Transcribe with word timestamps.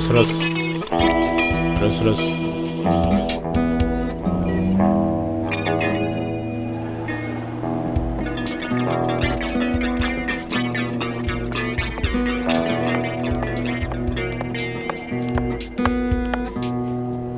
Раз, 0.00 0.10
раз. 0.10 0.40
Раз, 1.82 2.00
раз. 2.00 2.20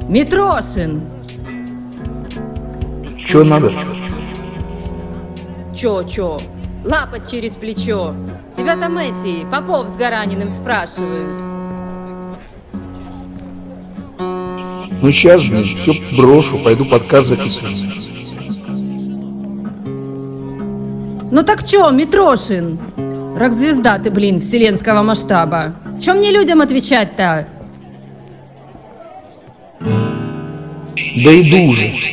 Митрошин! 0.08 1.02
Че 3.18 3.42
надо? 3.42 3.72
Чё, 5.74 6.04
чё? 6.04 6.38
Лапать 6.84 7.28
через 7.28 7.56
плечо. 7.56 8.14
Тебя 8.56 8.76
там 8.76 8.98
эти, 8.98 9.44
Попов 9.50 9.88
с 9.88 9.96
Гараниным 9.96 10.48
спрашивают. 10.48 11.41
Ну 15.02 15.10
сейчас 15.10 15.40
же 15.40 15.60
все 15.62 15.92
брошу, 16.16 16.58
пойду 16.58 16.84
подкаст 16.84 17.30
записывать. 17.30 17.84
Ну 21.32 21.42
так 21.42 21.66
чё, 21.66 21.90
Митрошин? 21.90 22.78
Рок-звезда 23.36 23.98
ты, 23.98 24.10
блин, 24.10 24.40
вселенского 24.40 25.02
масштаба. 25.02 25.74
Чё 26.00 26.14
мне 26.14 26.30
людям 26.30 26.60
отвечать-то? 26.60 27.48
Да 29.80 31.40
иду 31.40 31.70
уже. 31.70 32.11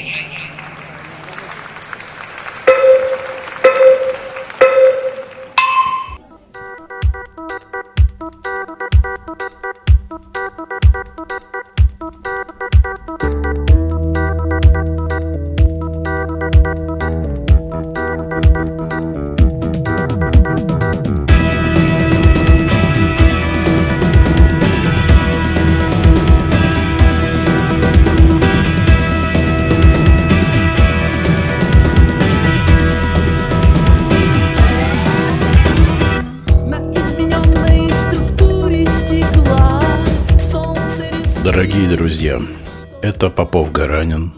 Попов 43.50 43.72
Гаранин. 43.72 44.31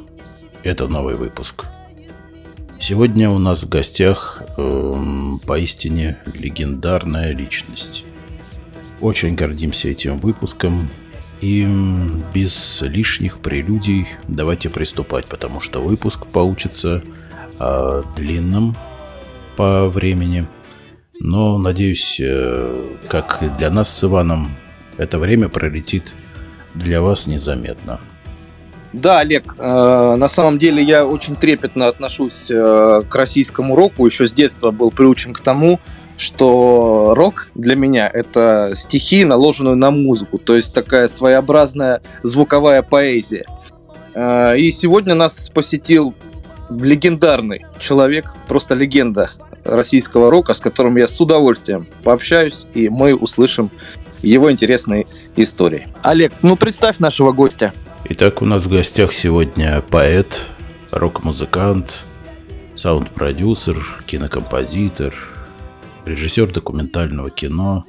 Это 0.64 0.88
новый 0.88 1.16
выпуск. 1.16 1.66
Сегодня 2.80 3.30
у 3.30 3.40
нас 3.40 3.62
в 3.62 3.68
гостях 3.68 4.42
эм, 4.56 5.38
поистине 5.46 6.18
легендарная 6.34 7.34
личность. 7.34 8.06
Очень 9.02 9.36
гордимся 9.36 9.90
этим 9.90 10.18
выпуском. 10.18 10.90
И 11.42 11.68
без 12.34 12.80
лишних 12.84 13.40
прелюдий 13.40 14.08
давайте 14.30 14.70
приступать, 14.70 15.26
потому 15.26 15.60
что 15.60 15.82
выпуск 15.82 16.26
получится 16.28 17.04
а, 17.60 18.06
длинным 18.16 18.78
по 19.58 19.90
времени. 19.90 20.48
Но, 21.20 21.58
надеюсь, 21.58 22.16
э, 22.18 22.96
как 23.10 23.44
и 23.44 23.50
для 23.58 23.72
нас 23.72 23.90
с 23.94 24.06
Иваном, 24.06 24.56
это 24.96 25.20
время 25.20 25.50
пролетит 25.50 26.14
для 26.76 27.02
вас 27.02 27.28
незаметно. 27.28 28.00
Да, 28.94 29.20
Олег, 29.20 29.56
э, 29.58 30.16
на 30.18 30.28
самом 30.28 30.58
деле 30.58 30.84
я 30.84 31.06
очень 31.06 31.36
трепетно 31.36 31.88
отношусь 31.88 32.52
э, 32.52 33.04
к 33.08 33.16
российскому 33.16 33.76
року. 33.76 34.06
Еще 34.06 34.28
с 34.28 34.34
детства 34.34 34.72
был 34.72 34.92
приучен 34.92 35.34
к 35.34 35.40
тому, 35.40 35.80
что 36.18 37.14
рок 37.16 37.50
для 37.56 37.76
меня 37.76 38.10
это 38.14 38.74
стихи, 38.76 39.24
наложенные 39.24 39.76
на 39.76 39.92
музыку, 39.92 40.38
то 40.38 40.56
есть 40.56 40.74
такая 40.74 41.08
своеобразная 41.08 42.02
звуковая 42.22 42.82
поэзия. 42.82 43.46
Э, 44.14 44.58
и 44.58 44.70
сегодня 44.72 45.16
нас 45.16 45.50
посетил 45.50 46.14
легендарный 46.70 47.66
человек, 47.80 48.34
просто 48.48 48.76
легенда 48.76 49.32
российского 49.64 50.30
рока, 50.30 50.54
с 50.54 50.60
которым 50.60 50.98
я 50.98 51.08
с 51.08 51.20
удовольствием 51.22 51.88
пообщаюсь, 52.04 52.68
и 52.74 52.90
мы 52.90 53.16
услышим 53.16 53.72
его 54.22 54.52
интересные 54.52 55.08
истории. 55.36 55.88
Олег, 56.04 56.34
ну 56.42 56.56
представь 56.56 57.00
нашего 57.00 57.32
гостя. 57.32 57.74
Итак, 58.04 58.42
у 58.42 58.46
нас 58.46 58.66
в 58.66 58.70
гостях 58.70 59.14
сегодня 59.14 59.80
поэт, 59.82 60.48
рок-музыкант, 60.90 61.94
саунд-продюсер, 62.76 63.78
кинокомпозитор, 64.08 65.14
режиссер 66.06 66.52
документального 66.52 67.30
кино 67.30 67.86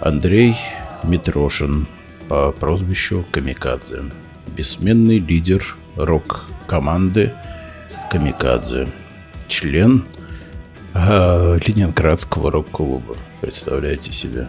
Андрей 0.00 0.54
Митрошин 1.02 1.86
по 2.28 2.52
прозвищу 2.52 3.24
Камикадзе. 3.30 4.02
Бессменный 4.54 5.18
лидер 5.18 5.76
рок-команды 5.96 7.32
Камикадзе. 8.10 8.88
Член 9.48 10.04
а, 10.92 11.56
Ленинградского 11.66 12.50
рок-клуба. 12.50 13.16
Представляете 13.40 14.12
себе. 14.12 14.48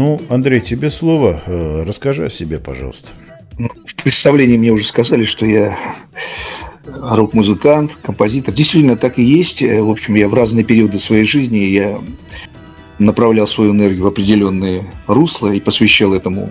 Ну, 0.00 0.18
Андрей, 0.30 0.62
тебе 0.62 0.88
слово. 0.88 1.42
Э, 1.44 1.84
Расскажи 1.86 2.24
о 2.24 2.30
себе, 2.30 2.58
пожалуйста. 2.58 3.08
Ну, 3.58 3.68
В 3.84 3.94
представлении 4.02 4.56
мне 4.56 4.70
уже 4.72 4.86
сказали, 4.86 5.26
что 5.26 5.44
я 5.44 5.78
рок-музыкант, 6.86 7.98
композитор. 8.00 8.54
Действительно, 8.54 8.96
так 8.96 9.18
и 9.18 9.22
есть. 9.22 9.60
Э, 9.60 9.82
В 9.82 9.90
общем, 9.90 10.14
я 10.14 10.26
в 10.26 10.32
разные 10.32 10.64
периоды 10.64 10.98
своей 10.98 11.26
жизни 11.26 11.58
я 11.58 12.00
направлял 12.98 13.46
свою 13.46 13.72
энергию 13.72 14.04
в 14.04 14.06
определенные 14.06 14.90
русла 15.06 15.50
и 15.50 15.60
посвящал 15.60 16.14
этому 16.14 16.50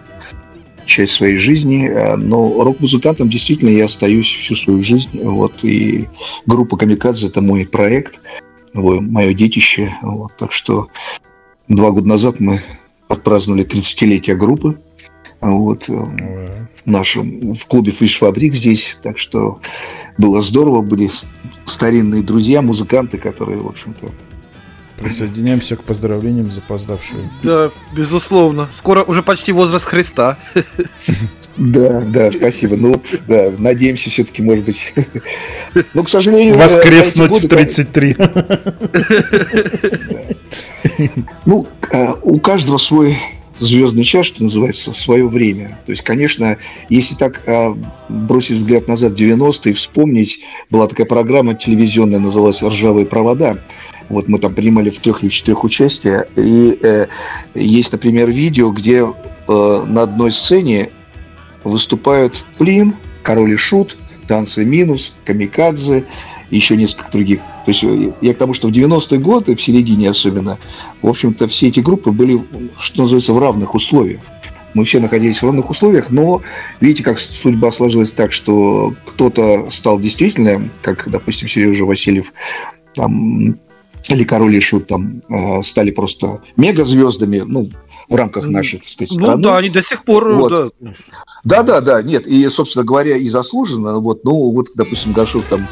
часть 0.85 1.13
своей 1.13 1.37
жизни. 1.37 1.89
Э, 1.89 2.17
Но 2.17 2.63
рок-музыкантом 2.63 3.29
действительно 3.29 3.69
я 3.69 3.85
остаюсь 3.85 4.27
всю 4.27 4.55
свою 4.55 4.83
жизнь. 4.83 5.23
Вот. 5.23 5.63
И 5.63 6.07
группа 6.45 6.77
«Камикадзе»– 6.77 7.25
это 7.29 7.41
мой 7.41 7.66
проект, 7.66 8.19
мое 8.75 9.33
детище. 9.33 9.95
Вот. 10.03 10.37
Так 10.37 10.51
что 10.51 10.89
два 11.67 11.89
года 11.89 12.07
назад 12.09 12.39
мы 12.39 12.61
отпраздновали 13.09 13.66
30-летие 13.66 14.36
группы. 14.36 14.80
Вот, 15.42 15.90
э, 15.90 15.94
в 15.94 16.90
нашем 16.90 17.53
в 17.53 17.66
клубе 17.66 17.92
Фиш-фабрик 17.92 18.53
здесь. 18.53 18.97
Так 19.02 19.18
что 19.18 19.59
было 20.18 20.42
здорово, 20.42 20.82
были 20.82 21.09
старинные 21.66 22.23
друзья, 22.23 22.61
музыканты, 22.61 23.17
которые, 23.17 23.59
в 23.59 23.67
общем-то, 23.67 24.11
Присоединяемся 24.99 25.75
к 25.75 25.84
поздравлениям 25.84 26.51
запоздавшие. 26.51 27.29
Да, 27.43 27.72
безусловно. 27.93 28.67
Скоро 28.73 29.03
уже 29.03 29.23
почти 29.23 29.51
возраст 29.51 29.85
Христа. 29.85 30.37
да, 31.57 32.01
да, 32.01 32.31
спасибо. 32.31 32.75
Ну 32.75 32.90
вот, 32.90 33.05
да, 33.28 33.51
надеемся, 33.57 34.09
все-таки, 34.09 34.41
может 34.41 34.66
быть. 34.66 34.93
Но, 35.93 36.03
к 36.03 36.09
сожалению, 36.09 36.57
Воскреснуть 36.57 37.31
в 37.31 37.34
годы, 37.34 37.47
33. 37.47 38.17
Ну, 41.45 41.67
э, 41.91 42.13
у 42.23 42.40
каждого 42.40 42.78
свой 42.78 43.17
звездный 43.59 44.03
час, 44.03 44.25
что 44.25 44.43
называется, 44.43 44.93
свое 44.93 45.28
время. 45.28 45.79
То 45.85 45.91
есть, 45.91 46.03
конечно, 46.03 46.57
если 46.90 47.16
так 47.16 47.41
э, 47.45 47.73
бросить 48.09 48.57
взгляд 48.57 48.87
назад 48.87 49.13
в 49.13 49.16
90-е 49.16 49.72
и 49.72 49.73
вспомнить, 49.73 50.41
была 50.69 50.87
такая 50.87 51.05
программа 51.07 51.55
телевизионная, 51.55 52.19
называлась 52.19 52.63
«Ржавые 52.63 53.05
провода». 53.05 53.57
Вот 54.09 54.28
мы 54.28 54.40
там 54.40 54.53
принимали 54.53 54.90
в 54.90 55.00
трех 55.00 55.23
или 55.23 55.29
четырех 55.29 55.64
участия. 55.64 56.28
И 56.35 56.78
э, 56.82 57.08
есть, 57.53 57.91
например, 57.91 58.29
видео, 58.32 58.72
где 58.72 59.06
э, 59.06 59.84
на 59.88 60.02
одной 60.03 60.32
сцене 60.32 60.90
выступают 61.64 62.44
Плин, 62.58 62.96
Король 63.22 63.53
и 63.53 63.58
Шут, 63.58 63.97
Танцы 64.28 64.66
Минус, 64.66 65.14
Камикадзе, 65.26 66.06
еще 66.50 66.76
несколько 66.76 67.11
других. 67.11 67.40
То 67.40 67.72
есть 67.72 67.84
э, 67.84 68.11
я 68.22 68.34
к 68.34 68.38
тому, 68.38 68.53
что 68.53 68.67
в 68.67 68.72
90-е 68.72 69.20
годы, 69.20 69.56
в 69.56 69.61
середине 69.61 70.09
особенно, 70.09 70.58
в 71.02 71.08
общем-то, 71.08 71.47
все 71.47 71.67
эти 71.67 71.79
группы 71.79 72.12
были, 72.12 72.44
что 72.79 73.02
называется, 73.02 73.34
в 73.34 73.40
равных 73.40 73.76
условиях. 73.76 74.22
Мы 74.73 74.85
все 74.85 75.00
находились 75.00 75.41
в 75.41 75.46
равных 75.46 75.70
условиях, 75.70 76.12
но 76.12 76.41
видите, 76.79 77.03
как 77.03 77.20
судьба 77.20 77.72
сложилась 77.72 78.12
так, 78.12 78.32
что 78.32 78.94
кто-то 79.05 79.67
стал 79.72 80.00
действительно, 80.00 80.70
как, 80.82 81.09
допустим, 81.09 81.47
Сережа 81.47 81.85
Васильев, 81.85 82.34
там, 82.96 83.58
или 84.07 84.23
Король 84.23 84.55
и 84.55 84.59
Шут 84.59 84.87
там 84.87 85.22
э, 85.29 85.61
стали 85.63 85.91
просто 85.91 86.41
мегазвездами, 86.57 87.43
ну, 87.46 87.69
в 88.07 88.16
рамках 88.16 88.47
нашей, 88.47 88.79
так 88.79 88.87
сказать, 88.87 89.11
Ну 89.17 89.25
страны. 89.25 89.43
да, 89.43 89.57
они 89.57 89.69
до 89.69 89.81
сих 89.84 90.03
пор, 90.03 90.34
Вот. 90.34 90.73
да. 90.81 90.93
Да, 91.43 91.63
да, 91.63 91.81
да, 91.81 92.01
нет, 92.01 92.28
и, 92.28 92.49
собственно 92.49 92.84
говоря, 92.84 93.16
и 93.17 93.28
заслуженно, 93.28 93.99
вот, 93.99 94.23
ну, 94.23 94.51
вот, 94.51 94.69
допустим, 94.75 95.13
Горшок 95.13 95.46
там 95.46 95.67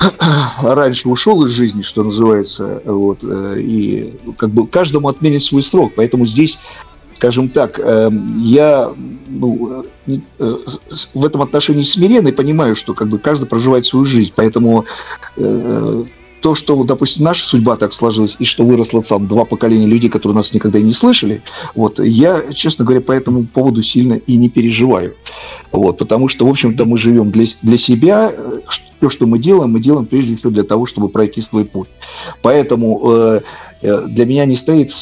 раньше 0.62 1.08
ушел 1.08 1.44
из 1.44 1.50
жизни, 1.50 1.82
что 1.82 2.02
называется, 2.02 2.82
вот, 2.84 3.22
э, 3.22 3.60
и 3.60 4.14
как 4.36 4.50
бы 4.50 4.66
каждому 4.66 5.08
отменит 5.08 5.42
свой 5.42 5.62
срок, 5.62 5.92
поэтому 5.96 6.26
здесь, 6.26 6.58
скажем 7.14 7.48
так, 7.50 7.78
э, 7.78 8.10
я 8.38 8.92
ну, 9.28 9.84
э, 10.06 10.18
э, 10.38 10.56
в 11.14 11.24
этом 11.24 11.42
отношении 11.42 11.82
смирен 11.82 12.26
и 12.26 12.32
понимаю, 12.32 12.74
что 12.74 12.94
как 12.94 13.08
бы 13.08 13.18
каждый 13.18 13.46
проживает 13.46 13.86
свою 13.86 14.04
жизнь, 14.04 14.32
поэтому 14.34 14.86
э, 15.36 16.04
то, 16.44 16.54
что, 16.54 16.84
допустим, 16.84 17.24
наша 17.24 17.46
судьба 17.46 17.76
так 17.76 17.94
сложилась, 17.94 18.36
и 18.38 18.44
что 18.44 18.66
выросло 18.66 19.02
там 19.02 19.26
два 19.26 19.46
поколения 19.46 19.86
людей, 19.86 20.10
которые 20.10 20.36
нас 20.36 20.52
никогда 20.52 20.78
и 20.78 20.82
не 20.82 20.92
слышали, 20.92 21.42
вот, 21.74 21.98
я, 21.98 22.52
честно 22.52 22.84
говоря, 22.84 23.00
по 23.00 23.12
этому 23.12 23.46
поводу 23.46 23.82
сильно 23.82 24.12
и 24.12 24.36
не 24.36 24.50
переживаю. 24.50 25.14
Вот, 25.72 25.96
потому 25.96 26.28
что, 26.28 26.46
в 26.46 26.50
общем-то, 26.50 26.84
мы 26.84 26.98
живем 26.98 27.30
для, 27.30 27.46
для 27.62 27.78
себя. 27.78 28.30
Все, 28.68 29.08
что 29.08 29.26
мы 29.26 29.38
делаем, 29.38 29.70
мы 29.70 29.80
делаем 29.80 30.04
прежде 30.04 30.36
всего 30.36 30.50
для 30.50 30.64
того, 30.64 30.84
чтобы 30.84 31.08
пройти 31.08 31.40
свой 31.40 31.64
путь. 31.64 31.88
Поэтому 32.42 33.00
э, 33.10 33.40
э, 33.80 34.06
для 34.08 34.26
меня 34.26 34.44
не 34.44 34.56
стоит, 34.56 34.92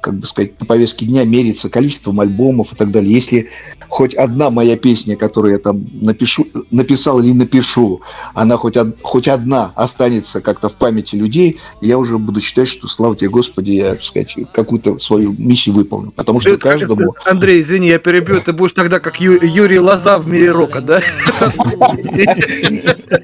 как 0.00 0.14
бы 0.14 0.26
сказать, 0.26 0.58
на 0.60 0.66
повестке 0.66 1.04
дня 1.06 1.24
мериться 1.24 1.68
количеством 1.68 2.20
альбомов 2.20 2.72
и 2.72 2.76
так 2.76 2.90
далее. 2.90 3.12
Если 3.12 3.50
хоть 3.88 4.14
одна 4.14 4.48
моя 4.50 4.76
песня, 4.76 5.16
которую 5.16 5.52
я 5.52 5.58
там 5.58 5.84
напишу, 6.00 6.46
написал 6.70 7.20
или 7.20 7.32
напишу, 7.32 8.00
она 8.34 8.56
хоть, 8.56 8.78
од- 8.78 8.96
хоть 9.02 9.28
одна 9.28 9.72
останется 9.76 10.40
как-то 10.40 10.70
в 10.70 10.74
памяти 10.76 11.16
людей, 11.16 11.58
я 11.82 11.98
уже 11.98 12.16
буду 12.16 12.40
считать, 12.40 12.68
что, 12.68 12.88
слава 12.88 13.14
тебе, 13.14 13.28
Господи, 13.28 13.72
я, 13.72 13.90
так 13.90 14.02
сказать, 14.02 14.34
какую-то 14.54 14.98
свою 14.98 15.34
миссию 15.36 15.74
выполнил. 15.74 16.12
Потому 16.12 16.40
что 16.40 16.50
Это- 16.50 16.58
каждому... 16.58 17.12
это- 17.12 17.30
Андрей, 17.30 17.60
извини, 17.60 17.88
я 17.88 17.98
перебью. 17.98 18.40
Ты 18.40 18.54
будешь 18.54 18.72
тогда 18.72 18.98
как 19.00 19.20
Ю- 19.20 19.38
Юрий 19.42 19.78
Лоза 19.78 20.18
в 20.18 20.26
мире 20.26 20.50
рока, 20.52 20.80
да? 20.80 21.00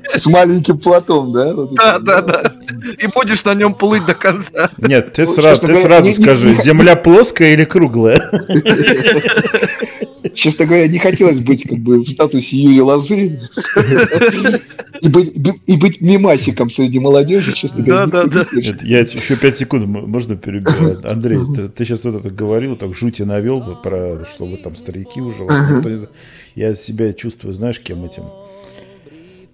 С 0.04 0.26
маленьким 0.26 0.78
платом, 0.78 1.32
да? 1.32 1.54
Да, 1.72 1.98
да, 1.98 2.22
да. 2.22 2.52
И 2.98 3.06
будешь 3.14 3.44
на 3.44 3.54
нем 3.54 3.74
плыть 3.74 4.04
до 4.06 4.14
конца. 4.14 4.70
Нет, 4.78 5.12
ты, 5.12 5.22
Ну, 5.22 5.26
сразу, 5.32 5.66
ты 5.66 5.74
сразу 5.74 6.06
скажи, 6.22 6.54
земля 6.62 6.96
плоская 6.96 7.52
или 7.54 7.64
круглая? 7.64 8.30
Честно 10.34 10.66
говоря, 10.66 10.88
не 10.88 10.98
хотелось 10.98 11.38
быть 11.38 11.62
как 11.68 11.78
бы 11.78 12.00
в 12.00 12.08
статусе 12.08 12.56
Юрия 12.58 12.82
Лозы 12.82 13.40
и 15.00 15.08
быть, 15.08 15.32
и 15.66 15.76
быть 15.76 16.00
мемасиком 16.00 16.70
среди 16.70 16.98
молодежи, 16.98 17.52
честно 17.54 17.84
говоря. 17.84 18.06
Да, 18.06 18.24
да, 18.24 18.44
да. 18.44 18.74
Я 18.82 19.00
еще 19.00 19.36
пять 19.36 19.56
секунд, 19.56 19.84
м- 19.84 20.10
можно 20.10 20.36
перебивать? 20.36 21.04
Андрей, 21.04 21.38
ты, 21.74 21.84
сейчас 21.84 22.04
вот 22.04 22.16
это 22.16 22.30
говорил, 22.30 22.76
так 22.76 22.94
жути 22.94 23.22
навел 23.22 23.78
про, 23.82 24.24
что 24.30 24.44
вы 24.44 24.56
там 24.56 24.76
старики 24.76 25.20
уже. 25.20 25.46
Я 26.54 26.74
себя 26.74 27.12
чувствую, 27.12 27.54
знаешь, 27.54 27.80
кем 27.80 28.04
этим? 28.04 28.24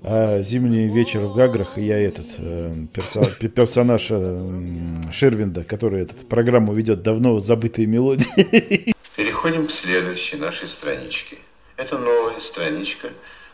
А 0.07 0.43
зимний 0.43 0.87
вечер 0.89 1.21
в 1.21 1.35
Гаграх, 1.35 1.79
и 1.79 1.83
я 1.83 1.99
этот 1.99 2.27
э, 2.39 2.75
перса- 2.93 3.39
пе- 3.39 3.49
персонаж 3.49 4.11
э, 4.11 4.15
м, 4.15 5.11
Шервинда, 5.11 5.65
который 5.65 6.03
этот 6.03 6.29
программу 6.29 6.75
ведет 6.75 7.03
давно 7.03 7.41
забытые 7.41 7.87
мелодии. 7.87 8.93
Переходим 9.17 9.67
к 9.67 9.71
следующей 9.71 10.37
нашей 10.37 10.69
страничке. 10.69 11.37
Это 11.79 11.97
новая 11.97 12.39
страничка. 12.39 13.09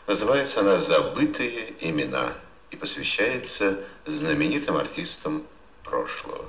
Называется 0.07 0.59
она 0.59 0.77
«Забытые 0.77 1.51
имена» 1.79 2.33
и 2.69 2.75
посвящается 2.75 3.77
знаменитым 4.05 4.75
артистам 4.75 5.43
прошлого. 5.85 6.45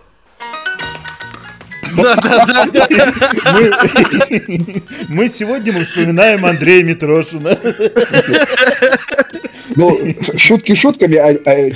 Да, 1.96 2.16
да, 2.16 2.46
да, 2.66 2.87
да. 2.88 3.12
Мы, 3.52 4.82
мы 5.08 5.28
сегодня 5.28 5.72
мы 5.75 5.84
вспоминаем 5.84 6.44
Андрея 6.46 6.82
Митрошина. 6.82 7.50
Ну, 9.77 9.99
шутки 10.37 10.75
шутками, 10.75 11.17
а, 11.17 11.29
а 11.29 11.71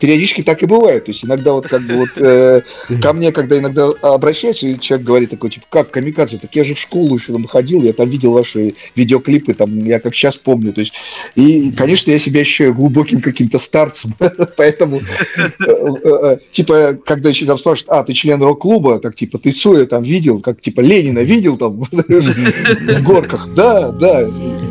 периодически 0.00 0.42
так 0.42 0.62
и 0.62 0.66
бывает. 0.66 1.04
То 1.04 1.10
есть 1.10 1.24
иногда 1.24 1.52
вот 1.52 1.68
как 1.68 1.82
бы 1.82 1.96
вот 1.96 2.08
э, 2.16 2.62
ко 3.00 3.12
мне, 3.12 3.32
когда 3.32 3.58
иногда 3.58 3.88
обращаются, 4.02 4.66
и 4.66 4.78
человек 4.78 5.06
говорит 5.06 5.30
такой, 5.30 5.50
типа, 5.50 5.66
как 5.68 5.90
камикадзе, 5.90 6.38
так 6.38 6.54
я 6.54 6.64
же 6.64 6.74
в 6.74 6.78
школу 6.78 7.16
еще 7.16 7.32
там 7.32 7.46
ходил, 7.46 7.82
я 7.82 7.92
там 7.92 8.08
видел 8.08 8.32
ваши 8.32 8.74
видеоклипы, 8.94 9.54
там, 9.54 9.84
я 9.84 10.00
как 10.00 10.14
сейчас 10.14 10.36
помню. 10.36 10.72
То 10.72 10.80
есть, 10.80 10.94
и, 11.34 11.72
конечно, 11.72 12.10
я 12.10 12.18
себя 12.18 12.40
ощущаю 12.40 12.74
глубоким 12.74 13.20
каким-то 13.20 13.58
старцем, 13.58 14.14
поэтому, 14.56 15.00
э, 15.00 15.68
э, 15.68 16.36
типа, 16.50 16.98
когда 17.04 17.28
еще 17.28 17.46
там 17.46 17.58
спрашивают, 17.58 17.90
а, 17.90 18.04
ты 18.04 18.12
член 18.12 18.42
рок-клуба, 18.42 18.98
так, 18.98 19.14
типа, 19.14 19.38
ты 19.38 19.52
Цоя 19.52 19.86
там 19.86 20.02
видел, 20.02 20.40
как, 20.40 20.60
типа, 20.60 20.80
Ленина 20.80 21.20
видел 21.20 21.56
там 21.56 21.82
в 21.90 23.02
горках? 23.02 23.48
Да, 23.54 23.90
да, 23.90 24.22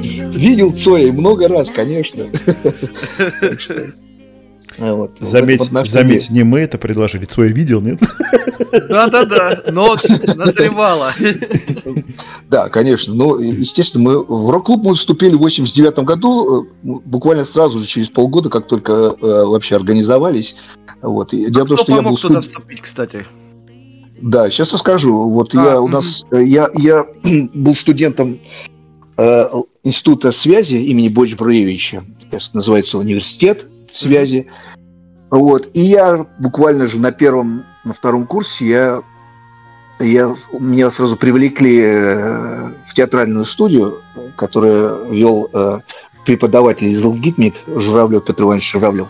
видел 0.01 0.73
Цоя 0.73 1.11
много 1.11 1.47
раз, 1.47 1.69
конечно. 1.69 2.29
А, 4.77 4.93
вот, 4.93 5.17
Заметь, 5.19 5.61
заметь, 5.85 6.29
не 6.29 6.43
мы 6.43 6.59
это 6.59 6.77
предложили. 6.77 7.25
Цой 7.25 7.53
видел, 7.53 7.81
нет? 7.81 7.99
Да, 8.89 9.07
да, 9.07 9.23
да. 9.23 9.61
Но 9.71 9.95
назревало. 10.35 11.13
Да, 12.49 12.69
конечно. 12.69 13.13
Ну, 13.13 13.39
и, 13.39 13.47
естественно, 13.47 14.03
мы 14.03 14.23
в 14.23 14.49
рок-клуб 14.49 14.83
мы 14.83 14.95
вступили 14.95 15.35
в 15.35 15.39
89 15.39 15.99
году, 15.99 16.63
э, 16.63 16.67
буквально 16.83 17.43
сразу 17.43 17.79
же, 17.79 17.87
через 17.87 18.09
полгода, 18.09 18.49
как 18.49 18.67
только 18.67 18.91
э, 18.91 19.15
вообще 19.21 19.75
организовались. 19.75 20.57
Вот. 21.01 21.33
И 21.33 21.49
дело 21.49 21.65
том, 21.67 21.77
Кто 21.77 21.83
что 21.83 21.91
я 21.93 21.97
был 21.97 22.03
помог 22.03 22.19
туда 22.19 22.41
вступить, 22.41 22.81
кстати? 22.81 23.25
Да, 24.21 24.49
сейчас 24.49 24.73
расскажу. 24.73 25.29
Вот 25.29 25.55
А, 25.55 25.63
я 25.63 25.81
у 25.81 25.87
нас 25.87 26.25
я 26.31 26.69
я 26.75 27.05
был 27.53 27.75
студентом 27.75 28.39
э, 29.17 29.43
института 29.83 30.31
связи 30.31 30.75
имени 30.75 31.09
Боч 31.09 31.35
Бруевича. 31.35 32.03
Сейчас 32.29 32.53
называется 32.53 32.97
университет 32.97 33.67
связи. 33.91 34.47
Вот 35.29 35.69
и 35.73 35.81
я 35.81 36.25
буквально 36.39 36.85
же 36.87 36.99
на 36.99 37.11
первом, 37.11 37.65
на 37.83 37.93
втором 37.93 38.25
курсе 38.27 38.67
я 38.67 39.03
я 39.99 40.33
меня 40.59 40.89
сразу 40.89 41.15
привлекли 41.15 41.79
э, 41.81 42.69
в 42.85 42.93
театральную 42.93 43.45
студию, 43.45 44.01
которую 44.35 45.09
вел 45.09 45.49
э, 45.53 45.79
преподаватель 46.25 46.87
из 46.87 47.03
ЛГИТМИК 47.03 47.53
Журавлев 47.77 48.25
Петр 48.25 48.43
Иванович 48.43 48.73
Журавлев. 48.73 49.07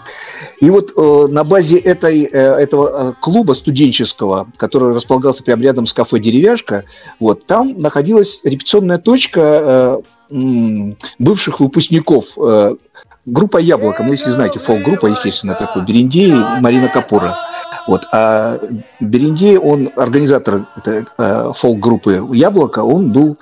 И 0.60 0.69
вот 0.69 0.91
э, 0.95 1.27
на 1.31 1.43
базе 1.43 1.77
этой, 1.77 2.24
э, 2.24 2.27
этого 2.27 3.10
э, 3.10 3.13
клуба 3.19 3.53
студенческого, 3.53 4.48
который 4.57 4.93
располагался 4.93 5.43
прямо 5.43 5.63
рядом 5.63 5.88
с 5.88 5.93
кафе 5.93 6.19
«Деревяшка», 6.19 6.84
вот, 7.19 7.45
там 7.48 7.81
находилась 7.81 8.41
репетиционная 8.43 9.00
точка 9.00 10.01
э, 10.29 10.95
бывших 11.19 11.60
выпускников 11.60 12.36
группа 13.25 13.58
«Яблоко». 13.58 14.03
Ну, 14.03 14.12
если 14.12 14.29
знаете, 14.32 14.60
фолк-группа, 14.60 15.08
естественно, 15.08 15.55
такой, 15.55 15.84
Берендей 15.84 16.34
Марина 16.62 16.88
Капура. 16.88 17.36
Вот. 17.88 18.03
А 18.12 18.60
Берендей, 19.00 19.58
он 19.58 19.91
организатор 19.96 20.65
этой, 20.75 21.05
э, 21.17 21.51
фолк-группы 21.55 22.27
«Яблоко», 22.32 22.79
он 22.79 23.12
был 23.12 23.38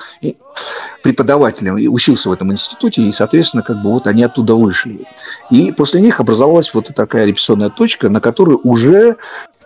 преподавателем 1.01 1.77
и 1.77 1.87
учился 1.87 2.29
в 2.29 2.31
этом 2.31 2.51
институте, 2.51 3.01
и, 3.01 3.11
соответственно, 3.11 3.63
как 3.63 3.81
бы 3.81 3.91
вот 3.91 4.07
они 4.07 4.23
оттуда 4.23 4.55
вышли. 4.55 5.05
И 5.49 5.71
после 5.71 6.01
них 6.01 6.19
образовалась 6.19 6.73
вот 6.73 6.89
такая 6.95 7.25
репетиционная 7.25 7.69
точка, 7.69 8.09
на 8.09 8.21
которой 8.21 8.57
уже 8.63 9.17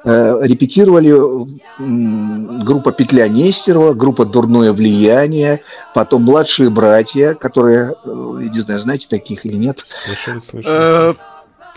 репетировали 0.08 1.12
м, 1.80 2.60
группа 2.64 2.92
«Петля 2.92 3.28
Нестерова», 3.28 3.94
группа 3.94 4.26
«Дурное 4.26 4.72
влияние», 4.72 5.62
потом 5.94 6.24
«Младшие 6.24 6.70
братья», 6.70 7.34
которые, 7.34 7.96
э, 8.06 8.40
я 8.44 8.50
не 8.50 8.60
знаю, 8.60 8.80
знаете 8.80 9.08
таких 9.10 9.46
или 9.46 9.56
нет. 9.56 9.84
Слышали, 9.86 10.40
слышали. 10.40 10.76
Э, 10.76 11.14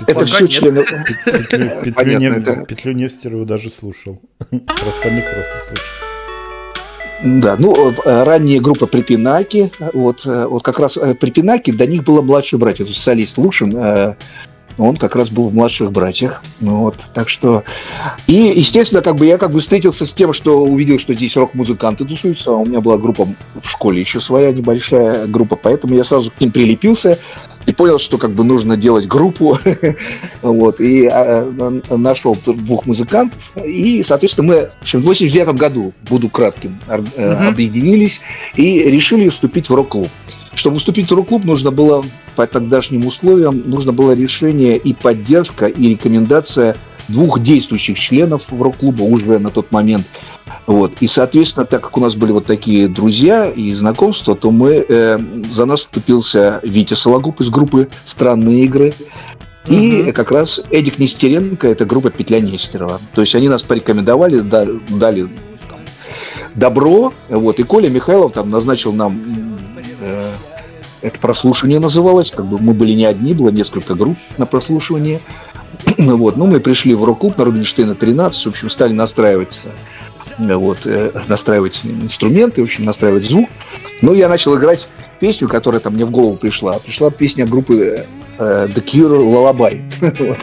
Это 0.06 0.24
все 0.26 0.46
члены... 0.46 0.84
Петлю, 2.66 2.92
Нестерову 2.92 3.44
даже 3.44 3.70
слушал. 3.70 4.20
Про 4.38 4.58
остальных 4.88 5.24
просто 5.32 5.54
слышал. 5.58 5.84
Да, 7.22 7.56
ну, 7.58 7.90
э, 7.90 8.22
ранняя 8.22 8.60
группа 8.60 8.86
Припинаки, 8.86 9.70
вот, 9.92 10.24
э, 10.24 10.46
вот 10.46 10.62
как 10.62 10.78
раз 10.78 10.96
э, 10.96 11.14
Припинаки, 11.14 11.70
до 11.70 11.86
них 11.86 12.04
было 12.04 12.22
младшие 12.22 12.58
братья, 12.58 12.84
то 12.84 12.90
есть 12.90 13.02
солист 13.02 13.36
Лушин, 13.36 13.76
э, 13.76 14.14
он 14.78 14.96
как 14.96 15.16
раз 15.16 15.28
был 15.30 15.48
в 15.48 15.54
младших 15.54 15.92
братьях, 15.92 16.42
ну 16.60 16.76
вот, 16.80 16.96
так 17.14 17.28
что, 17.28 17.64
и, 18.26 18.52
естественно, 18.56 19.02
как 19.02 19.16
бы 19.16 19.26
я 19.26 19.36
как 19.38 19.52
бы 19.52 19.60
встретился 19.60 20.06
с 20.06 20.12
тем, 20.12 20.32
что 20.32 20.62
увидел, 20.62 20.98
что 20.98 21.12
здесь 21.14 21.36
рок-музыканты 21.36 22.04
тусуются, 22.04 22.50
а 22.50 22.54
у 22.54 22.64
меня 22.64 22.80
была 22.80 22.96
группа 22.98 23.28
в 23.60 23.68
школе 23.68 24.00
еще 24.00 24.20
своя 24.20 24.52
небольшая 24.52 25.26
группа, 25.26 25.56
поэтому 25.56 25.94
я 25.94 26.04
сразу 26.04 26.30
к 26.30 26.40
ним 26.40 26.50
прилепился 26.52 27.18
и 27.66 27.72
понял, 27.72 27.98
что 27.98 28.16
как 28.16 28.30
бы 28.30 28.42
нужно 28.42 28.76
делать 28.76 29.06
группу, 29.06 29.58
вот, 30.42 30.80
и 30.80 31.06
а, 31.06 31.44
на- 31.50 31.96
нашел 31.98 32.36
двух 32.46 32.86
музыкантов, 32.86 33.52
и, 33.62 34.02
соответственно, 34.02 34.48
мы 34.48 34.54
в 34.78 34.82
общем, 34.82 35.00
в 35.02 35.04
89 35.04 35.56
году, 35.56 35.92
буду 36.08 36.28
кратким, 36.30 36.78
Мгм. 36.88 37.48
объединились 37.48 38.22
и 38.56 38.80
решили 38.90 39.28
вступить 39.28 39.68
в 39.68 39.74
рок-клуб. 39.74 40.08
Чтобы 40.54 40.78
вступить 40.78 41.10
в 41.10 41.14
рок-клуб, 41.14 41.44
нужно 41.44 41.70
было 41.70 42.04
по 42.36 42.46
тогдашним 42.46 43.06
условиям, 43.06 43.62
нужно 43.68 43.92
было 43.92 44.12
решение 44.12 44.76
и 44.76 44.92
поддержка, 44.92 45.66
и 45.66 45.90
рекомендация 45.90 46.76
двух 47.08 47.40
действующих 47.40 47.98
членов 47.98 48.50
в 48.50 48.60
рок-клуба 48.62 49.02
уже 49.02 49.38
на 49.38 49.50
тот 49.50 49.72
момент. 49.72 50.06
Вот. 50.66 50.92
И, 51.00 51.06
соответственно, 51.06 51.66
так 51.66 51.82
как 51.82 51.96
у 51.96 52.00
нас 52.00 52.14
были 52.14 52.32
вот 52.32 52.46
такие 52.46 52.88
друзья 52.88 53.46
и 53.46 53.72
знакомства, 53.72 54.34
то 54.34 54.50
мы, 54.50 54.84
э, 54.88 55.18
за 55.50 55.64
нас 55.64 55.80
вступился 55.80 56.60
Витя 56.62 56.94
Сологуб 56.94 57.40
из 57.40 57.48
группы 57.50 57.88
«Странные 58.04 58.64
игры». 58.64 58.92
И 59.66 60.02
Мгм. 60.02 60.12
как 60.12 60.30
раз 60.32 60.60
Эдик 60.70 60.98
Нестеренко, 60.98 61.68
это 61.68 61.84
группа 61.84 62.10
Петля 62.10 62.40
Нестерова. 62.40 63.00
То 63.14 63.20
есть 63.20 63.34
они 63.34 63.48
нас 63.48 63.62
порекомендовали, 63.62 64.38
да- 64.40 64.66
дали 64.88 65.28
там, 65.68 65.80
добро. 66.54 67.12
Вот, 67.28 67.60
и 67.60 67.62
Коля 67.62 67.88
Михайлов 67.88 68.32
там 68.32 68.50
назначил 68.50 68.92
нам 68.92 69.58
это 71.02 71.18
прослушивание 71.18 71.80
называлось, 71.80 72.30
как 72.30 72.46
бы 72.46 72.58
мы 72.58 72.74
были 72.74 72.92
не 72.92 73.04
одни, 73.04 73.32
было 73.32 73.50
несколько 73.50 73.94
групп 73.94 74.18
на 74.38 74.46
прослушивание. 74.46 75.20
Вот, 75.96 76.36
ну, 76.36 76.46
мы 76.46 76.60
пришли 76.60 76.94
в 76.94 77.04
рок-клуб 77.04 77.38
на 77.38 77.44
Рубинштейна 77.44 77.94
13, 77.94 78.46
в 78.46 78.48
общем, 78.48 78.70
стали 78.70 78.92
настраиваться, 78.92 79.68
э, 80.38 80.54
вот, 80.54 80.80
э, 80.84 81.12
настраивать 81.26 81.80
инструменты, 81.84 82.60
в 82.60 82.64
общем, 82.64 82.84
настраивать 82.84 83.26
звук. 83.26 83.48
Ну, 84.02 84.12
я 84.12 84.28
начал 84.28 84.56
играть 84.58 84.88
песню, 85.20 85.48
которая 85.48 85.80
там 85.80 85.94
мне 85.94 86.04
в 86.04 86.10
голову 86.10 86.36
пришла. 86.36 86.78
Пришла 86.78 87.10
песня 87.10 87.46
группы 87.46 88.06
э, 88.38 88.66
The 88.68 88.84
Cure 88.84 89.20
Lullaby. 89.20 89.82
Вот. 90.18 90.38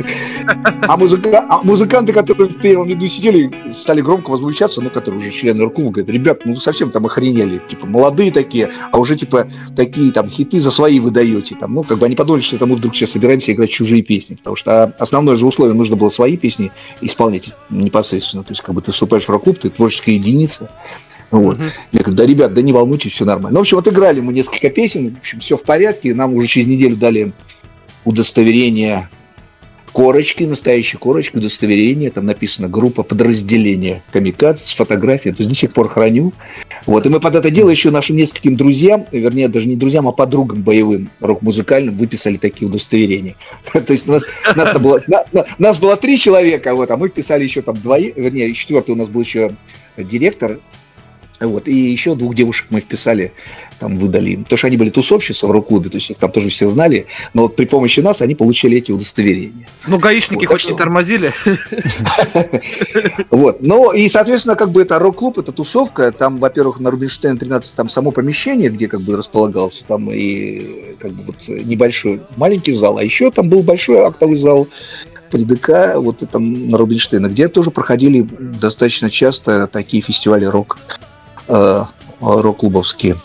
А, 0.88 0.96
музыка- 0.96 1.46
а 1.50 1.62
музыканты, 1.64 2.14
которые 2.14 2.50
в 2.50 2.62
первом 2.62 2.88
ряду 2.88 3.08
сидели, 3.10 3.74
стали 3.74 4.02
громко 4.02 4.30
возмущаться, 4.30 4.82
ну, 4.82 4.90
которые 4.90 5.20
уже 5.20 5.32
члены 5.32 5.64
рок-клуба, 5.64 5.92
говорят, 5.92 6.10
ребят, 6.10 6.46
ну, 6.46 6.56
совсем 6.56 6.90
там 6.90 7.06
охренели, 7.06 7.62
типа, 7.70 7.86
молодые 7.86 8.32
такие, 8.32 8.70
а 8.92 8.98
уже, 8.98 9.18
типа, 9.18 9.48
такие 9.76 10.12
там 10.12 10.30
хиты 10.30 10.60
за 10.62 10.72
свои 10.72 11.00
выдаете, 11.00 11.56
там, 11.56 11.74
ну, 11.74 11.84
как 11.84 11.98
бы 11.98 12.06
они 12.06 12.16
подумали, 12.16 12.42
что 12.42 12.56
это 12.56 12.66
мы 12.66 12.76
вдруг 12.76 12.96
сейчас 12.96 13.12
собираемся 13.12 13.52
играть 13.52 13.72
чужие 13.72 14.04
песни, 14.04 14.36
потому 14.36 14.56
что 14.56 14.84
а, 14.84 14.94
основное 15.00 15.36
же 15.36 15.46
условие, 15.46 15.76
нужно 15.76 15.98
было 15.98 16.10
свои 16.10 16.38
песни 16.38 16.72
исполнять 17.02 17.54
непосредственно, 17.70 18.44
то 18.44 18.52
есть, 18.52 18.62
как 18.62 18.74
бы 18.74 18.82
ты 18.82 18.92
вступаешь 18.92 19.26
в 19.26 19.30
рок-клуб, 19.30 19.60
ты 19.60 19.70
творческая 19.70 20.14
единица, 20.14 20.70
вот. 21.32 21.60
Я 21.92 22.00
говорю, 22.00 22.14
да, 22.14 22.26
ребят, 22.26 22.54
да 22.54 22.62
не 22.62 22.74
волнуйтесь, 22.74 23.12
все 23.12 23.26
нормально. 23.26 23.56
Ну, 23.56 23.60
в 23.60 23.62
общем, 23.62 23.78
отыграли 23.78 24.22
мы 24.22 24.34
несколько 24.34 24.70
песен, 24.70 25.16
в 25.16 25.20
общем, 25.20 25.40
все 25.40 25.58
в 25.58 25.64
порядке. 25.64 26.14
Нам 26.14 26.34
уже 26.34 26.48
через 26.48 26.68
неделю 26.68 26.96
дали 26.96 27.34
удостоверение 28.06 29.10
корочки, 29.92 30.44
настоящей 30.44 30.98
корочки, 30.98 31.38
удостоверение. 31.38 32.12
Там 32.12 32.26
написано 32.26 32.70
группа 32.70 33.04
подразделения 33.04 34.02
Камикадзе 34.12 34.64
с 34.64 34.72
фотографией. 34.72 35.34
То 35.34 35.42
есть 35.42 35.50
до 35.50 35.56
сих 35.58 35.74
пор 35.74 35.90
храню. 35.90 36.34
Вот. 36.86 37.06
И 37.06 37.10
мы 37.10 37.20
под 37.20 37.36
это 37.36 37.50
дело 37.50 37.70
еще 37.70 37.92
нашим 37.92 38.16
нескольким 38.16 38.56
друзьям, 38.56 39.06
вернее, 39.12 39.50
даже 39.50 39.68
не 39.68 39.76
друзьям, 39.76 40.08
а 40.08 40.12
подругам 40.12 40.62
боевым 40.62 41.10
рок-музыкальным 41.20 41.98
выписали 41.98 42.38
такие 42.38 42.68
удостоверения. 42.68 43.36
То 43.74 43.92
есть 43.92 44.08
у 44.08 44.14
нас, 44.14 44.24
нас, 44.56 44.80
было, 44.80 45.02
на- 45.08 45.26
на- 45.34 45.46
нас 45.58 45.80
было 45.80 45.98
три 45.98 46.18
человека, 46.18 46.76
вот, 46.76 46.92
а 46.92 46.98
мы 46.98 47.10
вписали 47.10 47.44
еще 47.44 47.62
там 47.62 47.76
двоих, 47.76 48.16
вернее, 48.16 48.54
четвертый 48.54 48.92
у 48.92 48.96
нас 48.96 49.10
был 49.10 49.22
еще 49.22 49.52
директор 49.98 50.60
вот, 51.40 51.68
и 51.68 51.74
еще 51.76 52.16
двух 52.16 52.34
девушек 52.34 52.68
мы 52.72 52.80
вписали, 52.80 53.32
там 53.80 53.98
выдали 53.98 54.32
им. 54.32 54.44
Потому 54.44 54.58
что 54.58 54.68
они 54.68 54.78
были 54.78 54.90
тусовщицы 54.90 55.46
в 55.46 55.52
рок-клубе, 55.52 55.90
то 55.90 55.98
есть 55.98 56.10
их 56.10 56.18
там 56.18 56.32
тоже 56.32 56.50
все 56.50 56.68
знали. 56.68 57.06
Но 57.34 57.44
вот 57.44 57.56
при 57.56 57.66
помощи 57.66 58.00
нас 58.00 58.22
они 58.22 58.34
получили 58.34 58.78
эти 58.78 58.92
удостоверения. 58.92 59.68
Ну, 59.88 60.00
гаишники 60.00 60.46
Вот, 60.46 60.54
хоть 60.54 60.62
так 60.64 60.70
не 60.70 60.76
что- 60.76 60.84
тормозили. 60.84 61.32
Вот. 63.30 63.58
Ну, 63.62 63.92
и, 63.92 64.10
соответственно, 64.10 64.56
как 64.56 64.72
бы 64.72 64.82
это 64.82 65.00
рок-клуб, 65.00 65.38
это 65.38 65.52
тусовка. 65.52 66.12
Там, 66.12 66.38
во-первых, 66.38 66.80
на 66.80 66.92
Рубинштейн 66.92 67.38
13 67.38 67.76
там 67.76 67.90
само 67.90 68.12
помещение, 68.12 68.70
где 68.70 68.88
как 68.88 69.02
бы 69.02 69.16
располагался, 69.16 69.86
там 69.86 70.12
и 70.12 70.96
как 71.00 71.12
бы 71.12 71.24
вот 71.24 71.48
небольшой, 71.48 72.22
маленький 72.36 72.74
зал. 72.74 72.98
А 72.98 73.04
еще 73.04 73.32
там 73.32 73.50
был 73.50 73.64
большой 73.64 74.00
актовый 74.00 74.36
зал 74.36 74.68
при 75.30 75.44
ДК, 75.44 75.96
вот 75.98 76.22
и 76.22 76.26
там 76.26 76.70
на 76.70 76.78
Рубинштейна, 76.78 77.28
где 77.28 77.48
тоже 77.50 77.70
проходили 77.70 78.22
достаточно 78.22 79.10
часто 79.10 79.68
такие 79.68 80.02
фестивали 80.02 80.46
рок 80.46 80.78
рок-клубовские. 82.20 83.18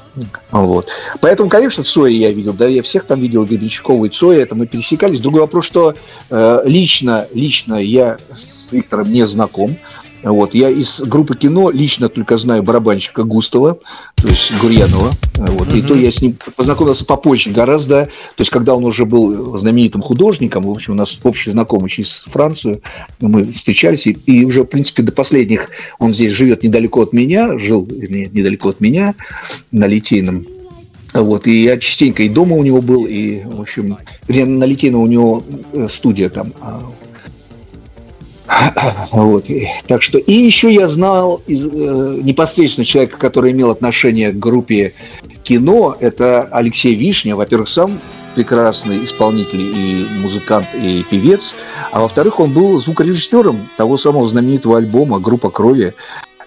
Вот. 0.50 0.88
Поэтому, 1.20 1.48
конечно, 1.48 1.82
Цоя 1.82 2.10
я 2.10 2.30
видел, 2.30 2.52
да, 2.52 2.66
я 2.68 2.82
всех 2.82 3.04
там 3.04 3.20
видел, 3.20 3.44
Гребенщикова 3.44 4.04
и 4.04 4.10
Цоя, 4.10 4.42
это 4.42 4.54
мы 4.54 4.66
пересекались. 4.66 5.20
Другой 5.20 5.40
вопрос, 5.40 5.64
что 5.64 5.94
э, 6.30 6.62
лично, 6.64 7.26
лично 7.32 7.76
я 7.76 8.18
с 8.34 8.68
Виктором 8.70 9.10
не 9.10 9.26
знаком. 9.26 9.78
Вот. 10.22 10.54
Я 10.54 10.70
из 10.70 11.00
группы 11.00 11.36
кино 11.36 11.70
лично 11.70 12.08
только 12.08 12.36
знаю 12.36 12.62
барабанщика 12.62 13.24
Густава, 13.24 13.78
то 14.16 14.28
есть 14.28 14.52
Гурьянова. 14.60 15.10
Вот. 15.36 15.72
И 15.72 15.78
Мгм. 15.78 15.86
то 15.88 15.94
я 15.94 16.12
с 16.12 16.22
ним 16.22 16.36
познакомился 16.56 17.04
попозже 17.04 17.50
гораздо. 17.50 18.04
То 18.04 18.40
есть 18.40 18.50
когда 18.50 18.74
он 18.74 18.84
уже 18.84 19.04
был 19.04 19.56
знаменитым 19.58 20.02
художником, 20.02 20.64
в 20.64 20.70
общем, 20.70 20.92
у 20.92 20.96
нас 20.96 21.18
общий 21.22 21.50
знакомый 21.50 21.90
через 21.90 22.24
Францию, 22.28 22.80
мы 23.20 23.44
встречались, 23.44 24.06
и, 24.06 24.12
и 24.26 24.44
уже, 24.44 24.62
в 24.62 24.66
принципе, 24.66 25.02
до 25.02 25.12
последних 25.12 25.70
он 25.98 26.14
здесь 26.14 26.32
живет 26.32 26.62
недалеко 26.62 27.02
от 27.02 27.12
меня, 27.12 27.58
жил, 27.58 27.84
вернее, 27.90 28.30
недалеко 28.32 28.68
от 28.68 28.80
меня, 28.80 29.14
на 29.72 29.86
Литейном. 29.86 30.46
Вот, 31.14 31.46
и 31.46 31.62
я 31.62 31.78
частенько 31.78 32.22
и 32.22 32.28
дома 32.28 32.56
у 32.56 32.62
него 32.62 32.80
был, 32.80 33.04
и, 33.04 33.42
в 33.44 33.60
общем, 33.60 33.98
на 34.28 34.64
Литейном 34.64 35.02
у 35.02 35.06
него 35.06 35.42
э, 35.74 35.88
студия 35.90 36.30
там. 36.30 36.52
Вот, 39.12 39.46
так 39.86 40.02
что, 40.02 40.18
и 40.18 40.32
еще 40.32 40.72
я 40.72 40.88
знал 40.88 41.42
из, 41.46 41.66
э, 41.66 42.20
непосредственно 42.22 42.84
человека, 42.84 43.18
который 43.18 43.52
имел 43.52 43.70
отношение 43.70 44.32
к 44.32 44.38
группе 44.38 44.94
кино, 45.42 45.96
это 45.98 46.48
Алексей 46.50 46.94
Вишня, 46.94 47.36
во-первых, 47.36 47.68
сам 47.68 47.98
прекрасный 48.34 49.04
исполнитель 49.04 49.60
и 49.60 50.06
музыкант, 50.20 50.66
и 50.74 51.04
певец, 51.08 51.54
а 51.90 52.00
во-вторых, 52.00 52.40
он 52.40 52.52
был 52.52 52.80
звукорежиссером 52.80 53.68
того 53.76 53.96
самого 53.98 54.26
знаменитого 54.26 54.78
альбома 54.78 55.18
«Группа 55.18 55.50
крови», 55.50 55.94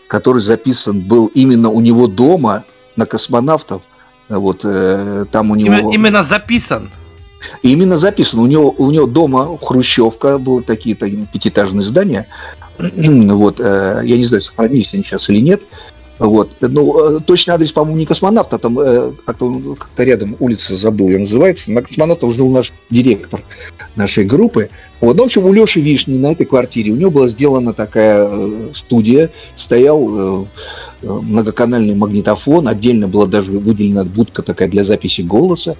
который 0.07 0.41
записан 0.41 0.99
был 0.99 1.27
именно 1.27 1.69
у 1.69 1.81
него 1.81 2.07
дома 2.07 2.63
на 2.95 3.05
космонавтов. 3.05 3.81
Вот, 4.29 4.61
э, 4.63 5.25
там 5.31 5.51
у 5.51 5.55
него... 5.55 5.75
Именно, 5.75 5.91
именно 5.91 6.23
записан. 6.23 6.89
И 7.63 7.71
именно 7.71 7.97
записано. 7.97 8.41
У 8.41 8.47
него, 8.47 8.73
у 8.77 8.91
него 8.91 9.07
дома 9.07 9.57
хрущевка, 9.61 10.37
были 10.37 10.63
такие 10.63 10.95
такие 10.95 11.25
пятиэтажные 11.31 11.83
здания. 11.83 12.27
Вот, 12.77 13.59
э, 13.59 14.01
я 14.03 14.17
не 14.17 14.25
знаю, 14.25 14.41
сохранились 14.41 14.93
они 14.93 15.03
сейчас 15.03 15.29
или 15.29 15.39
нет. 15.39 15.61
Вот. 16.17 16.51
Ну, 16.61 17.17
э, 17.17 17.19
точный 17.19 17.55
адрес, 17.55 17.71
по-моему, 17.71 17.97
не 17.97 18.05
космонавта, 18.05 18.57
там 18.57 18.79
э, 18.79 19.11
как-то, 19.25 19.75
как-то 19.77 20.03
рядом 20.03 20.37
улица, 20.39 20.77
забыл, 20.77 21.09
я 21.09 21.19
называется. 21.19 21.71
На 21.71 21.81
космонавтов 21.81 22.33
жил 22.33 22.49
наш 22.49 22.71
директор 22.89 23.41
нашей 23.95 24.23
группы. 24.23 24.69
Вот. 25.01 25.17
Ну, 25.17 25.23
в 25.23 25.25
общем, 25.25 25.45
у 25.45 25.51
Леши 25.51 25.81
Вишни 25.81 26.17
на 26.17 26.31
этой 26.31 26.45
квартире 26.45 26.93
у 26.93 26.95
него 26.95 27.11
была 27.11 27.27
сделана 27.27 27.73
такая 27.73 28.29
э, 28.29 28.69
студия, 28.73 29.29
стоял 29.57 30.45
э, 30.45 30.45
многоканальный 31.01 31.95
магнитофон, 31.95 32.69
отдельно 32.69 33.09
была 33.09 33.25
даже 33.25 33.51
выделена 33.51 34.05
будка 34.05 34.41
такая 34.41 34.69
для 34.69 34.83
записи 34.83 35.21
голоса. 35.21 35.75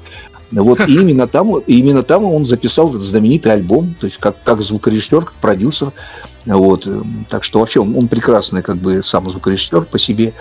Вот, 0.51 0.79
и 0.87 0.93
именно 0.93 1.27
там, 1.27 1.57
именно 1.59 2.03
там 2.03 2.23
он 2.23 2.45
записал 2.45 2.89
этот 2.89 3.01
знаменитый 3.01 3.51
альбом, 3.51 3.95
то 3.99 4.05
есть 4.05 4.17
как, 4.17 4.35
как 4.43 4.61
звукорежиссер, 4.61 5.25
как 5.25 5.33
продюсер. 5.33 5.91
Вот, 6.45 6.85
эм, 6.85 7.25
так 7.29 7.43
что 7.43 7.59
вообще 7.59 7.79
он, 7.79 7.97
он 7.97 8.07
прекрасный 8.07 8.61
как 8.61 8.77
бы 8.77 9.01
сам 9.03 9.29
звукорежиссер 9.29 9.85
по 9.85 9.97
себе. 9.97 10.33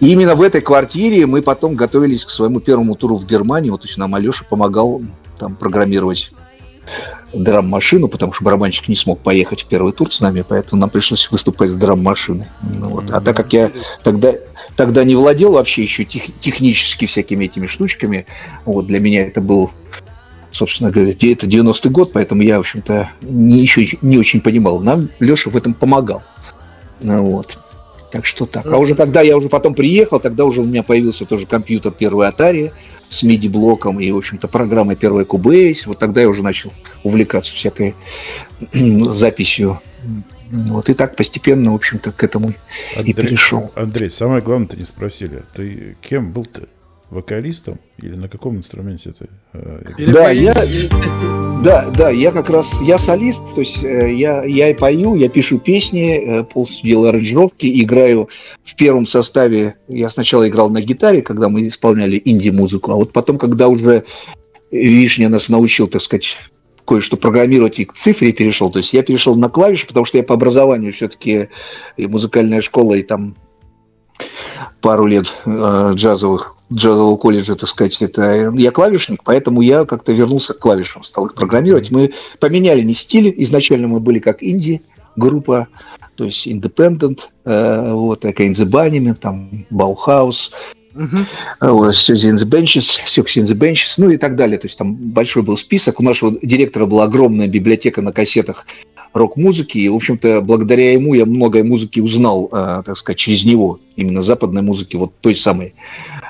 И 0.00 0.12
именно 0.12 0.34
в 0.34 0.42
этой 0.42 0.60
квартире 0.60 1.26
мы 1.26 1.42
потом 1.42 1.74
готовились 1.74 2.24
к 2.24 2.30
своему 2.30 2.60
первому 2.60 2.94
туру 2.94 3.16
в 3.16 3.26
Германию. 3.26 3.72
Вот, 3.72 3.82
то 3.82 3.86
есть 3.86 3.98
нам 3.98 4.14
Алеша 4.14 4.44
помогал 4.48 5.02
там 5.38 5.54
программировать 5.54 6.30
драм-машину, 7.32 8.08
потому 8.08 8.32
что 8.32 8.44
барабанщик 8.44 8.88
не 8.88 8.96
смог 8.96 9.20
поехать 9.20 9.62
в 9.62 9.66
первый 9.66 9.92
тур 9.92 10.12
с 10.12 10.20
нами, 10.20 10.44
поэтому 10.46 10.80
нам 10.80 10.90
пришлось 10.90 11.30
выступать 11.30 11.70
с 11.70 11.74
драм-машиной. 11.74 12.46
Ну 12.62 12.88
вот. 12.88 13.10
А 13.10 13.20
так 13.20 13.36
как 13.36 13.52
я 13.52 13.70
тогда, 14.02 14.32
тогда 14.78 15.02
не 15.02 15.16
владел 15.16 15.54
вообще 15.54 15.82
еще 15.82 16.04
тех- 16.04 16.30
технически 16.40 17.06
всякими 17.06 17.46
этими 17.46 17.66
штучками, 17.66 18.26
вот 18.64 18.86
для 18.86 19.00
меня 19.00 19.26
это 19.26 19.40
был, 19.40 19.72
собственно 20.52 20.92
говоря, 20.92 21.10
это 21.10 21.46
90-й 21.48 21.90
год, 21.90 22.12
поэтому 22.12 22.42
я, 22.42 22.58
в 22.58 22.60
общем-то, 22.60 23.10
не, 23.20 23.58
еще 23.58 23.88
не 24.02 24.18
очень 24.18 24.40
понимал. 24.40 24.78
Нам 24.78 25.08
Леша 25.18 25.50
в 25.50 25.56
этом 25.56 25.74
помогал. 25.74 26.22
Ну 27.00 27.24
вот. 27.24 27.58
Так 28.12 28.24
что 28.24 28.46
так. 28.46 28.66
А 28.66 28.78
уже 28.78 28.94
когда 28.94 29.20
я 29.20 29.36
уже 29.36 29.48
потом 29.48 29.74
приехал, 29.74 30.20
тогда 30.20 30.44
уже 30.44 30.60
у 30.60 30.64
меня 30.64 30.84
появился 30.84 31.24
тоже 31.24 31.46
компьютер 31.46 31.90
первый 31.90 32.28
Atari 32.28 32.70
с 33.08 33.24
MIDI-блоком 33.24 33.98
и, 33.98 34.08
в 34.12 34.16
общем-то, 34.16 34.46
программой 34.46 34.94
первой 34.94 35.24
Cubase. 35.24 35.82
Вот 35.86 35.98
тогда 35.98 36.20
я 36.20 36.28
уже 36.28 36.44
начал 36.44 36.72
увлекаться 37.02 37.52
всякой 37.52 37.96
записью. 38.72 39.80
Вот 40.50 40.88
и 40.88 40.94
так 40.94 41.16
постепенно, 41.16 41.72
в 41.72 41.74
общем-то, 41.74 42.12
к 42.12 42.24
этому 42.24 42.52
и 43.02 43.12
перешел. 43.12 43.70
Андрей, 43.74 44.10
самое 44.10 44.42
главное, 44.42 44.68
ты 44.68 44.76
не 44.76 44.84
спросили. 44.84 45.42
Ты 45.54 45.96
кем 46.00 46.32
был 46.32 46.46
ты? 46.46 46.62
Вокалистом? 47.10 47.78
Или 48.02 48.16
на 48.16 48.28
каком 48.28 48.58
инструменте 48.58 49.14
ты? 49.18 49.28
э? 49.54 49.82
Или 49.96 50.12
Да, 50.12 50.30
я, 50.30 50.54
да, 51.64 51.90
да, 51.90 52.10
я 52.10 52.30
как 52.32 52.50
раз, 52.50 52.82
я 52.82 52.98
солист, 52.98 53.42
то 53.54 53.60
есть 53.60 53.82
э, 53.82 54.14
я, 54.14 54.44
я 54.44 54.68
и 54.68 54.74
пою, 54.74 55.14
я 55.14 55.30
пишу 55.30 55.58
песни, 55.58 56.40
э, 56.40 56.44
полностью 56.44 56.86
делаю 56.86 57.08
аранжировки, 57.08 57.82
играю 57.82 58.28
в 58.62 58.76
первом 58.76 59.06
составе, 59.06 59.76
я 59.88 60.10
сначала 60.10 60.46
играл 60.46 60.68
на 60.68 60.82
гитаре, 60.82 61.22
когда 61.22 61.48
мы 61.48 61.66
исполняли 61.66 62.20
инди-музыку, 62.22 62.92
а 62.92 62.96
вот 62.96 63.12
потом, 63.12 63.38
когда 63.38 63.68
уже 63.68 64.04
Вишня 64.70 65.30
нас 65.30 65.48
научил, 65.48 65.88
так 65.88 66.02
сказать, 66.02 66.36
кое-что 66.88 67.18
программировать 67.18 67.78
и 67.78 67.84
к 67.84 67.92
цифре 67.92 68.32
перешел, 68.32 68.70
то 68.70 68.78
есть 68.78 68.94
я 68.94 69.02
перешел 69.02 69.36
на 69.36 69.50
клавиши, 69.50 69.86
потому 69.86 70.06
что 70.06 70.16
я 70.16 70.24
по 70.24 70.34
образованию 70.34 70.92
все-таки 70.94 71.50
и 71.98 72.06
музыкальная 72.06 72.62
школа, 72.62 72.94
и 72.94 73.02
там 73.02 73.36
пару 74.80 75.04
лет 75.04 75.26
э, 75.44 75.90
джазовых 75.92 76.56
джазового 76.72 77.16
колледжа, 77.16 77.56
так 77.56 77.68
сказать, 77.68 78.00
это 78.00 78.52
я 78.54 78.70
клавишник, 78.70 79.22
поэтому 79.22 79.60
я 79.60 79.84
как-то 79.84 80.12
вернулся 80.12 80.54
к 80.54 80.58
клавишам, 80.58 81.02
стал 81.02 81.26
их 81.26 81.34
программировать. 81.34 81.90
Мы 81.90 82.12
поменяли 82.40 82.82
не 82.82 82.94
стили, 82.94 83.32
изначально 83.38 83.88
мы 83.88 84.00
были 84.00 84.18
как 84.18 84.42
инди 84.42 84.82
группа, 85.16 85.68
то 86.14 86.24
есть 86.24 86.46
independent, 86.46 87.20
э, 87.44 87.92
вот, 87.92 88.20
такая 88.20 88.48
Инзебанями, 88.48 89.12
там, 89.12 89.66
Баухаус, 89.70 90.52
Benches, 92.46 93.00
Suzy 93.06 93.40
in 93.40 93.46
the 93.46 93.54
Benches, 93.54 93.94
ну 93.98 94.10
и 94.10 94.16
так 94.16 94.36
далее. 94.36 94.58
То 94.58 94.66
есть 94.66 94.78
там 94.78 94.94
большой 94.94 95.42
был 95.42 95.56
список. 95.56 96.00
У 96.00 96.02
нашего 96.02 96.36
директора 96.42 96.86
была 96.86 97.04
огромная 97.04 97.46
библиотека 97.46 98.02
на 98.02 98.12
кассетах 98.12 98.66
рок-музыки. 99.12 99.78
И, 99.78 99.88
в 99.88 99.94
общем-то, 99.94 100.40
благодаря 100.40 100.92
ему 100.92 101.14
я 101.14 101.24
многое 101.24 101.64
музыки 101.64 102.00
узнал, 102.00 102.48
э, 102.52 102.82
так 102.84 102.96
сказать, 102.96 103.18
через 103.18 103.44
него, 103.44 103.80
именно 103.96 104.22
западной 104.22 104.62
музыки, 104.62 104.96
вот 104.96 105.12
той 105.20 105.34
самой. 105.34 105.74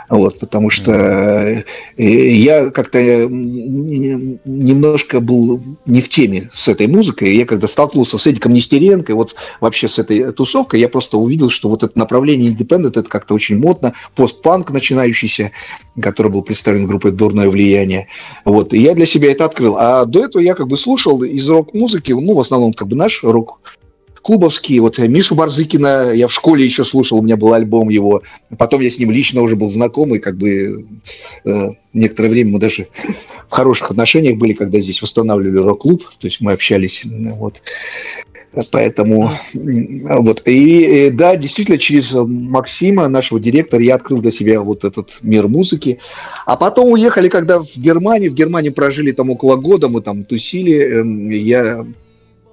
Вот, 0.08 0.38
потому 0.38 0.70
что 0.70 0.92
э, 0.92 1.64
я 1.96 2.70
как-то 2.70 2.98
э, 2.98 3.26
немножко 3.28 5.20
был 5.20 5.62
не 5.84 6.00
в 6.00 6.08
теме 6.08 6.48
с 6.52 6.68
этой 6.68 6.86
музыкой. 6.86 7.36
Я 7.36 7.44
когда 7.44 7.66
столкнулся 7.66 8.16
с 8.16 8.26
Эдиком 8.26 8.54
Нестеренко, 8.54 9.14
вот 9.14 9.34
вообще 9.60 9.86
с 9.86 9.98
этой 9.98 10.32
тусовкой, 10.32 10.80
я 10.80 10.88
просто 10.88 11.18
увидел, 11.18 11.50
что 11.50 11.68
вот 11.68 11.82
это 11.82 11.98
направление 11.98 12.52
Independent, 12.52 12.98
это 12.98 13.02
как-то 13.02 13.34
очень 13.34 13.58
модно. 13.58 13.92
Постпанк 14.16 14.70
начинающийся, 14.70 15.52
который 16.00 16.32
был 16.32 16.42
представлен 16.42 16.86
группой 16.86 17.12
«Дурное 17.12 17.50
влияние». 17.50 18.08
Вот, 18.44 18.72
и 18.72 18.80
я 18.80 18.94
для 18.94 19.06
себя 19.06 19.30
это 19.30 19.44
открыл. 19.44 19.76
А 19.78 20.06
до 20.06 20.24
этого 20.24 20.40
я 20.40 20.54
как 20.54 20.68
бы 20.68 20.78
слушал 20.78 21.22
из 21.22 21.48
рок-музыки, 21.48 22.12
ну, 22.12 22.34
в 22.34 22.40
основном 22.40 22.72
как 22.72 22.88
бы 22.88 22.96
наш 22.96 23.22
рок 23.22 23.60
клубовские, 24.28 24.82
вот 24.82 24.98
Мишу 24.98 25.34
Барзыкина 25.34 26.12
я 26.12 26.26
в 26.26 26.32
школе 26.34 26.62
еще 26.62 26.84
слушал, 26.84 27.16
у 27.16 27.22
меня 27.22 27.38
был 27.38 27.54
альбом 27.54 27.88
его, 27.88 28.22
потом 28.58 28.82
я 28.82 28.90
с 28.90 28.98
ним 28.98 29.10
лично 29.10 29.40
уже 29.40 29.56
был 29.56 29.70
знаком, 29.70 30.14
и 30.14 30.18
как 30.18 30.36
бы 30.36 30.84
э, 31.46 31.68
некоторое 31.94 32.28
время 32.28 32.50
мы 32.50 32.58
даже 32.58 32.88
в 33.48 33.50
хороших 33.50 33.90
отношениях 33.90 34.36
были, 34.36 34.52
когда 34.52 34.80
здесь 34.80 35.00
восстанавливали 35.00 35.66
рок-клуб, 35.66 36.02
то 36.18 36.26
есть 36.26 36.42
мы 36.42 36.52
общались, 36.52 37.04
вот. 37.06 37.62
Поэтому, 38.70 39.32
вот, 39.54 40.42
и 40.44 40.82
э, 40.82 41.10
да, 41.10 41.34
действительно, 41.34 41.78
через 41.78 42.12
Максима, 42.12 43.08
нашего 43.08 43.40
директора, 43.40 43.82
я 43.82 43.94
открыл 43.94 44.20
для 44.20 44.30
себя 44.30 44.60
вот 44.60 44.84
этот 44.84 45.16
мир 45.22 45.48
музыки. 45.48 46.00
А 46.44 46.56
потом 46.56 46.92
уехали, 46.92 47.30
когда 47.30 47.60
в 47.60 47.76
Германию, 47.76 48.30
в 48.30 48.34
Германии 48.34 48.68
прожили 48.68 49.12
там 49.12 49.30
около 49.30 49.56
года, 49.56 49.88
мы 49.88 50.02
там 50.02 50.22
тусили, 50.22 51.00
эм, 51.00 51.30
я 51.30 51.86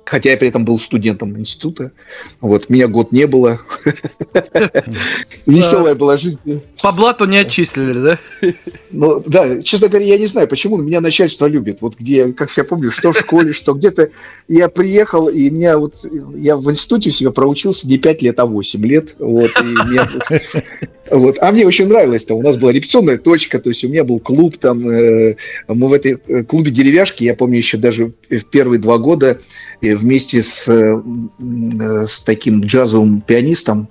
хотя 0.06 0.32
я 0.32 0.38
при 0.38 0.48
этом 0.48 0.64
был 0.64 0.80
студентом 0.80 1.38
института. 1.38 1.92
Вот, 2.40 2.70
меня 2.70 2.88
год 2.88 3.12
не 3.12 3.28
было. 3.28 3.60
Веселая 5.46 5.96
была 5.96 6.18
жизнь. 6.18 6.62
По 6.82 6.92
блату 6.92 7.26
не 7.26 7.38
отчислили, 7.38 7.94
да? 7.94 8.54
Ну, 8.96 9.22
да, 9.26 9.62
честно 9.62 9.90
говоря, 9.90 10.06
я 10.06 10.18
не 10.18 10.26
знаю, 10.26 10.48
почему, 10.48 10.78
меня 10.78 11.02
начальство 11.02 11.48
любит. 11.48 11.82
Вот 11.82 11.96
где, 12.00 12.32
как 12.32 12.50
я 12.56 12.64
помню, 12.64 12.92
что 12.92 13.12
в 13.12 13.18
школе, 13.18 13.52
что 13.52 13.74
где-то 13.74 14.10
я 14.48 14.70
приехал, 14.70 15.28
и 15.28 15.50
меня 15.50 15.78
вот, 15.78 15.96
я 16.36 16.56
в 16.56 16.72
институте 16.72 17.10
у 17.10 17.14
себя 17.14 17.32
проучился 17.32 17.90
не 17.90 17.98
5 17.98 18.22
лет, 18.22 18.40
а 18.40 18.46
8 18.46 18.86
лет. 18.86 19.16
Вот, 19.20 19.52
и 19.60 19.64
меня, 19.64 20.10
вот. 21.12 21.38
А 21.42 21.52
мне 21.52 21.68
очень 21.68 21.88
нравилось, 21.88 22.24
там 22.24 22.38
у 22.38 22.42
нас 22.42 22.56
была 22.56 22.72
репетиционная 22.72 23.18
точка, 23.18 23.60
то 23.60 23.70
есть 23.70 23.84
у 23.84 23.90
меня 23.90 24.06
был 24.06 24.20
клуб, 24.20 24.58
там, 24.58 24.90
э, 24.90 25.36
мы 25.68 25.88
в 25.90 25.94
этой 25.94 26.18
э, 26.28 26.44
клубе 26.44 26.72
деревяшки, 26.72 27.26
я 27.26 27.36
помню 27.36 27.58
еще 27.58 27.78
даже 27.78 28.14
в 28.30 28.46
первые 28.46 28.80
два 28.80 28.98
года 28.98 29.40
э, 29.82 29.94
вместе 29.94 30.42
с, 30.42 30.70
э, 30.70 32.06
с 32.08 32.24
таким 32.24 32.62
джазовым 32.62 33.20
пианистом 33.20 33.90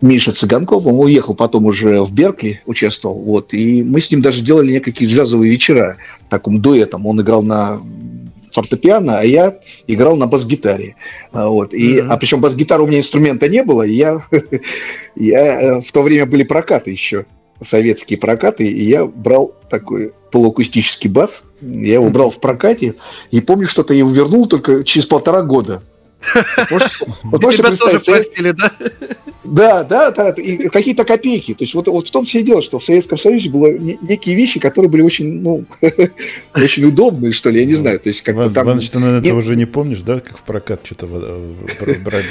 Миша 0.00 0.32
Цыганков, 0.32 0.86
он 0.86 1.00
уехал 1.00 1.34
потом 1.34 1.66
уже 1.66 2.02
в 2.02 2.12
Беркли, 2.12 2.60
участвовал, 2.66 3.18
вот, 3.18 3.54
и 3.54 3.82
мы 3.82 4.00
с 4.00 4.10
ним 4.10 4.22
даже 4.22 4.42
делали 4.42 4.72
некие 4.72 5.08
джазовые 5.08 5.50
вечера, 5.50 5.96
таком 6.28 6.60
дуэтом, 6.60 7.06
он 7.06 7.20
играл 7.20 7.42
на 7.42 7.80
фортепиано, 8.52 9.20
а 9.20 9.24
я 9.24 9.58
играл 9.86 10.16
на 10.16 10.26
бас-гитаре. 10.26 10.96
А, 11.32 11.48
Вот. 11.48 11.74
И, 11.74 12.00
Мгм. 12.00 12.12
А 12.12 12.16
причем 12.16 12.40
бас-гитары 12.40 12.82
у 12.82 12.86
меня 12.86 13.00
инструмента 13.00 13.48
не 13.48 13.62
было, 13.62 13.82
и 13.82 13.94
я, 13.94 14.22
я 15.16 15.60
э, 15.60 15.80
в 15.80 15.92
то 15.92 16.02
время 16.02 16.26
были 16.26 16.42
прокаты 16.42 16.90
еще, 16.90 17.26
советские 17.60 18.18
прокаты, 18.18 18.66
и 18.66 18.84
я 18.84 19.04
брал 19.04 19.54
такой 19.70 20.12
полуакустический 20.30 21.10
бас, 21.10 21.44
я 21.60 21.94
его 21.94 22.08
брал 22.10 22.30
в 22.30 22.40
прокате, 22.40 22.94
и 23.30 23.40
помню, 23.40 23.66
что-то 23.66 23.94
я 23.94 24.00
его 24.00 24.10
вернул 24.10 24.46
только 24.46 24.84
через 24.84 25.06
полтора 25.06 25.42
года. 25.42 25.82
Можете- 26.70 27.06
вот 27.24 27.42
можете 27.42 27.62
тебя 27.62 27.76
тоже 27.76 28.00
простили, 28.00 28.50
да? 28.52 28.72
да, 29.44 29.84
да, 29.84 30.10
да, 30.10 30.30
и 30.30 30.68
какие-то 30.68 31.04
копейки. 31.04 31.54
То 31.54 31.64
есть 31.64 31.74
вот, 31.74 31.86
вот 31.88 32.08
в 32.08 32.10
том 32.10 32.24
все 32.24 32.40
и 32.40 32.42
дело, 32.42 32.62
что 32.62 32.78
в 32.78 32.84
Советском 32.84 33.18
Союзе 33.18 33.48
было 33.50 33.68
не- 33.72 33.98
некие 34.02 34.34
вещи, 34.34 34.58
которые 34.60 34.90
были 34.90 35.02
очень, 35.02 35.40
ну, 35.40 35.64
очень 36.54 36.84
удобные, 36.84 37.32
что 37.32 37.50
ли, 37.50 37.60
я 37.60 37.66
не 37.66 37.74
знаю. 37.74 38.00
То 38.00 38.08
есть 38.08 38.22
как-то 38.22 38.42
Иван, 38.42 38.52
там... 38.52 38.66
Иваныч, 38.66 38.90
ты, 38.90 38.98
наверное, 38.98 39.20
нет. 39.20 39.30
это 39.32 39.38
уже 39.38 39.56
не 39.56 39.66
помнишь, 39.66 40.02
да, 40.02 40.20
как 40.20 40.38
в 40.38 40.42
прокат 40.42 40.80
что-то 40.84 41.06
брали? 41.06 42.24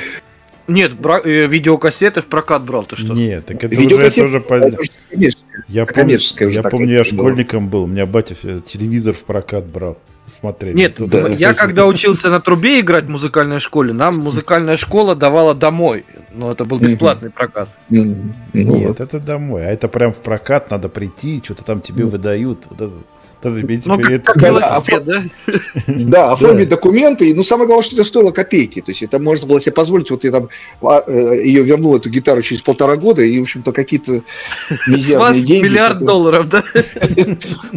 Нет, 0.67 0.95
бра- 0.95 1.21
э, 1.23 1.45
видеокассеты 1.45 2.21
в 2.21 2.25
прокат 2.25 2.63
брал, 2.63 2.83
ты 2.85 2.95
что? 2.95 3.13
Нет, 3.13 3.45
так 3.45 3.63
это 3.63 3.75
уже, 3.75 3.85
Видеокассет- 3.85 4.25
уже 4.25 4.39
поздно. 4.41 4.65
это 4.65 4.83
же, 4.83 4.91
конечно, 5.11 5.41
Я 5.67 5.85
помню, 5.85 6.19
я 6.49 6.63
помню, 6.63 6.93
я 6.93 7.03
школьником 7.03 7.69
был, 7.69 7.83
у 7.83 7.87
меня 7.87 8.07
батя 8.07 8.35
э, 8.43 8.61
телевизор 8.65 9.13
в 9.13 9.23
прокат 9.23 9.65
брал 9.67 9.97
смотреть. 10.27 10.75
Нет, 10.75 10.95
Тут 10.95 11.09
да, 11.09 11.23
даже 11.23 11.35
я 11.35 11.53
когда 11.53 11.85
учился 11.85 12.29
на 12.29 12.39
трубе 12.39 12.79
играть 12.79 13.05
в 13.05 13.09
музыкальной 13.09 13.59
школе, 13.59 13.93
нам 13.93 14.17
музыкальная 14.17 14.77
школа 14.77 15.15
давала 15.15 15.53
домой. 15.53 16.05
Но 16.33 16.51
это 16.51 16.65
был 16.65 16.79
бесплатный 16.79 17.29
прокат. 17.29 17.69
ну, 17.89 18.25
Нет, 18.53 18.99
это 18.99 19.19
домой. 19.19 19.65
А 19.65 19.71
это 19.71 19.87
прям 19.87 20.13
в 20.13 20.17
прокат 20.17 20.69
надо 20.71 20.89
прийти, 20.89 21.41
что-то 21.43 21.63
там 21.63 21.81
тебе 21.81 22.05
выдают. 22.05 22.67
Вот 22.69 22.81
это, 22.81 22.93
Ну, 23.85 23.99
как, 24.23 24.41
велосипед, 24.41 25.03
да? 25.05 25.23
Да, 25.87 26.31
оформить 26.33 26.69
документы. 26.69 27.29
и, 27.29 27.33
Ну, 27.33 27.43
самое 27.43 27.67
главное, 27.67 27.83
что 27.83 27.95
это 27.95 28.03
стоило 28.03 28.31
копейки. 28.31 28.81
То 28.81 28.91
есть 28.91 29.03
это 29.03 29.19
можно 29.19 29.47
было 29.47 29.61
себе 29.61 29.73
позволить. 29.73 30.11
Вот 30.11 30.23
я 30.23 30.31
там 30.31 30.49
а, 30.81 31.03
э, 31.05 31.41
ее 31.43 31.63
вернул, 31.63 31.95
эту 31.95 32.09
гитару, 32.09 32.41
через 32.41 32.61
полтора 32.61 32.95
года, 32.95 33.21
и, 33.21 33.39
в 33.39 33.43
общем-то, 33.43 33.71
какие-то 33.71 34.21
мизерные 34.87 35.45
деньги. 35.45 35.65
миллиард 35.65 35.99
долларов, 35.99 36.49
да? 36.49 36.63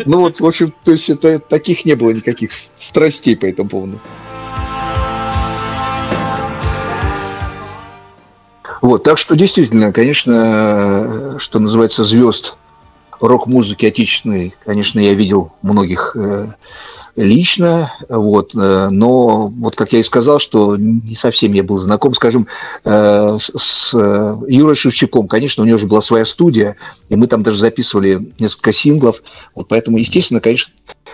Ну, 0.07 0.21
вот, 0.21 0.41
в 0.41 0.47
общем, 0.47 0.73
то 0.85 0.93
есть 0.93 1.11
это 1.11 1.39
таких 1.39 1.85
не 1.85 1.95
было 1.95 2.11
никаких 2.11 2.51
страстей 2.53 3.37
по 3.37 3.47
этому 3.47 3.69
поводу. 3.69 4.01
Вот, 8.81 9.03
так 9.03 9.19
что 9.19 9.35
действительно, 9.35 9.93
конечно, 9.93 11.35
э, 11.35 11.39
что 11.39 11.59
называется, 11.59 12.05
звезд 12.05 12.57
рок-музыки 13.21 13.87
отечественной, 13.87 14.55
конечно, 14.65 15.01
я 15.01 15.15
видел 15.15 15.53
многих 15.63 16.13
э, 16.15 16.49
лично, 17.17 17.93
вот, 18.09 18.55
э, 18.55 18.89
но 18.91 19.47
вот 19.49 19.77
как 19.77 19.93
я 19.93 20.01
и 20.01 20.05
сказал, 20.05 20.39
что 20.39 20.77
не 20.77 21.15
совсем 21.15 21.53
я 21.53 21.63
был 21.63 21.79
знаком, 21.79 22.15
скажем, 22.15 22.47
э, 22.85 23.39
с, 23.41 23.93
Юрой 23.93 24.75
Шевчуком, 24.75 25.29
конечно, 25.29 25.63
у 25.63 25.67
него 25.67 25.79
же 25.79 25.87
была 25.87 26.01
своя 26.01 26.25
студия, 26.25 26.77
и 27.09 27.17
мы 27.17 27.27
там 27.27 27.43
даже 27.43 27.59
записывали 27.59 28.33
несколько 28.39 28.73
синглов, 28.73 29.23
вот 29.55 29.69
поэтому, 29.69 29.99
естественно, 29.99 30.41
конечно, 30.41 30.73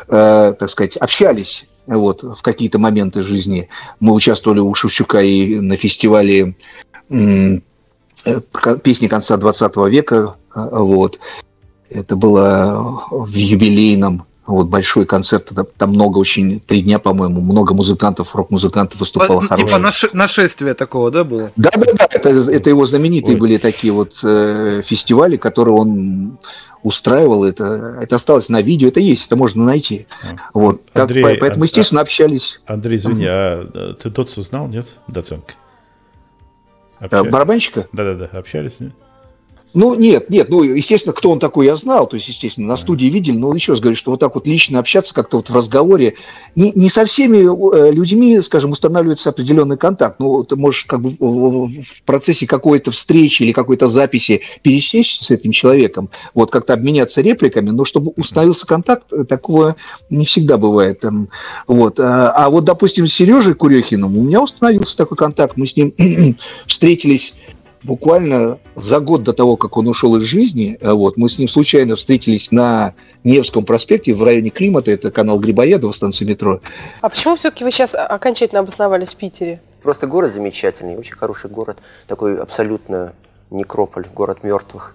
так 0.09 0.69
сказать, 0.69 0.97
общались 0.97 1.67
вот, 1.87 2.23
в 2.23 2.43
какие-то 2.43 2.79
моменты 2.79 3.23
жизни. 3.23 3.69
Мы 4.01 4.13
участвовали 4.13 4.59
у 4.59 4.75
Шевчука 4.75 5.21
и 5.21 5.61
на 5.61 5.77
фестивале 5.77 6.57
песни 8.83 9.07
конца 9.07 9.37
20 9.37 9.77
века, 9.89 10.35
вот. 10.55 11.21
Это 11.95 12.17
было 12.17 13.05
в 13.11 13.33
юбилейном 13.35 14.25
вот 14.47 14.67
большой 14.67 15.07
концерт, 15.07 15.51
там, 15.79 15.91
много 15.91 16.19
очень, 16.19 16.61
три 16.61 16.83
дня, 16.83 16.99
по-моему, 16.99 17.41
много 17.41 17.73
музыкантов, 17.73 18.35
рок-музыкантов 18.35 19.01
выступало 19.01 19.41
По- 19.41 19.47
хороших. 19.47 19.69
Типа 19.69 19.79
наше- 19.79 20.11
нашествие 20.13 20.75
такого, 20.75 21.11
да, 21.11 21.25
было? 21.25 21.51
Да, 21.57 21.71
да, 21.75 21.87
да, 21.99 22.09
это, 22.11 22.29
это 22.29 22.69
его 22.69 22.85
знаменитые 22.85 23.37
Ой. 23.37 23.41
были 23.41 23.57
такие 23.57 23.93
вот 23.93 24.19
э, 24.23 24.83
фестивали, 24.85 25.39
которые 25.39 25.75
он 25.77 26.39
устраивал. 26.83 27.45
Это, 27.45 27.97
это 28.03 28.17
осталось 28.17 28.51
на 28.51 28.61
видео, 28.61 28.89
это 28.89 29.01
есть, 29.01 29.27
это 29.29 29.37
можно 29.37 29.65
найти. 29.65 30.07
Вот. 30.53 30.83
Так, 30.93 31.05
Андрей, 31.05 31.23
по- 31.23 31.41
поэтому, 31.41 31.63
а- 31.63 31.67
естественно, 31.67 32.03
общались. 32.03 32.61
Андрей, 32.67 32.97
извини, 32.97 33.25
а 33.27 33.67
э, 33.73 33.95
ты 34.03 34.11
Дотсу 34.11 34.43
знал, 34.43 34.67
нет? 34.67 34.87
Доценко? 35.09 35.55
Э, 37.01 37.07
Обща- 37.07 37.31
Барабанщика? 37.31 37.89
Да-да-да, 37.93 38.27
общались, 38.39 38.81
нет? 38.81 38.93
Ну, 39.75 39.95
нет, 39.95 40.31
нет, 40.31 40.49
ну, 40.51 40.63
естественно, 40.63 41.13
кто 41.13 41.31
он 41.33 41.41
такой, 41.41 41.67
я 41.67 41.75
знал, 41.75 42.07
то 42.07 42.15
есть, 42.17 42.29
естественно, 42.29 42.69
на 42.69 42.77
студии 42.77 43.07
видели, 43.07 43.37
но 43.37 43.53
еще 43.53 43.73
раз 43.73 43.81
говорю, 43.81 43.97
что 43.97 44.13
вот 44.13 44.21
так 44.21 44.35
вот 44.37 44.47
лично 44.47 44.79
общаться 44.79 45.13
как-то 45.13 45.39
вот 45.39 45.51
в 45.51 45.55
разговоре, 45.57 46.15
не, 46.55 46.71
не 46.73 46.89
со 46.89 47.05
всеми 47.05 47.39
э, 47.39 47.91
людьми, 47.91 48.41
скажем, 48.41 48.71
устанавливается 48.71 49.31
определенный 49.31 49.77
контакт, 49.77 50.21
ну, 50.21 50.45
ты 50.45 50.55
можешь 50.55 50.85
как 50.85 51.01
бы 51.01 51.11
в- 51.19 51.71
процессе 52.05 52.47
какой-то 52.47 52.93
встречи 52.93 53.43
или 53.43 53.51
какой-то 53.53 53.89
записи 53.89 54.43
пересечься 54.63 55.25
с 55.25 55.31
этим 55.33 55.51
человеком, 55.51 56.09
вот 56.35 56.53
как-то 56.53 56.73
обменяться 56.75 57.21
репликами, 57.21 57.71
но 57.71 57.85
чтобы 57.85 58.13
установился 58.17 58.67
контакт, 58.67 59.13
э, 59.13 59.25
такого 59.25 59.75
не 60.09 60.25
всегда 60.25 60.57
бывает. 60.57 61.05
эм, 61.05 61.29
Вот. 61.67 61.99
А 61.99 62.31
а 62.31 62.51
вот, 62.51 62.65
допустим, 62.65 63.07
с 63.07 63.13
Сережей 63.13 63.55
Курехиным 63.55 64.17
у 64.17 64.23
меня 64.23 64.41
установился 64.43 64.97
такой 64.97 65.17
контакт, 65.17 65.57
мы 65.57 65.67
с 65.67 65.77
ним 65.77 65.93
встретились 66.67 67.35
буквально 67.85 68.59
за 68.75 69.01
год 69.01 69.23
до 69.23 69.33
того, 69.33 69.57
как 69.57 69.77
он 69.77 69.87
ушел 69.87 70.17
из 70.17 70.23
жизни, 70.25 70.77
э, 70.81 70.93
вот, 70.93 71.17
мы 71.17 71.29
с 71.29 71.39
ним 71.39 71.49
случайно 71.49 71.97
встретились 71.97 72.51
на 72.51 72.95
Невском 73.23 73.65
проспекте 73.65 74.15
в 74.15 74.23
районе 74.23 74.51
Климата, 74.51 74.91
это 74.91 75.11
канал 75.11 75.39
Грибоедова, 75.39 75.93
станция 75.93 76.27
метро. 76.27 76.61
А 77.01 77.09
почему 77.09 77.37
все-таки 77.37 77.65
вы 77.65 77.71
сейчас 77.71 77.95
окончательно 77.95 78.61
обосновались 78.61 79.15
в 79.15 79.17
Питере? 79.17 79.61
Просто 79.83 80.07
город 80.07 80.33
замечательный, 80.33 80.97
очень 80.97 81.15
хороший 81.15 81.51
город, 81.51 81.79
такой 82.07 82.39
абсолютно 82.39 83.13
некрополь, 83.51 84.07
город 84.15 84.43
мертвых. 84.43 84.95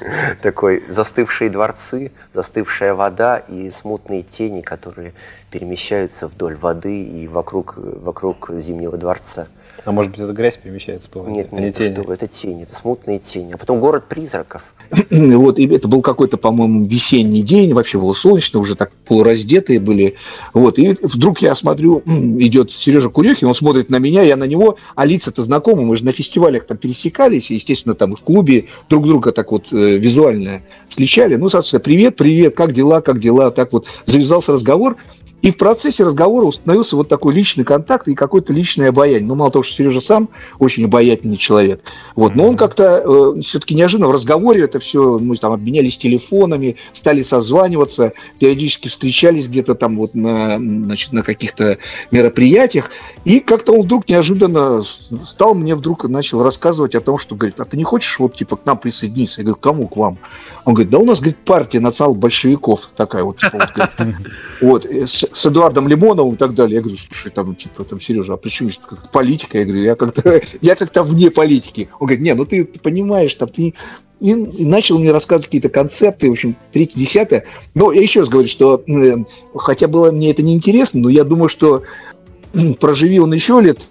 Такой 0.42 0.84
застывшие 0.88 1.50
дворцы, 1.50 2.12
застывшая 2.32 2.94
вода 2.94 3.38
и 3.38 3.70
смутные 3.70 4.22
тени, 4.22 4.60
которые 4.60 5.12
перемещаются 5.50 6.28
вдоль 6.28 6.56
воды 6.56 7.02
и 7.02 7.26
вокруг, 7.26 7.74
вокруг 7.76 8.50
Зимнего 8.54 8.96
дворца. 8.96 9.48
А 9.88 9.92
может 9.92 10.12
быть, 10.12 10.20
эта 10.20 10.34
грязь 10.34 10.58
перемещается 10.58 11.08
по 11.08 11.20
воде, 11.20 11.36
Нет, 11.36 11.48
а 11.50 11.56
не 11.56 11.62
нет, 11.62 11.74
тени? 11.74 11.94
что 11.94 12.12
это 12.12 12.28
тени, 12.28 12.64
это 12.64 12.74
смутные 12.74 13.18
тени. 13.20 13.52
А 13.54 13.56
потом 13.56 13.80
город 13.80 14.04
призраков. 14.06 14.74
Вот, 15.10 15.58
и 15.58 15.66
это 15.66 15.88
был 15.88 16.02
какой-то, 16.02 16.36
по-моему, 16.36 16.86
весенний 16.86 17.42
день, 17.42 17.72
вообще 17.72 17.98
было 17.98 18.12
солнечно, 18.12 18.60
уже 18.60 18.74
так 18.74 18.90
полураздетые 19.06 19.80
были. 19.80 20.16
Вот, 20.52 20.78
и 20.78 20.96
вдруг 21.00 21.40
я 21.40 21.54
смотрю, 21.54 22.02
идет 22.06 22.70
Сережа 22.70 23.08
Курехин, 23.08 23.48
он 23.48 23.54
смотрит 23.54 23.88
на 23.88 23.96
меня, 23.96 24.22
я 24.22 24.36
на 24.36 24.44
него, 24.44 24.76
а 24.94 25.06
лица-то 25.06 25.42
знакомы, 25.42 25.84
мы 25.84 25.96
же 25.96 26.04
на 26.04 26.12
фестивалях 26.12 26.66
там 26.66 26.76
пересекались, 26.76 27.50
и, 27.50 27.54
естественно, 27.54 27.94
там 27.94 28.12
и 28.12 28.16
в 28.16 28.20
клубе 28.20 28.66
друг 28.90 29.06
друга 29.06 29.32
так 29.32 29.52
вот 29.52 29.72
э, 29.72 29.96
визуально 29.96 30.60
встречали. 30.86 31.36
Ну, 31.36 31.48
соответственно, 31.48 31.80
привет, 31.80 32.16
привет, 32.16 32.54
как 32.54 32.72
дела, 32.72 33.00
как 33.00 33.20
дела, 33.20 33.50
так 33.50 33.72
вот 33.72 33.86
завязался 34.04 34.52
разговор. 34.52 34.96
И 35.42 35.50
в 35.50 35.56
процессе 35.56 36.04
разговора 36.04 36.46
установился 36.46 36.96
вот 36.96 37.08
такой 37.08 37.34
личный 37.34 37.64
контакт 37.64 38.08
и 38.08 38.14
какое-то 38.14 38.52
личное 38.52 38.88
обаяние. 38.88 39.28
Ну, 39.28 39.34
мало 39.34 39.50
того, 39.50 39.62
что 39.62 39.74
Сережа 39.74 40.00
сам 40.00 40.28
очень 40.58 40.84
обаятельный 40.84 41.36
человек. 41.36 41.80
Вот, 42.16 42.34
но 42.34 42.48
он 42.48 42.56
как-то 42.56 43.02
э, 43.04 43.40
все-таки 43.42 43.74
неожиданно 43.74 44.08
в 44.08 44.12
разговоре 44.12 44.62
это 44.62 44.78
все, 44.78 45.18
мы 45.18 45.36
там 45.36 45.52
обменялись 45.52 45.96
телефонами, 45.96 46.76
стали 46.92 47.22
созваниваться, 47.22 48.12
периодически 48.38 48.88
встречались 48.88 49.48
где-то 49.48 49.74
там 49.74 49.96
вот 49.96 50.14
на, 50.14 50.56
значит, 50.56 51.12
на 51.12 51.22
каких-то 51.22 51.78
мероприятиях. 52.10 52.90
И 53.28 53.40
как-то 53.40 53.74
он 53.74 53.82
вдруг 53.82 54.08
неожиданно 54.08 54.82
стал 54.82 55.54
мне 55.54 55.74
вдруг 55.74 56.04
начал 56.04 56.42
рассказывать 56.42 56.94
о 56.94 57.02
том, 57.02 57.18
что, 57.18 57.36
говорит, 57.36 57.60
а 57.60 57.66
ты 57.66 57.76
не 57.76 57.84
хочешь 57.84 58.18
вот 58.18 58.34
типа 58.34 58.56
к 58.56 58.64
нам 58.64 58.78
присоединиться? 58.78 59.42
Я 59.42 59.44
говорю, 59.44 59.60
кому 59.60 59.86
к 59.86 59.98
вам? 59.98 60.16
Он 60.64 60.72
говорит, 60.72 60.90
да 60.90 60.98
у 60.98 61.04
нас, 61.04 61.18
говорит, 61.18 61.36
партия 61.44 61.78
национал-большевиков 61.80 62.90
такая 62.96 63.24
вот. 63.24 63.36
типа, 63.36 63.58
вот, 63.58 63.72
говорит, 63.74 64.16
вот, 64.62 64.86
э, 64.86 65.06
с, 65.06 65.28
с 65.30 65.46
Эдуардом 65.46 65.88
Лимоновым 65.88 66.36
и 66.36 66.38
так 66.38 66.54
далее. 66.54 66.76
Я 66.76 66.80
говорю, 66.80 66.96
слушай, 66.96 67.30
там, 67.30 67.54
типа, 67.54 67.84
там, 67.84 68.00
Сережа, 68.00 68.32
а 68.32 68.36
при 68.38 68.48
чем 68.48 68.70
здесь 68.70 68.80
как-то 68.82 69.10
политика? 69.10 69.58
Я 69.58 69.64
говорю, 69.66 69.82
я 69.82 69.94
как-то, 69.94 70.40
я 70.62 70.74
как-то 70.74 71.02
вне 71.02 71.30
политики. 71.30 71.90
Он 72.00 72.06
говорит, 72.06 72.22
не, 72.22 72.32
ну 72.32 72.46
ты, 72.46 72.64
ты 72.64 72.80
понимаешь, 72.80 73.34
там, 73.34 73.50
ты... 73.50 73.74
И, 74.20 74.30
и 74.30 74.64
начал 74.64 74.98
мне 74.98 75.12
рассказывать 75.12 75.46
какие-то 75.46 75.68
концепты, 75.68 76.28
в 76.28 76.32
общем, 76.32 76.56
третье, 76.72 76.98
десятое. 76.98 77.44
Но 77.74 77.92
я 77.92 78.00
еще 78.00 78.20
раз 78.20 78.28
говорю, 78.28 78.48
что 78.48 78.82
хотя 79.54 79.86
было 79.86 80.10
мне 80.10 80.32
это 80.32 80.42
неинтересно, 80.42 81.02
но 81.02 81.08
я 81.08 81.22
думаю, 81.22 81.48
что 81.48 81.84
проживи 82.80 83.18
он 83.18 83.32
еще 83.32 83.60
лет 83.60 83.88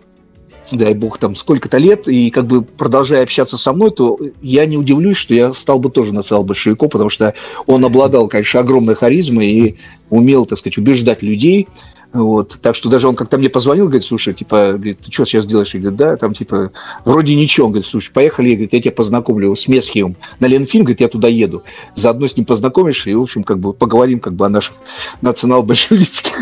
дай 0.72 0.94
бог, 0.94 1.18
там 1.18 1.36
сколько-то 1.36 1.78
лет, 1.78 2.08
и 2.08 2.30
как 2.30 2.46
бы 2.46 2.62
продолжая 2.62 3.24
общаться 3.24 3.58
со 3.58 3.74
мной, 3.74 3.92
то 3.92 4.20
я 4.42 4.66
не 4.66 4.78
удивлюсь, 4.78 5.18
что 5.18 5.34
я 5.34 5.54
стал 5.54 5.80
бы 5.80 5.90
тоже 5.90 6.14
национал-большевиком, 6.14 6.90
потому 6.90 7.10
что 7.10 7.34
он 7.66 7.86
обладал, 7.86 8.28
конечно, 8.28 8.60
огромной 8.60 8.96
харизмой 8.96 9.48
и 9.48 9.78
умел, 10.10 10.46
так 10.46 10.60
сказать, 10.60 10.78
убеждать 10.78 11.22
людей. 11.24 11.68
Вот. 12.14 12.58
Так 12.62 12.76
что 12.76 12.90
даже 12.90 13.08
он 13.08 13.16
как-то 13.16 13.38
мне 13.38 13.50
позвонил, 13.50 13.86
говорит, 13.86 14.04
слушай, 14.04 14.34
типа, 14.34 14.74
говорит, 14.74 15.00
ты 15.00 15.12
что 15.12 15.26
сейчас 15.26 15.46
делаешь? 15.46 15.74
Я 15.74 15.82
говорю, 15.82 15.98
да, 15.98 16.16
там, 16.18 16.34
типа, 16.34 16.72
вроде 17.06 17.36
ничего. 17.36 17.68
Он 17.68 17.74
говорит, 17.74 17.90
слушай, 17.90 18.12
поехали, 18.12 18.50
я, 18.50 18.56
говорит, 18.56 18.74
я 18.74 18.82
тебя 18.82 18.92
познакомлю 18.92 19.56
с 19.56 19.68
Месхием 19.68 20.16
на 20.40 20.46
Ленфильм, 20.46 20.84
говорит, 20.84 21.02
я 21.02 21.08
туда 21.08 21.28
еду. 21.28 21.64
Заодно 21.96 22.28
с 22.28 22.38
ним 22.38 22.46
познакомишь, 22.46 23.08
и, 23.08 23.14
в 23.14 23.22
общем, 23.22 23.44
как 23.44 23.60
бы 23.60 23.74
поговорим 23.74 24.20
как 24.20 24.34
бы 24.34 24.46
о 24.46 24.50
наших 24.50 24.76
национал-большевистских 25.22 26.38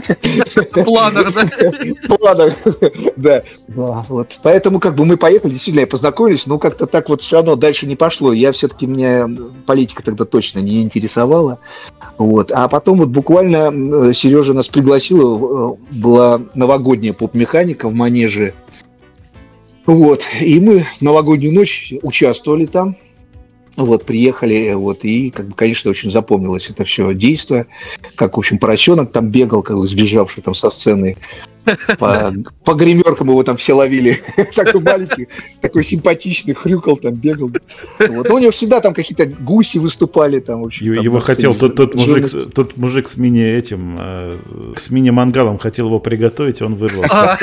Планах, 0.86 1.34
да? 1.34 2.18
планах. 2.18 2.54
Да. 3.16 3.44
Вот. 3.68 4.40
Поэтому 4.44 4.80
как 4.80 4.96
бы 4.96 5.06
мы 5.06 5.18
поехали, 5.18 5.52
действительно, 5.52 5.82
я 5.82 5.88
познакомились, 5.88 6.48
но 6.48 6.60
как-то 6.60 6.86
так 6.86 7.10
вот 7.10 7.22
все 7.22 7.38
равно 7.38 7.56
дальше 7.56 7.86
не 7.86 7.96
пошло. 7.96 8.34
Я 8.34 8.52
все-таки, 8.52 8.86
меня 8.86 9.30
политика 9.66 10.04
тогда 10.04 10.26
точно 10.26 10.60
не 10.60 10.82
интересовала. 10.82 11.60
Вот. 12.18 12.52
А 12.52 12.68
потом 12.68 13.00
вот 13.00 13.10
буквально 13.10 14.14
Сережа 14.14 14.54
нас 14.54 14.68
пригласила, 14.68 15.38
э, 15.38 15.55
была 15.92 16.42
новогодняя 16.54 17.14
поп-механика 17.14 17.90
в 17.90 17.94
Манеже. 17.94 18.54
Вот. 19.86 20.24
И 20.42 20.60
мы 20.60 20.86
новогоднюю 21.02 21.54
ночь 21.54 21.94
участвовали 22.02 22.66
там. 22.66 22.96
Вот, 23.76 24.06
приехали, 24.06 24.72
вот, 24.74 25.04
и, 25.04 25.30
как 25.32 25.50
бы, 25.50 25.54
конечно, 25.54 25.92
очень 25.92 26.10
запомнилось 26.10 26.70
это 26.70 26.86
все 26.86 27.14
действо, 27.14 27.68
как, 28.16 28.38
в 28.38 28.40
общем, 28.40 28.58
поросенок 28.58 29.12
там 29.12 29.30
бегал, 29.30 29.64
как 29.64 29.76
бы 29.76 29.86
сбежавший 29.86 30.44
там 30.44 30.54
со 30.54 30.70
сцены, 30.70 31.18
по, 31.98 32.34
по 32.64 32.74
гримеркам 32.74 33.30
его 33.30 33.44
там 33.44 33.58
все 33.58 33.74
ловили, 33.74 34.18
такой 34.56 34.82
маленький, 34.82 35.28
такой 35.62 35.84
симпатичный, 35.84 36.54
хрюкал 36.54 36.98
там, 36.98 37.14
бегал. 37.14 37.52
Вот. 38.00 38.30
Но 38.30 38.36
у 38.36 38.40
него 38.40 38.52
всегда 38.52 38.82
там 38.82 38.94
какие-то 38.94 39.26
гуси 39.26 39.78
выступали 39.78 40.40
там, 40.40 40.62
в 40.62 40.66
общем. 40.66 40.92
Его, 40.92 41.20
там 41.20 41.20
хотел 41.20 41.56
тот, 41.56 41.76
тот 41.76 41.96
мужик, 41.96 42.54
тот 42.54 42.78
мужик 42.78 43.08
с 43.08 43.18
мини 43.18 43.44
этим, 43.44 43.98
э, 44.00 44.38
с 44.76 44.90
мини 44.90 45.10
мангалом 45.10 45.58
хотел 45.58 45.88
его 45.88 46.00
приготовить, 46.00 46.62
и 46.62 46.64
он 46.64 46.76
вырвался. 46.76 47.16
А, 47.16 47.38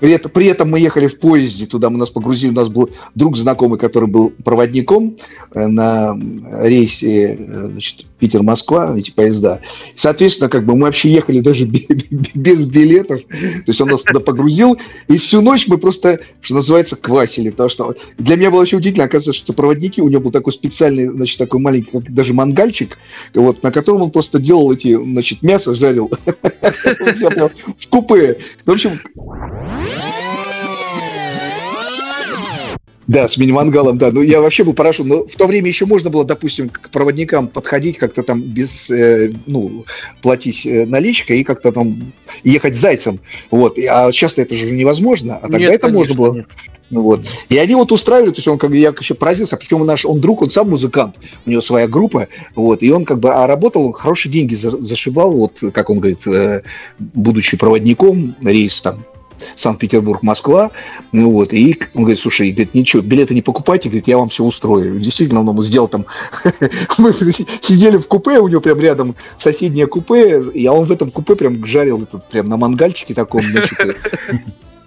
При 0.00 0.12
этом, 0.12 0.30
при 0.30 0.46
этом 0.46 0.70
мы 0.70 0.80
ехали 0.80 1.06
в 1.06 1.18
поезде 1.18 1.66
туда, 1.66 1.90
мы 1.90 1.98
нас 1.98 2.10
погрузили, 2.10 2.50
у 2.50 2.54
нас 2.54 2.68
был 2.68 2.88
друг 3.14 3.36
знакомый, 3.36 3.78
который 3.78 4.08
был 4.08 4.30
проводником 4.30 5.16
э, 5.54 5.66
на 5.66 6.18
рейсе 6.62 7.36
э, 7.38 7.68
значит, 7.70 8.06
Питер-Москва, 8.24 8.96
эти 8.96 9.10
поезда. 9.10 9.60
Соответственно, 9.94 10.48
как 10.48 10.64
бы 10.64 10.74
мы 10.74 10.84
вообще 10.84 11.10
ехали 11.10 11.40
даже 11.40 11.64
бе- 11.66 11.84
бе- 11.86 12.30
без 12.34 12.64
билетов, 12.64 13.20
то 13.28 13.66
есть 13.66 13.80
он 13.82 13.88
нас 13.88 14.02
туда 14.02 14.20
погрузил, 14.20 14.78
и 15.08 15.18
всю 15.18 15.42
ночь 15.42 15.68
мы 15.68 15.76
просто, 15.76 16.20
что 16.40 16.54
называется, 16.54 16.96
квасили, 16.96 17.50
потому 17.50 17.68
что 17.68 17.94
для 18.16 18.36
меня 18.36 18.50
было 18.50 18.62
очень 18.62 18.78
удивительно, 18.78 19.04
оказывается, 19.04 19.44
что 19.44 19.52
проводники, 19.52 20.00
у 20.00 20.08
него 20.08 20.22
был 20.22 20.30
такой 20.30 20.54
специальный, 20.54 21.06
значит, 21.10 21.36
такой 21.36 21.60
маленький, 21.60 21.90
даже 22.08 22.32
мангальчик, 22.32 22.96
вот, 23.34 23.62
на 23.62 23.70
котором 23.70 24.00
он 24.00 24.10
просто 24.10 24.38
делал 24.38 24.72
эти, 24.72 24.96
значит, 24.96 25.42
мясо 25.42 25.74
жарил 25.74 26.10
в 27.78 27.88
купе. 27.90 28.38
В 28.64 28.70
общем, 28.70 28.92
Да, 33.06 33.28
с 33.28 33.36
мини-мангалом, 33.36 33.98
да. 33.98 34.10
Ну, 34.10 34.22
я 34.22 34.40
вообще 34.40 34.64
был 34.64 34.72
поражен. 34.72 35.08
Но 35.08 35.26
в 35.26 35.36
то 35.36 35.46
время 35.46 35.68
еще 35.68 35.86
можно 35.86 36.10
было, 36.10 36.24
допустим, 36.24 36.68
к 36.70 36.88
проводникам 36.90 37.48
подходить 37.48 37.98
как-то 37.98 38.22
там 38.22 38.40
без, 38.40 38.90
э, 38.90 39.32
ну, 39.46 39.84
платить 40.22 40.64
э, 40.66 40.86
наличкой 40.86 41.40
и 41.40 41.44
как-то 41.44 41.70
там 41.72 42.12
ехать 42.42 42.76
зайцем. 42.76 43.20
Вот. 43.50 43.78
А 43.78 44.10
сейчас 44.10 44.38
это 44.38 44.54
же 44.54 44.70
невозможно. 44.72 45.36
А 45.36 45.42
тогда 45.42 45.58
Нет, 45.58 45.72
это 45.72 45.88
можно 45.88 46.14
конечно, 46.14 46.24
было. 46.24 46.34
нет. 46.34 46.46
Вот. 46.90 47.26
И 47.48 47.56
они 47.58 47.74
вот 47.74 47.92
устраивали, 47.92 48.30
то 48.30 48.36
есть 48.36 48.48
он 48.48 48.58
как 48.58 48.70
бы, 48.70 48.76
я 48.76 48.94
еще 48.98 49.14
поразился, 49.14 49.56
причем 49.56 49.84
наш, 49.84 50.04
он 50.04 50.20
друг, 50.20 50.42
он 50.42 50.50
сам 50.50 50.70
музыкант, 50.70 51.16
у 51.44 51.50
него 51.50 51.60
своя 51.60 51.88
группа, 51.88 52.28
вот, 52.54 52.82
и 52.82 52.90
он 52.92 53.04
как 53.04 53.18
бы, 53.18 53.34
а 53.34 53.46
работал, 53.46 53.86
он 53.86 53.92
хорошие 53.94 54.30
деньги 54.30 54.54
за- 54.54 54.82
зашибал, 54.82 55.32
вот, 55.32 55.62
как 55.72 55.90
он 55.90 55.98
говорит, 55.98 56.26
э, 56.26 56.62
будучи 56.98 57.56
проводником, 57.56 58.36
рейс 58.42 58.80
там, 58.82 59.02
Санкт-Петербург, 59.56 60.22
Москва, 60.22 60.70
ну 61.12 61.30
вот, 61.30 61.52
и 61.52 61.78
он 61.94 62.02
говорит, 62.02 62.20
слушай, 62.20 62.50
говорит, 62.50 62.74
ничего, 62.74 63.02
билеты 63.02 63.34
не 63.34 63.42
покупайте, 63.42 63.88
говорит, 63.88 64.08
я 64.08 64.18
вам 64.18 64.28
все 64.28 64.44
устрою. 64.44 64.98
Действительно, 64.98 65.40
он 65.40 65.48
ему 65.48 65.62
сделал 65.62 65.88
там, 65.88 66.06
мы 66.98 67.12
сидели 67.12 67.96
в 67.96 68.08
купе, 68.08 68.38
у 68.38 68.48
него 68.48 68.60
прям 68.60 68.80
рядом 68.80 69.14
соседнее 69.38 69.86
купе, 69.86 70.42
и 70.54 70.66
а 70.66 70.72
он 70.72 70.86
в 70.86 70.92
этом 70.92 71.10
купе 71.10 71.36
прям 71.36 71.64
жарил 71.64 72.02
этот, 72.02 72.28
прям 72.28 72.46
на 72.46 72.56
мангальчике 72.56 73.14
таком, 73.14 73.42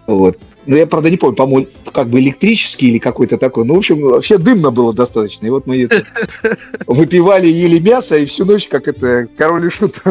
вот. 0.07 0.37
Ну, 0.65 0.75
я, 0.75 0.85
правда, 0.85 1.09
не 1.09 1.15
помню, 1.15 1.35
по-моему, 1.35 1.67
как 1.93 2.09
бы 2.09 2.19
электрический 2.19 2.89
или 2.89 2.97
какой-то 2.97 3.37
такой. 3.37 3.63
Ну, 3.63 3.75
в 3.75 3.77
общем, 3.77 4.01
вообще 4.01 4.37
дымно 4.37 4.69
было 4.71 4.93
достаточно. 4.93 5.47
И 5.47 5.49
вот 5.49 5.65
мы 5.65 5.83
это 5.83 6.03
выпивали, 6.87 7.47
ели 7.47 7.79
мясо, 7.79 8.17
и 8.17 8.25
всю 8.25 8.45
ночь, 8.45 8.67
как 8.67 8.89
это, 8.89 9.27
король 9.37 9.67
и 9.67 9.69
шут, 9.69 10.01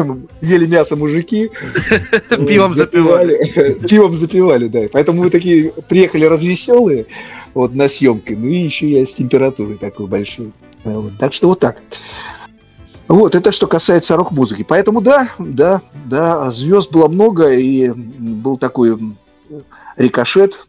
ели 0.41 0.65
мясо 0.65 0.95
мужики. 0.95 1.51
Пивом 2.29 2.73
запивали. 2.73 3.77
Пивом 3.87 4.15
запивали, 4.15 4.67
да. 4.67 4.81
Поэтому 4.91 5.23
мы 5.23 5.29
такие 5.29 5.71
приехали 5.89 6.25
развеселые 6.25 7.05
вот, 7.53 7.75
на 7.75 7.87
съемки. 7.87 8.33
Ну, 8.33 8.47
и 8.47 8.55
еще 8.55 8.89
я 8.89 9.05
с 9.05 9.13
температурой 9.13 9.77
такой 9.77 10.07
большой. 10.07 10.51
Вот. 10.83 11.13
Так 11.19 11.33
что 11.33 11.49
вот 11.49 11.59
так. 11.59 11.81
Вот, 13.07 13.35
это 13.35 13.51
что 13.51 13.67
касается 13.67 14.17
рок-музыки. 14.17 14.65
Поэтому 14.67 15.01
да, 15.01 15.29
да, 15.39 15.81
да, 16.05 16.49
звезд 16.51 16.91
было 16.91 17.07
много, 17.07 17.53
и 17.53 17.89
был 17.89 18.57
такой 18.57 18.97
рикошет, 19.97 20.59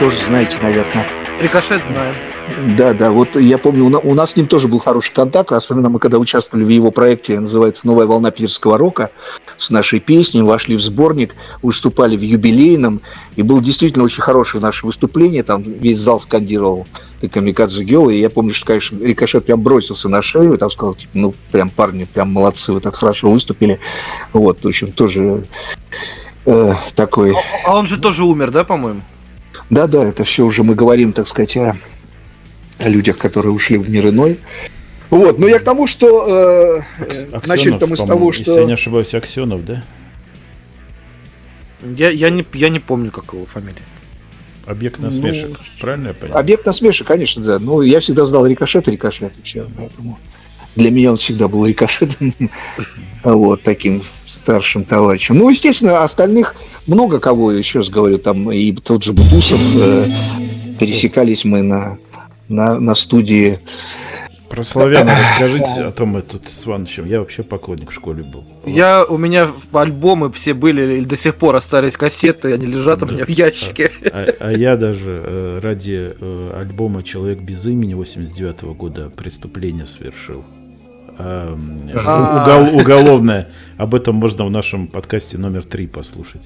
тоже 0.00 0.16
знаете, 0.26 0.56
наверное. 0.62 1.06
Рикошет 1.40 1.84
знаем. 1.84 2.14
Да, 2.78 2.94
да, 2.94 3.10
вот 3.10 3.36
я 3.36 3.58
помню, 3.58 3.84
у 3.84 4.14
нас 4.14 4.32
с 4.32 4.36
ним 4.36 4.46
тоже 4.46 4.68
был 4.68 4.78
хороший 4.78 5.12
контакт, 5.12 5.52
особенно 5.52 5.90
мы 5.90 5.98
когда 5.98 6.18
участвовали 6.18 6.64
в 6.64 6.68
его 6.68 6.90
проекте, 6.90 7.38
называется 7.38 7.86
«Новая 7.86 8.06
волна 8.06 8.30
питерского 8.30 8.78
рока», 8.78 9.10
с 9.58 9.70
нашей 9.70 10.00
песней, 10.00 10.42
вошли 10.42 10.76
в 10.76 10.80
сборник, 10.80 11.34
выступали 11.62 12.16
в 12.16 12.22
юбилейном, 12.22 13.02
и 13.36 13.42
было 13.42 13.60
действительно 13.60 14.04
очень 14.04 14.22
хорошее 14.22 14.62
наше 14.62 14.86
выступление, 14.86 15.42
там 15.42 15.62
весь 15.62 15.98
зал 15.98 16.20
скандировал 16.20 16.86
«Ты 17.20 17.28
камикадзе 17.28 17.84
Гелла», 17.84 18.10
и 18.10 18.18
я 18.18 18.30
помню, 18.30 18.54
что, 18.54 18.66
конечно, 18.66 18.98
Рикошет 19.04 19.44
прям 19.44 19.60
бросился 19.60 20.08
на 20.08 20.22
шею, 20.22 20.54
и 20.54 20.56
там 20.56 20.70
сказал, 20.70 20.94
типа, 20.94 21.10
ну, 21.14 21.34
прям 21.52 21.68
парни, 21.68 22.04
прям 22.04 22.32
молодцы, 22.32 22.72
вы 22.72 22.80
так 22.80 22.96
хорошо 22.96 23.30
выступили. 23.30 23.78
Вот, 24.32 24.64
в 24.64 24.66
общем, 24.66 24.92
тоже 24.92 25.44
э, 26.48 26.74
такой... 26.94 27.34
А 27.64 27.76
он 27.76 27.86
же 27.86 27.98
тоже 27.98 28.24
умер, 28.24 28.50
да, 28.50 28.64
по-моему? 28.64 29.02
Да, 29.70 29.86
да, 29.86 30.04
это 30.04 30.24
все 30.24 30.44
уже 30.44 30.62
мы 30.62 30.74
говорим, 30.74 31.12
так 31.12 31.26
сказать, 31.26 31.56
о, 31.56 31.76
о 32.78 32.88
людях, 32.88 33.18
которые 33.18 33.52
ушли 33.52 33.76
в 33.76 33.88
мир 33.88 34.08
иной. 34.08 34.38
Вот, 35.10 35.38
но 35.38 35.46
я 35.46 35.58
к 35.58 35.64
тому, 35.64 35.86
что 35.86 36.84
э, 36.98 37.06
мы 37.32 37.96
с 37.96 38.00
по-моему, 38.00 38.06
того, 38.06 38.32
Если 38.32 38.50
я 38.50 38.60
не 38.60 38.64
что 38.64 38.72
ошибаюсь, 38.74 39.14
Аксенов, 39.14 39.64
да? 39.64 39.82
Я, 41.82 42.10
я, 42.10 42.30
не, 42.30 42.44
я 42.54 42.68
не 42.68 42.80
помню, 42.80 43.10
как 43.10 43.32
его 43.32 43.46
фамилия. 43.46 43.82
Объект 44.66 44.98
Ну, 44.98 45.06
насмешек. 45.06 45.58
Правильно 45.80 46.08
я 46.08 46.14
понял? 46.14 46.36
объект 46.36 46.66
насмешек, 46.66 47.06
конечно, 47.06 47.42
да. 47.42 47.58
Ну, 47.58 47.80
я 47.80 48.00
всегда 48.00 48.24
знал 48.26 48.46
рикошет, 48.46 48.86
рикошет. 48.88 49.32
и 49.38 49.42
всё, 49.42 49.66
поэтому 49.76 50.18
для 50.76 50.90
меня 50.90 51.12
он 51.12 51.16
всегда 51.16 51.48
был 51.48 51.66
рикошетом, 51.66 52.32
вот, 53.24 53.62
таким 53.62 54.02
старшим 54.26 54.84
товарищем. 54.84 55.36
Ну, 55.36 55.48
естественно, 55.50 56.02
остальных 56.02 56.54
много 56.86 57.20
кого, 57.20 57.52
еще 57.52 57.80
раз 57.80 57.90
говорю, 57.90 58.18
там 58.18 58.50
и 58.50 58.72
тот 58.72 59.04
же 59.04 59.12
Бутусов, 59.12 59.60
э, 59.76 60.08
пересекались 60.78 61.44
мы 61.44 61.62
на, 61.62 61.98
на, 62.48 62.80
на 62.80 62.94
студии 62.94 63.58
Про 64.48 64.64
славяна 64.64 65.18
расскажите 65.20 65.82
о 65.82 65.90
том, 65.90 66.16
этот 66.16 66.48
с 66.48 66.66
Ивановичем. 66.66 67.04
Я 67.06 67.20
вообще 67.20 67.42
поклонник 67.42 67.90
в 67.90 67.94
школе 67.94 68.22
был. 68.22 68.44
Я, 68.64 69.04
у 69.04 69.18
меня 69.18 69.48
альбомы 69.72 70.32
все 70.32 70.54
были, 70.54 71.00
и 71.00 71.04
до 71.04 71.16
сих 71.16 71.34
пор 71.34 71.56
остались 71.56 71.96
кассеты, 71.96 72.54
они 72.54 72.66
лежат 72.66 73.02
у 73.02 73.06
меня 73.06 73.24
в 73.24 73.28
ящике. 73.28 73.90
А, 74.12 74.26
а 74.40 74.52
я 74.52 74.76
даже 74.76 75.22
э, 75.24 75.60
ради 75.62 76.14
э, 76.18 76.52
альбома 76.54 77.02
«Человек 77.02 77.40
без 77.40 77.66
имени» 77.66 77.94
89 77.94 78.62
года 78.76 79.10
преступление 79.14 79.84
совершил. 79.84 80.44
А. 81.18 81.56
угол- 82.42 82.80
уголовное. 82.80 83.48
Об 83.76 83.94
этом 83.94 84.16
можно 84.16 84.46
в 84.46 84.50
нашем 84.50 84.86
подкасте 84.86 85.36
номер 85.38 85.64
три 85.64 85.86
послушать. 85.86 86.42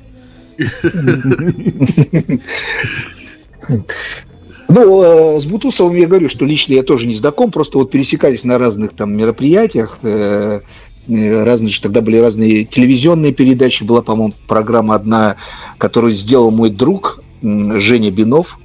Ну, 4.69 5.03
э, 5.37 5.41
с 5.41 5.45
Бутусовым 5.45 5.97
я 5.97 6.07
говорю, 6.07 6.29
что 6.31 6.47
лично 6.47 6.73
я 6.73 6.83
тоже 6.83 7.07
не 7.07 7.15
знаком, 7.15 7.51
просто 7.51 7.77
вот 7.79 7.91
пересекались 7.91 8.45
на 8.45 8.59
разных 8.59 8.95
там 8.95 9.15
мероприятиях, 9.15 9.99
э, 10.03 10.61
э, 11.09 11.45
разные 11.45 11.69
же 11.69 11.83
тогда 11.83 12.01
были 12.01 12.17
разные 12.17 12.65
телевизионные 12.65 13.33
передачи, 13.33 13.85
была, 13.85 14.01
по-моему, 14.01 14.33
программа 14.47 14.95
одна, 14.95 15.37
которую 15.77 16.15
сделал 16.15 16.51
мой 16.51 16.71
друг 16.71 17.23
Женя 17.43 18.11
Бинов, 18.11 18.59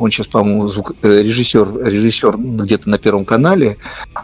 он 0.00 0.10
сейчас, 0.10 0.26
по-моему, 0.28 0.66
звук- 0.68 0.94
э, 1.02 1.22
режиссер, 1.22 1.84
режиссер 1.84 2.36
где-то 2.38 2.88
на 2.88 2.98
Первом 2.98 3.24
канале, 3.26 3.76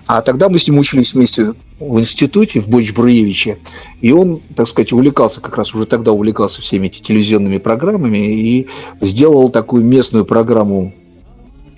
а 0.06 0.22
тогда 0.22 0.48
мы 0.48 0.58
с 0.58 0.66
ним 0.66 0.78
учились 0.78 1.12
вместе 1.12 1.52
в 1.78 2.00
институте, 2.00 2.60
в 2.60 2.68
Бойч-Бруевиче, 2.68 3.58
и 4.00 4.10
он, 4.10 4.40
так 4.56 4.66
сказать, 4.68 4.92
увлекался, 4.92 5.40
как 5.42 5.58
раз 5.58 5.74
уже 5.74 5.84
тогда 5.84 6.12
увлекался 6.12 6.62
всеми 6.62 6.86
этими 6.86 7.02
телевизионными 7.02 7.58
программами 7.58 8.34
и 8.34 8.66
сделал 9.02 9.50
такую 9.50 9.84
местную 9.84 10.24
программу 10.24 10.94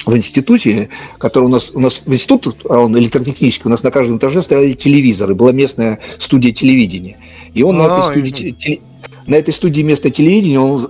в 0.06 0.16
институте, 0.16 0.90
который 1.18 1.44
у 1.44 1.48
нас, 1.48 1.72
у 1.74 1.80
нас 1.80 2.04
в 2.06 2.12
институт, 2.12 2.64
а 2.68 2.78
он 2.78 2.96
электротехнический, 2.96 3.66
у 3.66 3.70
нас 3.70 3.82
на 3.82 3.90
каждом 3.90 4.18
этаже 4.18 4.42
стояли 4.42 4.72
телевизоры, 4.72 5.34
была 5.34 5.50
местная 5.52 5.98
студия 6.20 6.52
телевидения. 6.52 7.16
И 7.52 7.64
он 7.64 7.76
на 7.78 7.86
А, 7.86 7.98
этой 7.98 8.30
студии, 8.30 8.78
на 9.28 9.34
этой 9.36 9.52
студии 9.52 9.82
местное 9.82 10.10
телевидение, 10.10 10.58
он 10.58 10.80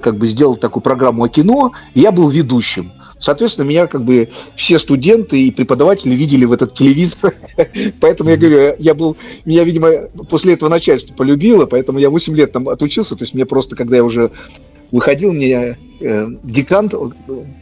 как 0.00 0.16
бы 0.16 0.26
сделал 0.26 0.54
такую 0.54 0.82
программу 0.82 1.24
о 1.24 1.28
кино, 1.28 1.72
и 1.94 2.00
я 2.00 2.12
был 2.12 2.28
ведущим. 2.28 2.92
Соответственно, 3.18 3.66
меня 3.66 3.86
как 3.86 4.04
бы 4.04 4.28
все 4.54 4.78
студенты 4.78 5.42
и 5.42 5.50
преподаватели 5.50 6.14
видели 6.14 6.44
в 6.44 6.52
этот 6.52 6.74
телевизор. 6.74 7.34
Поэтому 8.00 8.30
я 8.30 8.36
говорю, 8.36 8.76
я 8.78 8.94
был, 8.94 9.16
меня, 9.46 9.64
видимо, 9.64 9.90
после 10.28 10.52
этого 10.52 10.68
начальство 10.68 11.14
полюбило, 11.14 11.64
поэтому 11.64 11.98
я 11.98 12.10
8 12.10 12.36
лет 12.36 12.52
там 12.52 12.68
отучился. 12.68 13.16
То 13.16 13.24
есть 13.24 13.32
мне 13.32 13.46
просто, 13.46 13.74
когда 13.74 13.96
я 13.96 14.04
уже 14.04 14.30
выходил, 14.92 15.32
мне 15.32 15.76
э, 16.00 16.26
декант, 16.42 16.94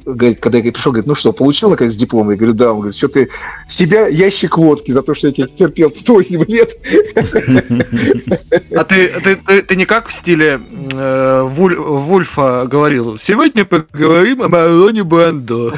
говорит, 0.05 0.41
когда 0.41 0.59
я 0.59 0.73
пришел, 0.73 0.93
говорит, 0.93 1.07
ну 1.07 1.15
что, 1.15 1.33
получил 1.33 1.71
наконец 1.71 1.95
диплом? 1.95 2.31
Я 2.31 2.37
говорю, 2.37 2.55
да. 2.55 2.73
Он 2.73 2.79
говорит, 2.79 2.97
что 2.97 3.09
ты 3.09 3.29
себя 3.69 4.07
ящик 4.09 4.59
водки 4.59 4.91
за 4.91 5.03
то, 5.03 5.15
что 5.15 5.29
я 5.29 5.33
тебя 5.33 5.47
терпел 5.47 5.91
тут 5.91 6.09
8 6.09 6.45
лет. 6.45 6.71
А 8.77 8.85
ты, 8.85 9.09
ты, 9.09 9.37
ты, 9.37 9.63
ты 9.63 9.77
не 9.77 9.87
как 9.87 10.09
в 10.09 10.13
стиле 10.13 10.61
э, 10.93 11.49
Вуль- 11.49 11.77
Вульфа 11.77 12.67
говорил? 12.67 13.19
Сегодня 13.19 13.65
поговорим 13.65 14.43
о 14.43 14.49
Мароне 14.49 15.05
Бандо. 15.05 15.73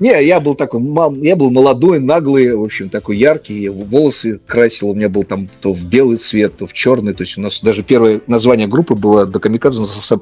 Не, 0.00 0.24
я 0.24 0.38
был 0.38 0.54
такой, 0.54 0.80
я 1.22 1.34
был 1.34 1.50
молодой, 1.50 1.98
наглый, 1.98 2.54
в 2.54 2.62
общем, 2.62 2.88
такой 2.88 3.16
яркий, 3.16 3.62
я 3.62 3.72
волосы 3.72 4.40
красил, 4.46 4.90
у 4.90 4.94
меня 4.94 5.08
был 5.08 5.24
там 5.24 5.48
то 5.60 5.72
в 5.72 5.84
белый 5.86 6.18
цвет, 6.18 6.56
то 6.56 6.66
в 6.66 6.72
черный, 6.72 7.14
то 7.14 7.22
есть 7.24 7.36
у 7.36 7.40
нас 7.40 7.60
даже 7.60 7.82
первое 7.82 8.20
название 8.28 8.68
группы 8.68 8.94
было 8.94 9.26
до 9.26 9.40
камикадзе 9.40 9.80
назывался 9.80 10.20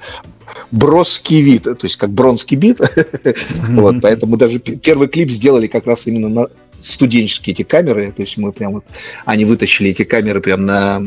Броский 0.70 1.42
вид, 1.42 1.64
то 1.64 1.78
есть 1.82 1.96
как 1.96 2.10
бронский 2.10 2.56
бит, 2.56 2.80
вот, 3.68 3.96
поэтому 4.00 4.38
даже 4.38 4.58
первый 4.60 5.08
клип 5.08 5.30
сделали 5.30 5.66
как 5.66 5.86
раз 5.86 6.06
именно 6.06 6.28
на 6.28 6.48
студенческие 6.86 7.54
эти 7.54 7.62
камеры, 7.62 8.12
то 8.12 8.22
есть 8.22 8.36
мы 8.36 8.52
прям 8.52 8.74
вот, 8.74 8.84
они 9.24 9.44
вытащили 9.44 9.90
эти 9.90 10.04
камеры 10.04 10.40
прям 10.40 10.64
на, 10.64 11.02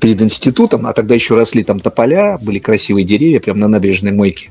перед 0.00 0.20
институтом, 0.22 0.86
а 0.86 0.92
тогда 0.92 1.14
еще 1.14 1.36
росли 1.36 1.62
там 1.62 1.80
тополя, 1.80 2.38
были 2.38 2.58
красивые 2.58 3.04
деревья 3.04 3.40
прям 3.40 3.58
на 3.58 3.68
набережной 3.68 4.12
мойке, 4.12 4.50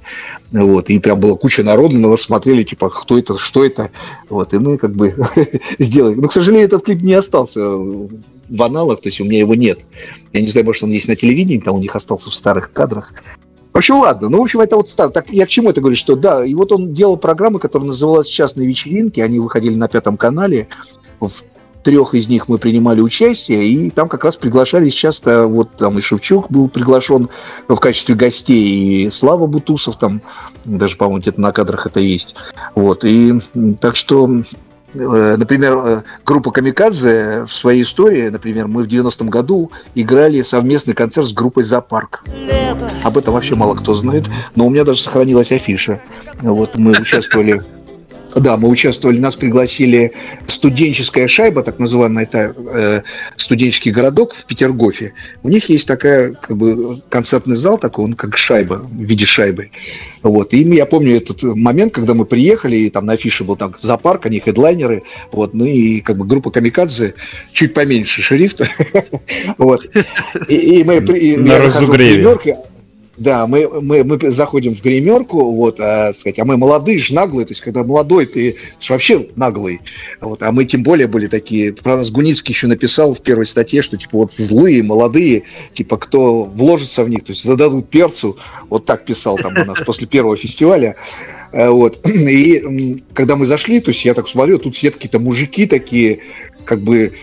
вот, 0.51 0.89
и 0.89 0.99
прям 0.99 1.19
была 1.19 1.35
куча 1.35 1.63
народу, 1.63 1.97
на 1.97 2.09
нас 2.09 2.21
смотрели, 2.21 2.63
типа, 2.63 2.89
кто 2.89 3.17
это, 3.17 3.37
что 3.37 3.65
это, 3.65 3.89
вот, 4.29 4.53
и 4.53 4.59
мы 4.59 4.77
как 4.77 4.95
бы 4.95 5.15
сделали. 5.79 6.15
Но, 6.15 6.27
к 6.27 6.33
сожалению, 6.33 6.67
этот 6.67 6.85
клип 6.85 7.01
не 7.01 7.13
остался 7.13 7.61
в 7.67 8.63
аналах, 8.63 9.01
то 9.01 9.09
есть 9.09 9.19
у 9.19 9.25
меня 9.25 9.39
его 9.39 9.55
нет. 9.55 9.79
Я 10.33 10.41
не 10.41 10.47
знаю, 10.47 10.65
может, 10.65 10.83
он 10.83 10.91
есть 10.91 11.07
на 11.07 11.15
телевидении, 11.15 11.59
там 11.59 11.75
у 11.75 11.79
них 11.79 11.95
остался 11.95 12.29
в 12.29 12.35
старых 12.35 12.71
кадрах. 12.71 13.13
В 13.73 13.77
общем, 13.77 13.99
ладно. 13.99 14.29
Ну, 14.29 14.39
в 14.39 14.41
общем, 14.41 14.59
это 14.59 14.75
вот 14.75 14.89
стар. 14.89 15.11
Так, 15.11 15.29
я 15.29 15.45
к 15.45 15.49
чему 15.49 15.69
это 15.69 15.79
говорю, 15.81 15.95
что 15.95 16.15
да, 16.15 16.45
и 16.45 16.53
вот 16.53 16.71
он 16.71 16.93
делал 16.93 17.17
программы, 17.17 17.59
которые 17.59 17.87
называлась 17.87 18.27
«Частные 18.27 18.67
вечеринки», 18.67 19.19
они 19.21 19.39
выходили 19.39 19.75
на 19.75 19.87
Пятом 19.87 20.17
канале, 20.17 20.67
в 21.19 21.31
трех 21.83 22.13
из 22.13 22.27
них 22.27 22.47
мы 22.47 22.57
принимали 22.57 23.01
участие, 23.01 23.67
и 23.67 23.89
там 23.89 24.07
как 24.07 24.23
раз 24.23 24.35
приглашались 24.35 24.93
часто, 24.93 25.45
вот 25.47 25.71
там 25.77 25.97
и 25.97 26.01
Шевчук 26.01 26.51
был 26.51 26.69
приглашен 26.69 27.29
в 27.67 27.75
качестве 27.77 28.15
гостей, 28.15 29.05
и 29.05 29.09
Слава 29.09 29.47
Бутусов 29.47 29.97
там, 29.97 30.21
даже, 30.65 30.97
по-моему, 30.97 31.21
где-то 31.21 31.41
на 31.41 31.51
кадрах 31.51 31.87
это 31.87 31.99
есть. 31.99 32.35
Вот, 32.75 33.03
и 33.03 33.39
так 33.79 33.95
что 33.95 34.43
Например, 34.93 35.77
э, 35.77 36.01
группа 36.25 36.51
Камикадзе 36.51 37.45
в 37.47 37.53
своей 37.53 37.81
истории, 37.83 38.29
например, 38.29 38.67
мы 38.67 38.83
в 38.83 38.87
90-м 38.87 39.29
году 39.29 39.71
играли 39.95 40.41
совместный 40.41 40.93
концерт 40.93 41.27
с 41.27 41.33
группой 41.33 41.63
«Зоопарк». 41.63 42.23
Об 43.03 43.17
этом 43.17 43.33
вообще 43.33 43.55
мало 43.55 43.75
кто 43.75 43.93
знает, 43.93 44.25
но 44.55 44.65
у 44.65 44.69
меня 44.69 44.83
даже 44.83 45.01
сохранилась 45.01 45.51
афиша. 45.51 46.01
Вот 46.41 46.77
мы 46.77 46.91
участвовали 46.91 47.63
да, 48.35 48.57
мы 48.57 48.69
участвовали, 48.69 49.19
нас 49.19 49.35
пригласили 49.35 50.11
студенческая 50.47 51.27
шайба, 51.27 51.63
так 51.63 51.79
называемая, 51.79 52.25
это 52.25 52.55
э, 52.57 53.01
студенческий 53.35 53.91
городок 53.91 54.33
в 54.33 54.45
Петергофе. 54.45 55.13
У 55.43 55.49
них 55.49 55.69
есть 55.69 55.87
такая, 55.87 56.33
как 56.33 56.55
бы, 56.57 57.01
концертный 57.09 57.55
зал 57.55 57.77
такой, 57.77 58.05
он 58.05 58.13
как 58.13 58.37
шайба, 58.37 58.75
в 58.75 59.01
виде 59.01 59.25
шайбы. 59.25 59.71
Вот, 60.23 60.53
и 60.53 60.63
я 60.63 60.85
помню 60.85 61.17
этот 61.17 61.43
момент, 61.43 61.93
когда 61.93 62.13
мы 62.13 62.25
приехали, 62.25 62.77
и 62.77 62.89
там 62.89 63.05
на 63.05 63.13
афише 63.13 63.43
был 63.43 63.55
там 63.55 63.73
зоопарк, 63.79 64.25
они 64.27 64.39
хедлайнеры, 64.39 65.03
вот, 65.31 65.53
ну 65.53 65.65
и 65.65 66.01
как 66.01 66.17
бы 66.17 66.25
группа 66.25 66.51
Камикадзе 66.51 67.15
чуть 67.53 67.73
поменьше 67.73 68.21
шрифта, 68.21 68.67
вот. 69.57 69.85
И, 70.47 70.83
мы 70.83 71.01
На 71.37 71.59
я 72.45 72.70
да, 73.21 73.45
мы, 73.47 73.81
мы, 73.81 74.03
мы 74.03 74.31
заходим 74.31 74.73
в 74.73 74.81
гримерку, 74.81 75.51
вот, 75.51 75.79
а, 75.79 76.13
сказать, 76.13 76.39
а 76.39 76.45
мы 76.45 76.57
молодые, 76.57 76.99
ж 76.99 77.11
наглые, 77.11 77.45
то 77.45 77.51
есть, 77.51 77.61
когда 77.61 77.83
молодой, 77.83 78.25
ты 78.25 78.57
ж 78.79 78.89
вообще 78.89 79.27
наглый, 79.35 79.81
вот, 80.19 80.41
а 80.41 80.51
мы 80.51 80.65
тем 80.65 80.83
более 80.83 81.07
были 81.07 81.27
такие, 81.27 81.73
про 81.73 81.97
нас 81.97 82.09
Гуницкий 82.09 82.53
еще 82.53 82.67
написал 82.67 83.13
в 83.13 83.21
первой 83.21 83.45
статье, 83.45 83.81
что, 83.81 83.97
типа, 83.97 84.17
вот 84.17 84.33
злые, 84.33 84.81
молодые, 84.81 85.43
типа, 85.73 85.97
кто 85.97 86.43
вложится 86.43 87.03
в 87.03 87.09
них, 87.09 87.23
то 87.23 87.31
есть, 87.31 87.43
зададут 87.43 87.89
перцу, 87.89 88.37
вот 88.69 88.85
так 88.85 89.05
писал 89.05 89.37
там 89.37 89.53
у 89.55 89.65
нас 89.65 89.79
после 89.85 90.07
первого 90.07 90.35
фестиваля, 90.35 90.95
Э, 91.51 91.69
вот, 91.69 91.99
и 92.07 93.03
когда 93.13 93.35
мы 93.35 93.45
зашли, 93.45 93.79
то 93.79 93.91
есть, 93.91 94.05
я 94.05 94.13
так 94.13 94.27
смотрю, 94.27 94.57
тут 94.57 94.75
сидят 94.75 94.95
какие-то 94.95 95.19
мужики 95.19 95.65
такие, 95.67 96.19
как 96.65 96.81
бы, 96.81 97.13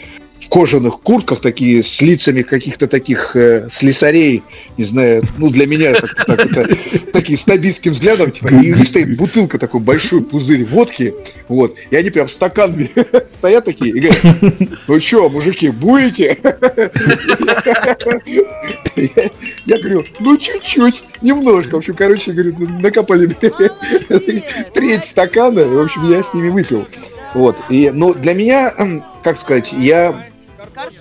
в 0.40 0.48
кожаных 0.48 1.00
куртках 1.00 1.40
такие 1.40 1.82
с 1.82 2.00
лицами 2.00 2.42
каких-то 2.42 2.86
таких 2.86 3.34
э, 3.34 3.68
слесарей, 3.70 4.42
не 4.76 4.84
знаю, 4.84 5.22
ну 5.36 5.50
для 5.50 5.66
меня 5.66 5.90
это, 5.90 6.08
так, 6.26 6.46
это, 6.46 6.76
такие 7.12 7.36
снобистским 7.36 7.92
взглядом, 7.92 8.30
типа, 8.30 8.48
и 8.48 8.72
у 8.72 8.76
них 8.76 8.86
стоит 8.86 9.16
бутылка 9.16 9.58
такой 9.58 9.80
большой 9.80 10.22
пузырь 10.22 10.64
водки, 10.64 11.14
вот, 11.48 11.76
и 11.90 11.96
они 11.96 12.10
прям 12.10 12.28
стаканами 12.28 12.90
стоят 13.34 13.64
такие 13.64 13.90
и 13.90 14.00
говорят, 14.00 14.44
ну 14.86 15.00
что, 15.00 15.28
мужики, 15.28 15.70
будете? 15.70 16.38
Я, 18.96 19.30
я 19.66 19.78
говорю, 19.78 20.04
ну 20.20 20.36
чуть-чуть, 20.36 21.02
немножко. 21.22 21.74
В 21.74 21.78
общем, 21.78 21.94
короче, 21.94 22.32
говорю, 22.32 22.56
накопали 22.80 23.26
треть 24.74 25.04
стакана, 25.04 25.64
в 25.64 25.80
общем, 25.80 26.10
я 26.10 26.22
с 26.22 26.34
ними 26.34 26.48
выпил. 26.48 26.86
Вот. 27.34 27.56
И, 27.68 27.90
ну, 27.92 28.14
для 28.14 28.34
меня, 28.34 28.74
как 29.22 29.38
сказать, 29.38 29.72
я 29.72 30.26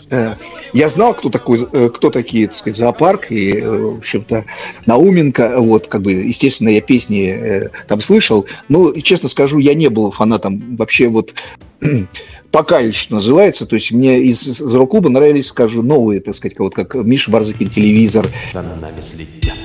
э, 0.10 0.36
я 0.74 0.90
знал, 0.90 1.13
кто 1.13 1.30
такой, 1.30 1.66
э, 1.72 1.90
кто 1.94 2.10
такие, 2.10 2.48
так 2.48 2.58
сказать, 2.58 2.78
зоопарк 2.78 3.32
и, 3.32 3.58
э, 3.58 3.70
в 3.70 3.98
общем-то, 3.98 4.46
Науменко, 4.86 5.60
вот, 5.60 5.88
как 5.88 6.02
бы, 6.02 6.12
естественно, 6.12 6.70
я 6.70 6.82
песни 6.82 7.30
э, 7.30 7.70
там 7.88 8.02
слышал, 8.02 8.46
но, 8.70 8.94
честно 8.94 9.30
скажу, 9.30 9.60
я 9.60 9.74
не 9.74 9.90
был 9.90 10.12
фанатом 10.12 10.76
вообще 10.78 11.08
вот 11.08 11.34
пока 12.52 12.80
еще 12.80 13.13
называется, 13.13 13.66
то 13.66 13.76
есть 13.76 13.92
мне 13.92 14.20
из, 14.20 14.48
из 14.48 14.74
рок-клуба 14.74 15.10
нравились, 15.10 15.48
скажу, 15.48 15.82
новые, 15.82 16.22
так 16.22 16.36
сказать, 16.36 16.58
вот 16.60 16.76
как 16.76 16.96
Миша 16.96 17.32
Барзыкин 17.32 17.70
телевизор, 17.70 18.28
За 18.52 18.62
нами 18.62 19.02
следят 19.02 19.56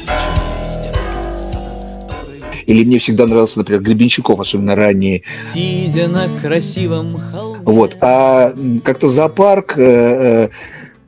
или 2.66 2.84
мне 2.84 2.98
всегда 2.98 3.26
нравился, 3.26 3.58
например, 3.58 3.82
Гребенщиков, 3.82 4.40
особенно 4.40 4.74
ранние, 4.74 5.22
Сидя 5.52 6.08
на 6.08 6.28
красивом 6.40 7.18
холме. 7.18 7.60
Вот. 7.64 7.96
А 8.00 8.52
как-то 8.84 9.08
зоопарк, 9.08 9.78
э, 9.78 9.82
э, 9.82 10.48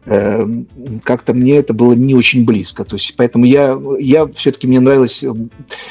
э, 0.06 0.46
как-то 1.02 1.34
мне 1.34 1.56
это 1.56 1.74
было 1.74 1.94
не 1.94 2.14
очень 2.14 2.44
близко. 2.44 2.84
То 2.84 2.96
есть, 2.96 3.14
поэтому 3.16 3.44
я, 3.44 3.78
я 3.98 4.26
все-таки 4.28 4.66
мне 4.66 4.80
нравилось 4.80 5.24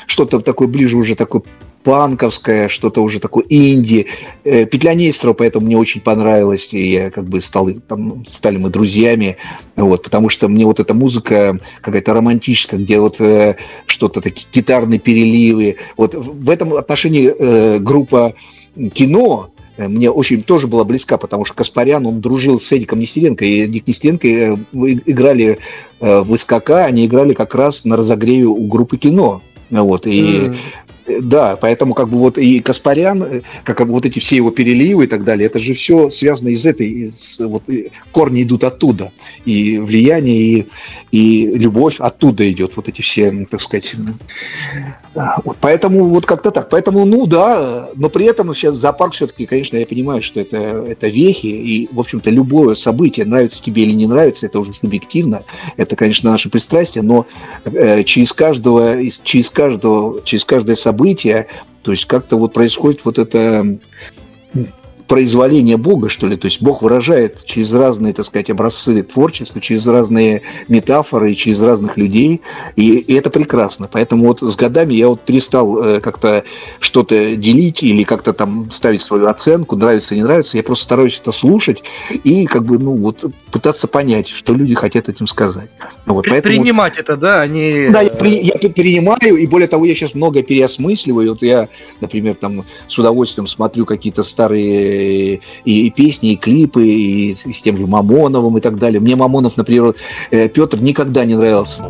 что-то 0.08 0.39
такое 0.39 0.67
ближе 0.67 0.97
уже 0.97 1.15
такое 1.15 1.43
панковское, 1.83 2.67
что-то 2.69 3.01
уже 3.03 3.19
такое 3.19 3.43
инди. 3.49 4.07
Э, 4.43 4.65
Петля 4.65 4.93
Нестерова, 4.93 5.33
поэтому 5.33 5.65
мне 5.65 5.77
очень 5.77 6.01
понравилось, 6.01 6.73
и 6.73 6.91
я 6.91 7.11
как 7.11 7.25
бы 7.25 7.41
стал, 7.41 7.69
там, 7.87 8.25
стали 8.27 8.57
мы 8.57 8.69
друзьями, 8.69 9.37
вот, 9.75 10.03
потому 10.03 10.29
что 10.29 10.47
мне 10.47 10.65
вот 10.65 10.79
эта 10.79 10.93
музыка 10.93 11.59
какая-то 11.81 12.13
романтическая, 12.13 12.79
где 12.79 12.99
вот 12.99 13.19
э, 13.19 13.55
что-то 13.85 14.21
такие 14.21 14.47
гитарные 14.51 14.99
переливы. 14.99 15.77
Вот 15.97 16.15
в 16.15 16.49
этом 16.49 16.73
отношении 16.73 17.33
э, 17.37 17.79
группа 17.79 18.33
кино, 18.93 19.51
э, 19.77 19.87
мне 19.87 20.09
очень 20.09 20.43
тоже 20.43 20.67
была 20.67 20.83
близка, 20.83 21.17
потому 21.17 21.45
что 21.45 21.55
Каспарян, 21.55 22.05
он 22.05 22.21
дружил 22.21 22.59
с 22.59 22.71
Эдиком 22.71 22.99
Нестеренко, 22.99 23.45
и 23.45 23.63
Эдик 23.63 23.87
Нестеренко 23.87 24.27
э, 24.27 24.55
играли 24.71 25.59
в 25.99 26.35
СКК, 26.35 26.71
они 26.71 27.05
играли 27.05 27.33
как 27.33 27.55
раз 27.55 27.85
на 27.85 27.95
разогреве 27.95 28.45
у 28.45 28.67
группы 28.67 28.97
кино. 28.97 29.41
Вот, 29.69 30.05
и 30.05 30.47
М. 30.47 30.57
Э, 31.05 31.19
Да, 31.21 31.57
поэтому 31.57 31.93
как 31.93 32.09
бы 32.09 32.17
вот 32.17 32.37
и 32.37 32.59
Каспарян, 32.59 33.23
э, 33.23 33.41
как 33.63 33.81
вот 33.81 34.05
эти 34.05 34.19
все 34.19 34.35
его 34.37 34.51
переливы 34.51 35.03
и 35.05 35.07
так 35.07 35.23
далее, 35.23 35.47
это 35.47 35.59
же 35.59 35.73
все 35.73 36.09
связано 36.09 36.49
из 36.49 36.65
этой, 36.65 36.87
из, 36.89 37.39
вот 37.39 37.63
и 37.69 37.91
корни 38.11 38.43
идут 38.43 38.63
оттуда, 38.63 39.11
и 39.45 39.77
влияние, 39.79 40.37
и, 40.41 40.67
и 41.11 41.57
любовь 41.57 41.97
оттуда 41.99 42.49
идет, 42.51 42.75
вот 42.75 42.87
эти 42.89 43.01
все, 43.01 43.31
так 43.49 43.61
сказать. 43.61 43.95
Вот 45.45 45.57
поэтому 45.61 46.05
вот 46.05 46.25
как-то 46.25 46.51
так. 46.51 46.69
Поэтому, 46.69 47.05
ну 47.05 47.27
да, 47.27 47.89
но 47.95 48.09
при 48.09 48.25
этом 48.25 48.53
сейчас 48.53 48.75
зоопарк 48.75 49.13
все-таки, 49.13 49.45
конечно, 49.45 49.77
я 49.77 49.85
понимаю, 49.85 50.21
что 50.23 50.39
это, 50.39 50.57
это 50.57 51.07
вехи, 51.07 51.47
и, 51.47 51.87
в 51.91 51.99
общем-то, 51.99 52.29
любое 52.31 52.75
событие, 52.75 53.25
нравится 53.25 53.61
тебе 53.61 53.83
или 53.83 53.91
не 53.91 54.07
нравится, 54.07 54.45
это 54.47 54.59
уже 54.59 54.73
субъективно, 54.73 55.43
это, 55.77 55.95
конечно, 55.95 56.31
наше 56.31 56.49
пристрастие, 56.49 57.03
но 57.03 57.25
э, 57.65 58.03
через 58.03 58.33
каждого, 58.33 58.99
из- 58.99 59.21
через 59.23 59.49
каждого, 59.51 60.21
через 60.23 60.45
каждое 60.45 60.75
событие, 60.75 60.92
то 61.82 61.91
есть 61.91 62.06
как-то 62.06 62.38
вот 62.38 62.53
происходит 62.53 63.06
вот 63.06 63.19
это 63.19 63.77
произволение 65.13 65.78
Бога, 65.78 66.10
что 66.10 66.26
ли, 66.26 66.36
то 66.38 66.47
есть 66.47 66.60
Бог 66.63 66.82
выражает 66.82 67.45
через 67.45 67.71
разные, 67.71 68.13
так 68.13 68.26
сказать, 68.26 68.49
образцы 68.49 69.04
творчества, 69.04 69.62
через 69.62 69.86
разные 69.86 70.41
метафоры, 70.67 71.36
через 71.36 71.60
разных 71.60 71.97
людей, 71.97 72.41
и, 72.76 72.97
и 72.97 73.13
это 73.13 73.30
прекрасно. 73.30 73.88
Поэтому 73.91 74.26
вот 74.26 74.41
с 74.41 74.56
годами 74.56 74.95
я 74.95 75.10
вот 75.10 75.21
перестал 75.21 75.84
э, 75.84 75.99
как-то 75.99 76.43
что-то 76.80 77.36
делить 77.36 77.84
или 77.84 78.02
как-то 78.02 78.34
там 78.34 78.71
ставить 78.71 79.04
свою 79.04 79.28
оценку, 79.28 79.76
нравится, 79.76 80.15
не 80.15 80.23
нравится, 80.23 80.58
я 80.58 80.63
просто 80.63 80.86
стараюсь 80.86 81.19
это 81.21 81.32
слушать 81.32 81.84
и 82.23 82.47
как 82.47 82.65
бы, 82.65 82.80
ну, 82.80 82.95
вот 82.95 83.23
пытаться 83.52 83.88
понять, 83.88 84.28
что 84.28 84.56
люди 84.56 84.73
хотят 84.73 85.10
этим 85.10 85.28
сказать. 85.28 85.69
Вот, 86.08 86.26
поэтому 86.28 86.56
вот- 86.56 86.63
Принимать 86.63 86.97
это, 86.97 87.17
да, 87.17 87.41
а 87.41 87.47
не... 87.47 87.89
да, 87.89 88.02
я, 88.02 88.10
при- 88.10 88.41
я 88.41 88.58
пе- 88.58 88.69
перенимаю, 88.69 89.38
и 89.38 89.45
более 89.45 89.67
того, 89.67 89.86
я 89.86 89.93
сейчас 89.93 90.15
много 90.15 90.41
переосмысливаю. 90.41 91.34
Вот 91.34 91.43
я, 91.43 91.69
например, 92.02 92.34
там 92.34 92.65
с 92.88 92.97
удовольствием 92.97 93.45
смотрю 93.45 93.86
какие-то 93.86 94.23
старые 94.23 95.02
и, 95.03 95.41
и 95.65 95.89
песни, 95.89 96.33
и 96.33 96.37
клипы, 96.37 96.85
и 96.85 97.33
с 97.33 97.61
тем 97.61 97.77
же 97.77 97.87
Мамоновым 97.87 98.57
и 98.57 98.61
так 98.61 98.77
далее. 98.77 98.99
Мне 98.99 99.15
Мамонов, 99.15 99.57
например, 99.57 99.95
э, 100.31 100.49
Петр 100.49 100.79
никогда 100.79 101.25
не 101.25 101.35
нравился. 101.35 101.83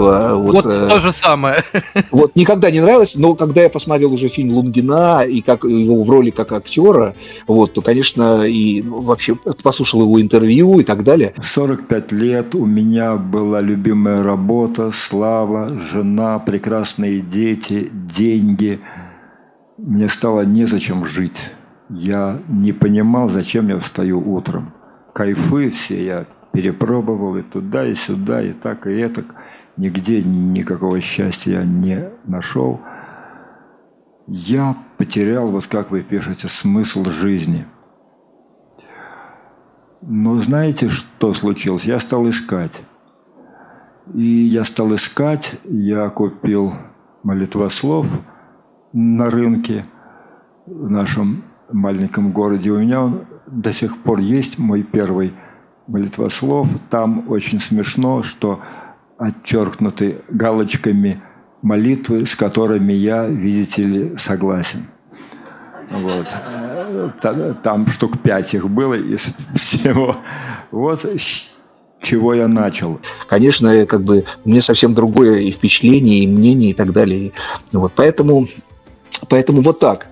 А, 0.00 0.34
Вот, 0.34 0.66
э, 0.66 0.88
то 0.88 0.98
же 0.98 1.12
самое. 1.12 1.62
вот 2.10 2.36
никогда 2.36 2.70
не 2.70 2.80
нравилось, 2.80 3.16
но 3.16 3.34
когда 3.34 3.62
я 3.62 3.68
посмотрел 3.68 4.12
уже 4.12 4.28
фильм 4.28 4.50
Лунгина 4.52 5.22
и 5.22 5.40
как 5.40 5.64
его 5.64 6.02
в 6.02 6.10
роли 6.10 6.30
как 6.30 6.52
актера, 6.52 7.14
вот, 7.46 7.74
то, 7.74 7.82
конечно, 7.82 8.44
и 8.44 8.82
ну, 8.82 9.00
вообще 9.00 9.34
послушал 9.62 10.02
его 10.02 10.20
интервью 10.20 10.80
и 10.80 10.84
так 10.84 11.04
далее. 11.04 11.34
45 11.42 12.12
лет 12.12 12.54
у 12.54 12.66
меня 12.66 13.16
была 13.16 13.60
любимая 13.60 14.22
работа, 14.22 14.90
слава, 14.92 15.70
жена, 15.92 16.38
прекрасные 16.38 17.20
дети, 17.20 17.90
деньги. 17.92 18.80
Мне 19.76 20.08
стало 20.08 20.42
незачем 20.42 21.06
жить. 21.06 21.52
Я 21.88 22.38
не 22.48 22.72
понимал, 22.72 23.28
зачем 23.28 23.68
я 23.68 23.78
встаю 23.78 24.20
утром. 24.20 24.72
Кайфы 25.14 25.70
все 25.70 26.04
я 26.04 26.26
перепробовал 26.52 27.36
и 27.36 27.42
туда, 27.42 27.86
и 27.86 27.94
сюда, 27.94 28.42
и 28.42 28.52
так, 28.52 28.86
и 28.86 28.92
это. 28.92 29.24
Нигде 29.78 30.22
никакого 30.24 31.00
счастья 31.00 31.60
я 31.60 31.64
не 31.64 32.10
нашел. 32.24 32.80
Я 34.26 34.76
потерял, 34.96 35.46
вот 35.52 35.68
как 35.68 35.92
вы 35.92 36.02
пишете, 36.02 36.48
смысл 36.48 37.04
жизни. 37.04 37.64
Но 40.02 40.40
знаете, 40.40 40.88
что 40.88 41.32
случилось? 41.32 41.84
Я 41.84 42.00
стал 42.00 42.28
искать. 42.28 42.82
И 44.14 44.26
я 44.26 44.64
стал 44.64 44.92
искать, 44.96 45.60
я 45.64 46.10
купил 46.10 46.72
молитвослов 47.22 48.06
на 48.92 49.30
рынке 49.30 49.84
в 50.66 50.90
нашем 50.90 51.44
маленьком 51.70 52.32
городе. 52.32 52.72
У 52.72 52.80
меня 52.80 53.02
он 53.02 53.26
до 53.46 53.72
сих 53.72 53.96
пор 53.98 54.18
есть 54.18 54.58
мой 54.58 54.82
первый 54.82 55.34
молитвослов. 55.86 56.66
Там 56.90 57.30
очень 57.30 57.60
смешно, 57.60 58.24
что 58.24 58.60
отчеркнуты 59.18 60.18
галочками 60.28 61.20
молитвы, 61.62 62.24
с 62.26 62.34
которыми 62.34 62.92
я, 62.92 63.26
видите 63.26 63.82
ли, 63.82 64.16
согласен. 64.18 64.86
Вот. 65.90 66.26
Та- 67.20 67.54
Там 67.62 67.88
штук 67.90 68.18
пять 68.22 68.54
их 68.54 68.68
было 68.68 68.94
из 68.94 69.26
всего. 69.54 70.16
Вот 70.70 71.04
чего 72.00 72.32
я 72.34 72.46
начал. 72.46 73.00
конечно, 73.26 73.84
как 73.86 74.02
бы 74.02 74.24
мне 74.44 74.60
совсем 74.60 74.94
другое 74.94 75.38
и 75.40 75.50
впечатление, 75.50 76.20
и 76.20 76.26
мнение, 76.26 76.70
и 76.70 76.74
так 76.74 76.92
далее. 76.92 77.32
Вот, 77.72 77.92
поэтому, 77.96 78.46
поэтому 79.28 79.62
вот 79.62 79.80
так. 79.80 80.06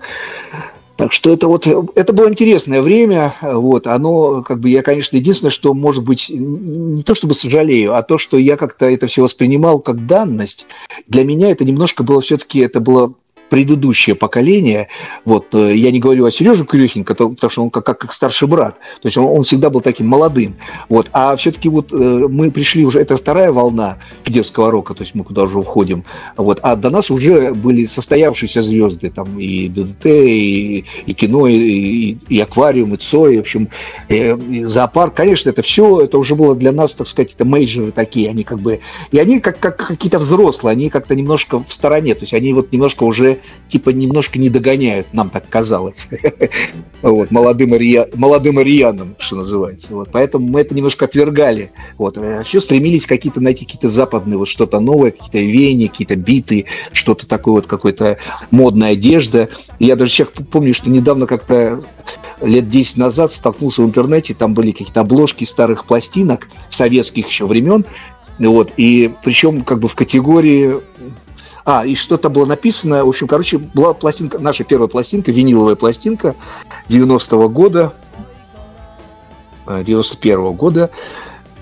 Так 0.97 1.13
что 1.13 1.31
это 1.31 1.47
вот, 1.47 1.67
это 1.67 2.11
было 2.11 2.27
интересное 2.27 2.81
время, 2.81 3.35
вот, 3.41 3.85
оно, 3.85 4.41
как 4.41 4.59
бы, 4.59 4.69
я, 4.69 4.81
конечно, 4.81 5.15
единственное, 5.15 5.51
что, 5.51 5.75
может 5.75 6.03
быть, 6.03 6.29
не 6.29 7.03
то 7.03 7.13
чтобы 7.13 7.35
сожалею, 7.35 7.95
а 7.95 8.01
то, 8.01 8.17
что 8.17 8.37
я 8.37 8.57
как-то 8.57 8.89
это 8.89 9.05
все 9.05 9.21
воспринимал 9.21 9.79
как 9.79 10.07
данность, 10.07 10.65
для 11.07 11.23
меня 11.23 11.51
это 11.51 11.65
немножко 11.65 12.03
было 12.03 12.19
все-таки, 12.21 12.59
это 12.59 12.79
было 12.79 13.13
предыдущее 13.49 14.15
поколение, 14.15 14.87
вот, 15.25 15.47
э, 15.53 15.75
я 15.75 15.91
не 15.91 15.99
говорю 15.99 16.25
о 16.25 16.31
Сереже 16.31 16.65
Крюхин, 16.65 17.03
который, 17.03 17.33
потому 17.33 17.51
что 17.51 17.63
он 17.63 17.69
как, 17.69 17.85
как, 17.85 17.99
как 17.99 18.13
старший 18.13 18.47
брат, 18.47 18.75
то 19.01 19.07
есть 19.07 19.17
он, 19.17 19.25
он 19.25 19.43
всегда 19.43 19.69
был 19.69 19.81
таким 19.81 20.07
молодым, 20.07 20.55
вот, 20.89 21.09
а 21.13 21.35
все-таки 21.35 21.69
вот 21.69 21.91
э, 21.91 21.95
мы 21.95 22.51
пришли 22.51 22.85
уже, 22.85 22.99
это 22.99 23.17
вторая 23.17 23.51
волна 23.51 23.97
питерского 24.23 24.71
рока, 24.71 24.93
то 24.93 25.03
есть 25.03 25.15
мы 25.15 25.23
куда 25.23 25.43
уже 25.43 25.57
уходим, 25.57 26.03
вот, 26.35 26.59
а 26.61 26.75
до 26.75 26.89
нас 26.89 27.09
уже 27.09 27.53
были 27.53 27.85
состоявшиеся 27.85 28.61
звезды, 28.61 29.09
там 29.09 29.39
и 29.39 29.67
ДДТ, 29.67 30.05
и, 30.05 30.85
и 31.05 31.13
кино, 31.13 31.47
и, 31.47 31.55
и, 31.55 32.17
и 32.29 32.39
аквариум, 32.39 32.93
и 32.93 32.97
Цой, 32.97 33.37
в 33.37 33.41
общем, 33.41 33.69
э, 34.09 34.37
и 34.37 34.63
зоопарк, 34.63 35.13
конечно, 35.13 35.49
это 35.49 35.61
все, 35.61 36.01
это 36.01 36.17
уже 36.17 36.35
было 36.35 36.55
для 36.55 36.71
нас, 36.71 36.95
так 36.95 37.07
сказать, 37.07 37.33
это 37.33 37.45
мейджеры 37.45 37.91
такие, 37.91 38.29
они 38.29 38.43
как 38.43 38.59
бы, 38.59 38.79
и 39.11 39.19
они 39.19 39.39
как, 39.39 39.59
как 39.59 39.77
какие-то 39.77 40.19
взрослые, 40.19 40.73
они 40.73 40.89
как-то 40.89 41.15
немножко 41.15 41.63
в 41.63 41.71
стороне, 41.71 42.13
то 42.13 42.21
есть 42.21 42.33
они 42.33 42.53
вот 42.53 42.71
немножко 42.71 43.03
уже 43.03 43.36
типа 43.69 43.89
немножко 43.89 44.39
не 44.39 44.49
догоняют, 44.49 45.07
нам 45.13 45.29
так 45.29 45.47
казалось. 45.49 46.07
Вот, 47.03 47.29
молодым, 47.29 47.73
ария... 47.73 48.07
что 49.19 49.35
называется. 49.35 49.93
Вот, 49.93 50.09
поэтому 50.11 50.47
мы 50.47 50.61
это 50.61 50.73
немножко 50.73 51.05
отвергали. 51.05 51.71
Вот, 51.99 52.17
а 52.17 52.41
все 52.43 52.59
стремились 52.59 53.05
какие-то 53.05 53.39
найти 53.39 53.65
какие-то 53.65 53.87
западные, 53.87 54.37
вот 54.37 54.47
что-то 54.47 54.79
новое, 54.79 55.11
какие-то 55.11 55.37
веяния, 55.37 55.89
какие-то 55.89 56.15
биты, 56.15 56.65
что-то 56.91 57.27
такое 57.27 57.55
вот, 57.55 57.67
какой-то 57.67 58.17
модная 58.49 58.93
одежда. 58.93 59.49
Я 59.77 59.95
даже 59.95 60.11
сейчас 60.11 60.29
помню, 60.49 60.73
что 60.73 60.89
недавно 60.89 61.27
как-то 61.27 61.83
лет 62.41 62.69
10 62.69 62.97
назад 62.97 63.31
столкнулся 63.31 63.83
в 63.83 63.85
интернете, 63.85 64.33
там 64.33 64.53
были 64.53 64.71
какие-то 64.71 65.01
обложки 65.01 65.43
старых 65.43 65.85
пластинок 65.85 66.49
советских 66.69 67.27
еще 67.27 67.45
времен, 67.45 67.85
вот, 68.39 68.71
и 68.77 69.11
причем 69.23 69.61
как 69.61 69.79
бы 69.79 69.87
в 69.87 69.95
категории 69.95 70.75
а, 71.67 71.85
и 71.85 71.95
что-то 71.95 72.29
было 72.29 72.45
написано, 72.45 73.03
в 73.03 73.09
общем, 73.09 73.27
короче, 73.27 73.57
была 73.57 73.93
пластинка, 73.93 74.39
наша 74.39 74.63
первая 74.63 74.87
пластинка, 74.87 75.33
виниловая 75.33 75.75
пластинка 75.75 76.33
90-го 76.87 77.49
года, 77.49 77.93
91-го 79.65 80.53
года, 80.53 80.89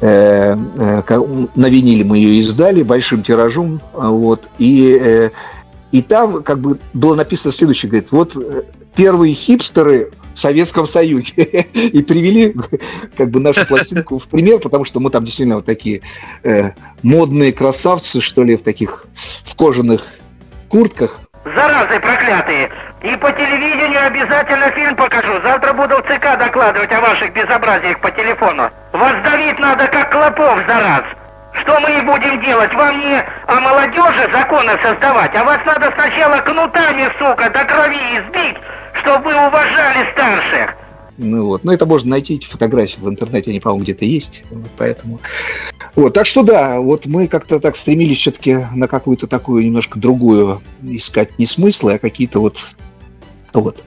э, 0.02 0.56
э, 0.56 1.46
на 1.56 1.66
виниле 1.66 2.06
мы 2.06 2.20
ее 2.20 2.40
издали 2.40 2.84
большим 2.84 3.24
тиражом, 3.24 3.82
вот, 3.96 4.48
и, 4.60 4.96
э, 4.96 5.32
и 5.92 6.04
там 6.04 6.44
как 6.44 6.60
бы 6.60 6.78
было 6.94 7.16
написано 7.16 7.52
следующее, 7.52 7.90
говорит, 7.90 8.12
вот 8.12 8.38
э, 8.38 8.62
первые 8.96 9.34
хипстеры 9.34 10.12
в 10.34 10.40
Советском 10.40 10.88
Союзе. 10.88 11.44
И 11.74 12.02
привели 12.02 12.54
как 13.18 13.30
бы 13.30 13.40
нашу 13.40 13.66
пластинку 13.66 14.20
в 14.20 14.28
пример, 14.28 14.60
потому 14.60 14.86
что 14.86 15.00
мы 15.00 15.10
там 15.10 15.24
действительно 15.24 15.56
вот 15.56 15.66
такие 15.66 16.02
э, 16.44 16.72
модные 17.04 17.54
красавцы, 17.54 18.22
что 18.22 18.44
ли, 18.44 18.56
в 18.56 18.64
таких 18.64 19.06
в 19.44 19.56
кожаных 19.56 20.02
куртках. 20.70 21.22
Заразы 21.44 22.00
проклятые! 22.00 22.72
И 23.04 23.16
по 23.18 23.32
телевидению 23.32 24.08
обязательно 24.08 24.72
фильм 24.72 24.96
покажу. 24.96 25.34
Завтра 25.44 25.74
буду 25.74 25.96
в 25.98 26.02
ЦК 26.08 26.40
докладывать 26.40 26.92
о 26.92 27.02
ваших 27.02 27.34
безобразиях 27.34 28.02
по 28.02 28.10
телефону. 28.10 28.72
Вас 28.94 29.16
давить 29.24 29.60
надо, 29.60 29.88
как 29.88 30.12
клопов 30.12 30.58
за 30.68 30.74
раз. 30.74 31.04
Что 31.54 31.80
мы 31.80 32.00
и 32.00 32.02
будем 32.02 32.42
делать? 32.42 32.74
Вам 32.74 33.00
не 33.00 33.24
о 33.48 33.60
молодежи 33.60 34.30
законы 34.34 34.72
создавать, 34.82 35.36
а 35.36 35.44
вас 35.44 35.60
надо 35.66 35.94
сначала 35.94 36.38
кнутами, 36.38 37.08
сука, 37.20 37.50
до 37.52 37.64
крови 37.66 37.96
избить, 38.18 38.58
чтобы 39.02 39.26
вы 39.26 39.48
уважали 39.48 40.12
старших. 40.12 40.76
Ну 41.18 41.46
вот, 41.46 41.64
ну 41.64 41.72
это 41.72 41.86
можно 41.86 42.10
найти 42.10 42.36
эти 42.36 42.46
фотографии 42.46 43.00
в 43.00 43.08
интернете, 43.08 43.52
они, 43.52 43.60
по-моему, 43.60 43.84
где-то 43.84 44.04
есть, 44.04 44.44
вот, 44.52 44.70
поэтому. 44.78 45.20
Вот, 45.96 46.14
так 46.14 46.26
что 46.26 46.44
да, 46.44 46.82
вот 46.82 47.06
мы 47.06 47.28
как-то 47.28 47.60
так 47.62 47.78
стремились 47.78 48.20
все-таки 48.20 48.68
на 48.74 48.90
какую-то 48.90 49.28
такую 49.28 49.64
немножко 49.64 49.98
другую 49.98 50.62
искать 50.84 51.40
не 51.40 51.46
смыслы, 51.46 51.94
а 51.94 52.00
какие-то 52.00 52.42
вот, 52.42 52.60
вот. 53.54 53.82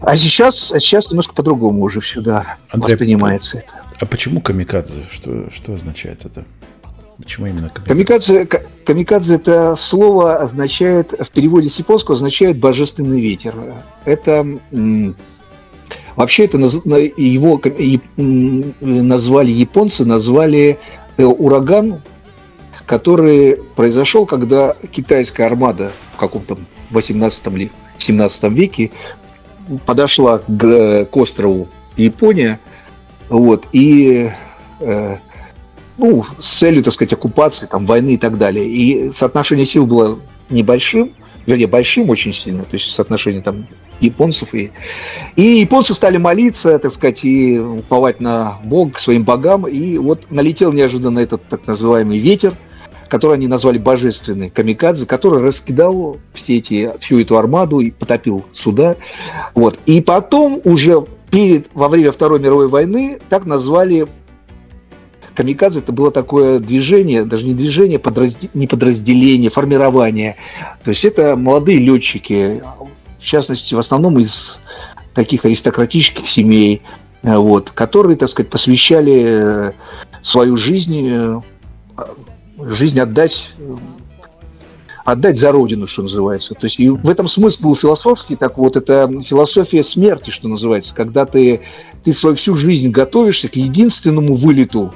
А 0.00 0.14
сейчас, 0.14 0.72
а 0.72 0.78
сейчас 0.78 1.10
немножко 1.10 1.34
по-другому 1.34 1.82
уже 1.82 2.00
все, 2.00 2.20
да, 2.20 2.58
Андрей, 2.70 2.92
воспринимается 2.92 3.58
это. 3.58 3.72
А 3.98 4.06
почему 4.06 4.40
камикадзе? 4.40 5.02
Что, 5.10 5.50
что 5.50 5.74
означает 5.74 6.24
это? 6.24 6.44
Почему 7.18 7.46
именно 7.46 7.68
камикадзе? 7.68 8.46
Камикадзе, 8.46 8.46
камикадзе 8.84 9.34
это 9.34 9.74
слово 9.76 10.36
означает, 10.36 11.14
в 11.18 11.30
переводе 11.30 11.68
с 11.68 11.78
японского 11.78 12.16
означает 12.16 12.58
божественный 12.58 13.20
ветер. 13.20 13.54
Это 14.04 14.46
вообще 16.14 16.44
это 16.44 16.58
его 16.58 17.60
назвали 18.16 19.50
японцы, 19.50 20.04
назвали 20.04 20.78
э, 21.16 21.24
ураган, 21.24 22.00
который 22.86 23.56
произошел, 23.76 24.24
когда 24.24 24.74
китайская 24.90 25.44
армада 25.44 25.90
в 26.14 26.16
каком-то 26.16 26.56
18 26.90 27.46
или 27.48 27.70
17 27.98 28.44
веке 28.44 28.92
подошла 29.84 30.38
к, 30.38 31.04
к 31.04 31.16
острову 31.16 31.68
Япония, 31.96 32.60
вот, 33.28 33.66
и 33.72 34.30
э, 34.80 35.16
ну, 35.98 36.24
с 36.38 36.58
целью, 36.58 36.82
так 36.82 36.92
сказать, 36.92 37.12
оккупации, 37.12 37.66
там, 37.66 37.84
войны 37.84 38.14
и 38.14 38.16
так 38.16 38.38
далее. 38.38 38.66
И 38.66 39.12
соотношение 39.12 39.66
сил 39.66 39.86
было 39.86 40.18
небольшим, 40.48 41.12
вернее, 41.44 41.66
большим 41.66 42.08
очень 42.08 42.32
сильно, 42.32 42.62
то 42.62 42.74
есть 42.74 42.92
соотношение 42.92 43.42
там 43.42 43.66
японцев. 44.00 44.54
И, 44.54 44.70
и 45.36 45.42
японцы 45.42 45.94
стали 45.94 46.16
молиться, 46.16 46.78
так 46.78 46.92
сказать, 46.92 47.24
и 47.24 47.58
уповать 47.58 48.20
на 48.20 48.58
Бог, 48.64 48.98
своим 48.98 49.24
богам. 49.24 49.66
И 49.66 49.98
вот 49.98 50.30
налетел 50.30 50.72
неожиданно 50.72 51.18
этот 51.18 51.42
так 51.48 51.66
называемый 51.66 52.18
ветер, 52.18 52.54
который 53.08 53.34
они 53.34 53.48
назвали 53.48 53.78
божественный, 53.78 54.50
камикадзе, 54.50 55.06
который 55.06 55.42
раскидал 55.42 56.18
все 56.32 56.58
эти, 56.58 56.90
всю 57.00 57.20
эту 57.20 57.36
армаду 57.36 57.80
и 57.80 57.90
потопил 57.90 58.44
суда. 58.52 58.96
Вот. 59.54 59.78
И 59.86 60.00
потом 60.00 60.60
уже 60.64 61.04
перед, 61.30 61.70
во 61.74 61.88
время 61.88 62.12
Второй 62.12 62.38
мировой 62.38 62.68
войны 62.68 63.18
так 63.28 63.46
назвали 63.46 64.06
Камикадзе 65.38 65.78
это 65.78 65.92
было 65.92 66.10
такое 66.10 66.58
движение, 66.58 67.24
даже 67.24 67.46
не 67.46 67.54
движение, 67.54 68.00
подразде... 68.00 68.50
не 68.54 68.66
подразделение, 68.66 69.50
формирование. 69.50 70.34
То 70.82 70.90
есть 70.90 71.04
это 71.04 71.36
молодые 71.36 71.78
летчики, 71.78 72.60
в 73.16 73.22
частности, 73.22 73.72
в 73.72 73.78
основном 73.78 74.18
из 74.18 74.60
таких 75.14 75.44
аристократических 75.44 76.26
семей, 76.26 76.82
э, 77.22 77.36
вот, 77.36 77.70
которые, 77.70 78.16
так 78.16 78.28
сказать, 78.28 78.50
посвящали 78.50 79.22
э, 79.26 79.72
свою 80.22 80.56
жизнь, 80.56 81.08
э, 81.08 81.40
жизнь 82.58 82.98
отдать 82.98 83.52
отдать 85.04 85.38
за 85.38 85.52
родину, 85.52 85.86
что 85.86 86.02
называется. 86.02 86.54
То 86.54 86.64
есть 86.64 86.80
и 86.80 86.88
в 86.90 87.08
этом 87.08 87.28
смысл 87.28 87.62
был 87.62 87.76
философский, 87.76 88.34
так 88.34 88.58
вот, 88.58 88.76
это 88.76 89.08
философия 89.24 89.84
смерти, 89.84 90.30
что 90.30 90.48
называется, 90.48 90.94
когда 90.96 91.26
ты, 91.26 91.60
ты 92.02 92.12
свою 92.12 92.34
всю 92.34 92.56
жизнь 92.56 92.90
готовишься 92.90 93.48
к 93.48 93.54
единственному 93.54 94.34
вылету 94.34 94.92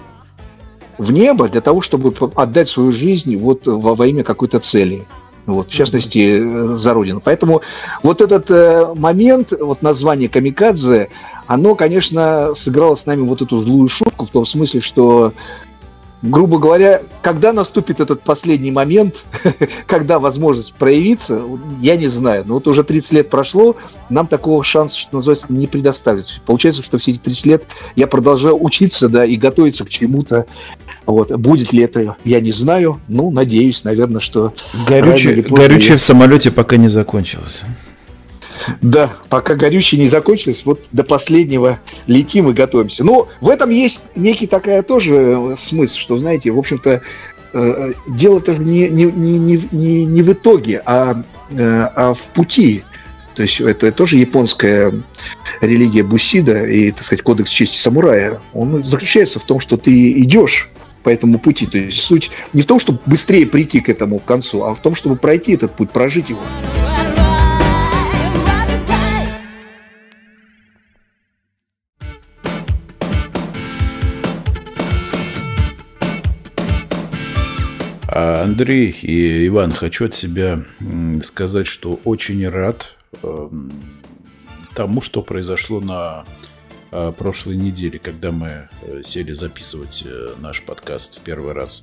в 0.98 1.12
небо 1.12 1.48
для 1.48 1.60
того, 1.60 1.80
чтобы 1.80 2.14
отдать 2.36 2.68
свою 2.68 2.92
жизнь 2.92 3.36
вот 3.36 3.66
во, 3.66 3.94
во 3.94 4.06
имя 4.06 4.24
какой-то 4.24 4.58
цели. 4.58 5.06
Вот, 5.46 5.68
в 5.68 5.72
частности, 5.72 6.38
э, 6.40 6.76
за 6.76 6.94
Родину. 6.94 7.20
Поэтому 7.22 7.62
вот 8.02 8.20
этот 8.20 8.50
э, 8.50 8.94
момент, 8.94 9.52
вот 9.58 9.82
название 9.82 10.28
«Камикадзе», 10.28 11.08
оно, 11.48 11.74
конечно, 11.74 12.54
сыграло 12.54 12.94
с 12.94 13.06
нами 13.06 13.22
вот 13.22 13.42
эту 13.42 13.56
злую 13.56 13.88
шутку 13.88 14.24
в 14.24 14.30
том 14.30 14.46
смысле, 14.46 14.80
что 14.80 15.32
грубо 16.22 16.58
говоря, 16.58 17.02
когда 17.20 17.52
наступит 17.52 18.00
этот 18.00 18.22
последний 18.22 18.70
момент, 18.70 19.24
когда 19.86 20.18
возможность 20.18 20.74
проявиться, 20.74 21.42
я 21.80 21.96
не 21.96 22.06
знаю. 22.06 22.44
Но 22.46 22.54
вот 22.54 22.68
уже 22.68 22.84
30 22.84 23.12
лет 23.12 23.30
прошло, 23.30 23.76
нам 24.08 24.28
такого 24.28 24.62
шанса, 24.62 24.98
что 24.98 25.16
называется, 25.16 25.52
не 25.52 25.66
предоставить. 25.66 26.40
Получается, 26.46 26.82
что 26.82 26.98
все 26.98 27.10
эти 27.10 27.18
30 27.18 27.46
лет 27.46 27.66
я 27.96 28.06
продолжаю 28.06 28.62
учиться, 28.62 29.08
да, 29.08 29.24
и 29.24 29.36
готовиться 29.36 29.84
к 29.84 29.88
чему-то. 29.88 30.46
Вот. 31.06 31.30
Будет 31.36 31.72
ли 31.72 31.82
это, 31.82 32.16
я 32.24 32.40
не 32.40 32.52
знаю. 32.52 33.00
Ну, 33.08 33.30
надеюсь, 33.30 33.84
наверное, 33.84 34.20
что... 34.20 34.54
Горючее, 34.86 35.42
горючее 35.42 35.92
я... 35.92 35.96
в 35.98 36.02
самолете 36.02 36.50
пока 36.50 36.76
не 36.76 36.88
закончилось. 36.88 37.62
Да, 38.80 39.10
пока 39.28 39.54
горючее 39.54 40.00
не 40.00 40.08
закончилось, 40.08 40.62
вот 40.64 40.84
до 40.92 41.04
последнего 41.04 41.80
летим 42.06 42.48
и 42.48 42.52
готовимся. 42.52 43.04
Но 43.04 43.28
в 43.40 43.48
этом 43.48 43.70
есть 43.70 44.10
некий 44.14 44.46
такая 44.46 44.82
тоже 44.82 45.54
смысл, 45.58 45.98
что, 45.98 46.16
знаете, 46.16 46.50
в 46.50 46.58
общем-то, 46.58 47.00
э, 47.52 47.92
дело 48.08 48.40
тоже 48.40 48.60
не, 48.60 48.88
не, 48.88 49.04
не, 49.04 49.60
не, 49.70 50.04
не 50.04 50.22
в 50.22 50.32
итоге, 50.32 50.82
а, 50.84 51.22
э, 51.50 51.88
а 51.94 52.14
в 52.14 52.22
пути. 52.30 52.84
То 53.34 53.42
есть 53.42 53.60
это 53.60 53.90
тоже 53.92 54.18
японская 54.18 54.92
религия 55.60 56.02
Бусида 56.02 56.66
и, 56.66 56.90
так 56.90 57.04
сказать, 57.04 57.22
кодекс 57.22 57.50
чести 57.50 57.78
самурая. 57.78 58.40
Он 58.52 58.84
заключается 58.84 59.38
в 59.38 59.44
том, 59.44 59.58
что 59.58 59.76
ты 59.76 60.12
идешь 60.20 60.70
по 61.02 61.10
этому 61.10 61.38
пути. 61.38 61.66
То 61.66 61.78
есть 61.78 62.00
суть 62.00 62.30
не 62.52 62.62
в 62.62 62.66
том, 62.66 62.78
чтобы 62.78 63.00
быстрее 63.06 63.46
прийти 63.46 63.80
к 63.80 63.88
этому 63.88 64.18
концу, 64.18 64.64
а 64.64 64.74
в 64.74 64.80
том, 64.80 64.94
чтобы 64.94 65.16
пройти 65.16 65.52
этот 65.52 65.74
путь, 65.74 65.90
прожить 65.90 66.30
его. 66.30 66.42
Андрей 78.52 78.90
и 78.90 79.46
Иван, 79.46 79.72
хочу 79.72 80.04
от 80.04 80.14
себя 80.14 80.64
сказать, 81.22 81.66
что 81.66 81.98
очень 82.04 82.46
рад 82.46 82.94
эм, 83.22 83.70
тому, 84.74 85.00
что 85.00 85.22
произошло 85.22 85.80
на 85.80 86.24
прошлой 87.16 87.56
неделе, 87.56 87.98
когда 87.98 88.30
мы 88.32 88.68
э, 88.82 89.02
сели 89.02 89.32
записывать 89.32 90.02
э, 90.06 90.34
наш 90.38 90.62
подкаст 90.62 91.18
в 91.18 91.20
первый 91.20 91.52
раз. 91.52 91.82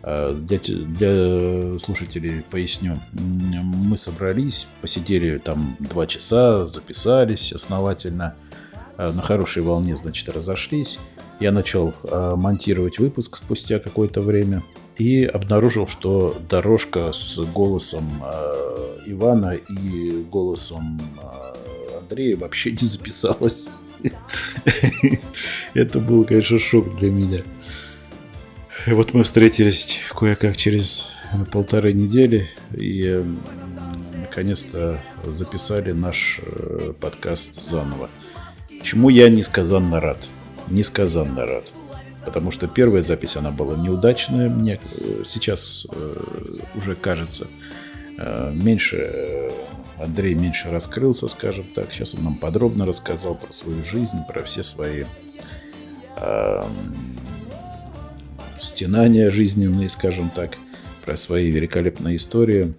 Для, 0.00 0.58
для 0.60 1.78
слушателей 1.80 2.42
поясню. 2.48 3.00
Мы 3.12 3.98
собрались, 3.98 4.68
посидели 4.80 5.38
там 5.38 5.76
два 5.80 6.06
часа, 6.06 6.64
записались 6.64 7.52
основательно. 7.52 8.36
На 8.96 9.20
хорошей 9.20 9.62
волне, 9.62 9.96
значит, 9.96 10.28
разошлись. 10.28 11.00
Я 11.40 11.50
начал 11.50 11.92
монтировать 12.36 13.00
выпуск 13.00 13.36
спустя 13.36 13.80
какое-то 13.80 14.20
время. 14.20 14.62
и 14.98 15.24
обнаружил, 15.24 15.86
что 15.86 16.36
дорожка 16.48 17.12
с 17.12 17.38
голосом 17.38 18.04
э, 18.24 18.58
Ивана 19.06 19.52
и 19.54 20.24
голосом 20.30 21.00
э, 21.22 21.98
Андрея 21.98 22.36
вообще 22.36 22.72
не 22.72 22.86
записалась. 22.86 23.68
Это 25.74 25.98
был, 25.98 26.24
конечно, 26.24 26.58
шок 26.58 26.96
для 26.96 27.10
меня. 27.10 27.42
И 28.86 28.92
вот 28.92 29.12
мы 29.12 29.24
встретились 29.24 30.00
кое-как 30.18 30.56
через 30.56 31.10
полторы 31.52 31.92
недели 31.92 32.48
и 32.72 33.04
э, 33.06 33.24
наконец-то 34.20 35.00
записали 35.24 35.92
наш 35.92 36.40
э, 36.42 36.92
подкаст 37.00 37.60
заново. 37.60 38.08
Чему 38.82 39.08
я 39.08 39.28
несказанно 39.28 40.00
рад. 40.00 40.18
Несказанно 40.68 41.44
рад. 41.46 41.64
Потому 42.24 42.50
что 42.50 42.66
первая 42.66 43.02
запись, 43.02 43.36
она 43.36 43.50
была 43.50 43.76
неудачная, 43.76 44.48
мне 44.48 44.78
э, 45.00 45.22
сейчас 45.26 45.86
э, 45.90 46.16
уже 46.74 46.94
кажется. 46.94 47.46
Меньше 48.52 49.48
Андрей 50.00 50.34
меньше 50.34 50.70
раскрылся, 50.70 51.28
скажем 51.28 51.64
так. 51.74 51.92
Сейчас 51.92 52.14
он 52.14 52.24
нам 52.24 52.34
подробно 52.36 52.86
рассказал 52.86 53.34
про 53.34 53.52
свою 53.52 53.82
жизнь, 53.84 54.18
про 54.28 54.42
все 54.42 54.62
свои 54.62 55.04
э, 56.16 56.62
стенания 58.60 59.30
жизненные, 59.30 59.88
скажем 59.88 60.30
так, 60.30 60.56
про 61.04 61.16
свои 61.16 61.50
великолепные 61.50 62.16
истории 62.16 62.74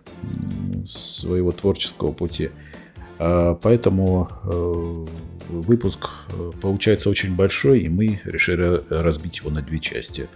своего 0.85 1.51
творческого 1.51 2.11
пути. 2.11 2.51
А, 3.17 3.55
Поэтому 3.55 4.29
э, 4.43 5.05
выпуск 5.49 6.09
э, 6.29 6.51
получается 6.61 7.09
очень 7.09 7.35
большой, 7.35 7.81
и 7.81 7.89
мы 7.89 8.19
решили 8.23 8.81
разбить 8.89 9.39
его 9.39 9.49
на 9.49 9.61
две 9.61 9.79
части. 9.79 10.27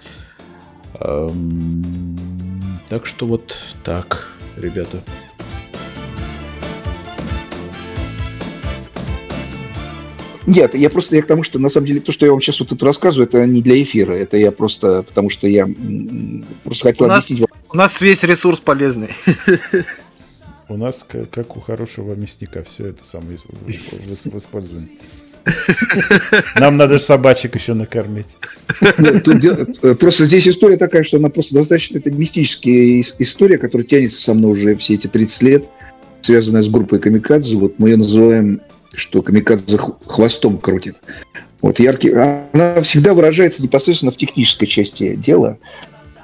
Ам, 1.00 2.18
Так 2.90 3.06
что 3.06 3.26
вот 3.26 3.56
так, 3.84 4.28
ребята. 4.58 5.02
Нет, 10.46 10.76
я 10.76 10.90
просто 10.90 11.16
я 11.16 11.22
к 11.22 11.28
тому, 11.28 11.44
что 11.44 11.58
на 11.60 11.70
самом 11.70 11.88
деле 11.88 12.00
то, 12.02 12.12
что 12.12 12.26
я 12.26 12.32
вам 12.32 12.42
сейчас 12.42 12.60
вот 12.60 12.72
это 12.72 12.86
рассказываю, 12.86 13.28
это 13.28 13.46
не 13.46 13.62
для 13.62 13.82
эфира, 13.82 14.14
это 14.14 14.38
я 14.38 14.52
просто, 14.52 15.04
потому 15.04 15.30
что 15.30 15.48
я 15.48 15.68
просто 16.64 16.88
У 16.90 16.92
хотел 16.92 17.08
нас, 17.08 17.26
объяснить 17.26 17.50
вам. 17.50 17.60
у 17.72 17.78
нас 17.78 18.02
весь 18.02 18.24
ресурс 18.24 18.60
полезный. 18.60 19.10
У 20.70 20.78
нас, 20.78 21.06
как 21.30 21.58
у 21.58 21.60
хорошего 21.60 22.16
мясника, 22.16 22.64
все 22.64 22.88
это 22.88 23.06
самое 23.06 23.36
используем. 23.38 24.90
Нам 26.56 26.78
надо 26.78 26.98
собачек 26.98 27.56
еще 27.56 27.74
накормить. 27.74 28.28
Ну, 28.98 29.20
тут 29.20 29.44
э, 29.84 29.94
Просто 29.96 30.26
здесь 30.26 30.48
история 30.48 30.78
такая, 30.78 31.04
что 31.04 31.18
она 31.18 31.30
просто 31.30 31.56
достаточно 31.56 31.98
это 31.98 32.12
мистическая 32.12 33.02
ис- 33.02 33.14
история, 33.20 33.58
которая 33.58 33.86
тянется 33.86 34.22
со 34.22 34.34
мной 34.34 34.54
уже 34.54 34.76
все 34.78 34.94
эти 34.96 35.08
30 35.08 35.42
лет, 35.44 35.66
связанная 36.22 36.62
с 36.62 36.70
группой 36.70 37.00
Камикадзе. 37.00 37.58
Вот 37.58 37.78
мы 37.78 37.90
ее 37.90 37.98
называем, 37.98 38.62
что 38.94 39.22
Камикадзе 39.22 39.78
хвостом 40.06 40.58
крутит. 40.58 40.96
Вот 41.62 41.80
яркий, 41.80 42.12
она 42.12 42.82
всегда 42.82 43.14
выражается 43.14 43.64
непосредственно 43.64 44.12
в 44.12 44.18
технической 44.18 44.68
части 44.68 45.16
дела. 45.16 45.58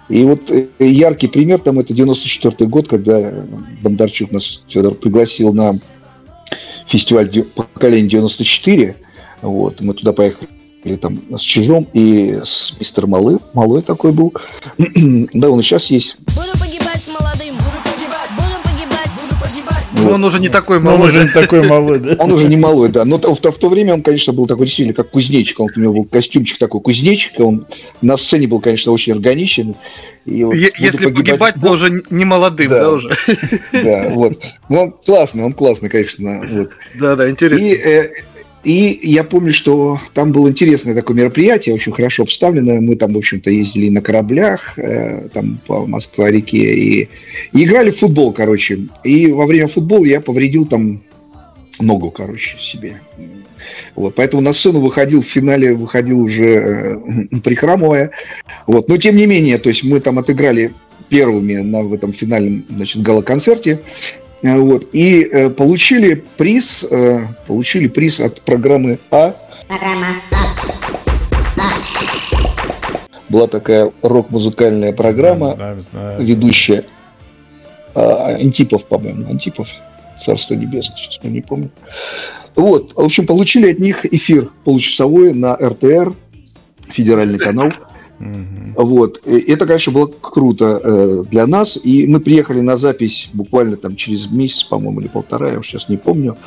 И 0.09 0.23
вот 0.23 0.49
э, 0.49 0.67
яркий 0.79 1.27
пример 1.27 1.59
там 1.59 1.79
это 1.79 1.93
94 1.93 2.69
год, 2.69 2.87
когда 2.87 3.31
Бондарчук 3.81 4.31
нас 4.31 4.63
Федор 4.67 4.95
пригласил 4.95 5.53
на 5.53 5.75
фестиваль 6.87 7.29
поколения 7.43 8.09
94. 8.09 8.95
Вот, 9.43 9.79
мы 9.81 9.93
туда 9.93 10.11
поехали 10.11 10.49
там 10.99 11.21
с 11.37 11.41
Чижом 11.41 11.87
и 11.93 12.39
с 12.43 12.75
мистером 12.79 13.11
Малы. 13.11 13.37
Малой 13.53 13.81
такой 13.81 14.11
был. 14.11 14.33
да, 15.33 15.49
он 15.49 15.59
и 15.59 15.63
сейчас 15.63 15.85
есть. 15.85 16.15
Погибать. 20.09 20.19
Ну, 20.19 20.23
Он 20.23 20.23
уже 20.25 20.39
не 20.39 20.49
такой 20.49 20.79
Но 20.79 20.93
он 20.93 20.97
малой. 20.99 21.09
уже 21.09 21.23
не 21.23 21.29
такой 21.29 21.67
малой, 21.67 21.99
да? 21.99 22.15
Он 22.19 22.31
уже 22.33 22.47
не 22.47 22.57
малой, 22.57 22.89
да. 22.89 23.05
Но 23.05 23.17
в, 23.17 23.21
то- 23.39 23.51
в 23.51 23.57
то 23.57 23.69
время 23.69 23.93
он, 23.93 24.01
конечно, 24.01 24.33
был 24.33 24.47
такой 24.47 24.65
действительно 24.65 24.93
как 24.95 25.09
кузнечик. 25.11 25.59
Он, 25.59 25.69
у 25.75 25.79
него 25.79 25.93
был 25.93 26.05
костюмчик 26.05 26.57
такой 26.57 26.81
кузнечика. 26.81 27.41
Он 27.41 27.65
на 28.01 28.17
сцене 28.17 28.47
был, 28.47 28.59
конечно, 28.59 28.91
очень 28.91 29.13
органичен. 29.13 29.75
И 30.25 30.43
вот 30.43 30.53
Е- 30.53 30.69
«Буду 30.71 30.83
Если 30.83 31.05
погибать, 31.07 31.55
то 31.61 31.71
уже 31.71 32.03
не 32.09 32.25
молодым, 32.25 32.69
Да. 32.69 32.79
да, 32.81 32.91
уже. 32.91 33.09
Да, 33.71 34.09
вот. 34.09 34.33
Ну, 34.69 34.81
он 34.81 34.91
классный, 34.91 35.43
он 35.43 35.53
классный, 35.53 35.89
конечно. 35.89 36.41
Вот. 36.47 36.69
Да, 36.99 37.15
да, 37.15 37.29
интересно. 37.29 37.65
И, 37.65 37.73
э, 37.73 38.09
и 38.63 38.99
я 39.03 39.23
помню, 39.23 39.53
что 39.53 39.99
там 40.13 40.31
было 40.31 40.49
интересное 40.49 40.93
такое 40.93 41.15
мероприятие, 41.15 41.75
очень 41.75 41.93
хорошо 41.93 42.23
обставленное. 42.23 42.81
Мы 42.81 42.95
там, 42.95 43.13
в 43.13 43.17
общем-то, 43.17 43.49
ездили 43.49 43.89
на 43.89 44.01
кораблях, 44.01 44.77
э, 44.77 45.29
там 45.29 45.59
по 45.65 45.85
Москва-реке, 45.85 46.73
и, 46.73 47.09
и 47.53 47.63
играли 47.63 47.89
в 47.89 47.97
футбол, 47.97 48.33
короче. 48.33 48.87
И 49.03 49.31
во 49.31 49.45
время 49.45 49.67
футбола 49.67 50.03
я 50.03 50.19
повредил 50.19 50.65
там 50.65 50.97
ногу, 51.79 52.11
короче, 52.11 52.57
себе. 52.59 52.99
Вот, 53.95 54.15
поэтому 54.15 54.41
на 54.41 54.51
сцену 54.51 54.81
выходил 54.81 55.21
в 55.21 55.25
финале, 55.25 55.73
выходил 55.73 56.19
уже 56.19 56.43
э, 56.43 57.37
прихрамывая. 57.43 58.11
Вот, 58.67 58.89
но 58.89 58.97
тем 58.97 59.15
не 59.15 59.25
менее, 59.25 59.57
то 59.57 59.69
есть 59.69 59.85
мы 59.85 60.01
там 60.01 60.19
отыграли 60.19 60.73
первыми 61.07 61.55
на, 61.55 61.81
в 61.81 61.93
этом 61.93 62.11
финальном 62.11 62.65
значит, 62.69 63.01
гала-концерте. 63.01 63.79
Э, 64.41 64.57
Вот, 64.57 64.87
и 64.93 65.23
э, 65.23 65.49
получили 65.49 66.23
приз, 66.37 66.85
э, 66.89 67.25
получили 67.47 67.87
приз 67.87 68.19
от 68.19 68.41
программы 68.41 68.99
А. 69.11 69.33
Была 73.29 73.47
такая 73.47 73.91
рок-музыкальная 74.01 74.91
программа, 74.93 75.55
Знаю, 75.55 75.81
знаю. 75.83 76.23
ведущая 76.23 76.83
а, 77.93 78.35
Антипов, 78.35 78.85
по-моему, 78.87 79.29
Антипов, 79.29 79.67
Царство 80.17 80.55
Небесное, 80.55 80.97
сейчас 80.97 81.19
я 81.21 81.29
не 81.29 81.41
помню. 81.41 81.69
Вот, 82.55 82.93
в 82.95 82.99
общем, 82.99 83.27
получили 83.27 83.71
от 83.71 83.77
них 83.77 84.03
эфир 84.05 84.49
получасовой 84.63 85.33
на 85.33 85.55
РТР, 85.55 86.13
федеральный 86.89 87.37
канал. 87.37 87.71
Мгм. 88.19 88.73
Вот. 88.75 89.25
И 89.25 89.37
это, 89.51 89.65
конечно, 89.65 89.93
было 89.93 90.07
круто 90.07 90.79
э, 90.83 91.23
для 91.29 91.47
нас. 91.47 91.79
И 91.81 92.05
мы 92.05 92.19
приехали 92.19 92.61
на 92.61 92.75
запись 92.75 93.29
буквально 93.33 93.77
там 93.77 93.95
через 93.95 94.29
месяц, 94.29 94.63
по-моему, 94.63 94.99
или 94.99 95.07
полтора, 95.07 95.51
я 95.51 95.59
уж 95.59 95.67
сейчас 95.67 95.89
не 95.89 95.97
помню. 95.97 96.37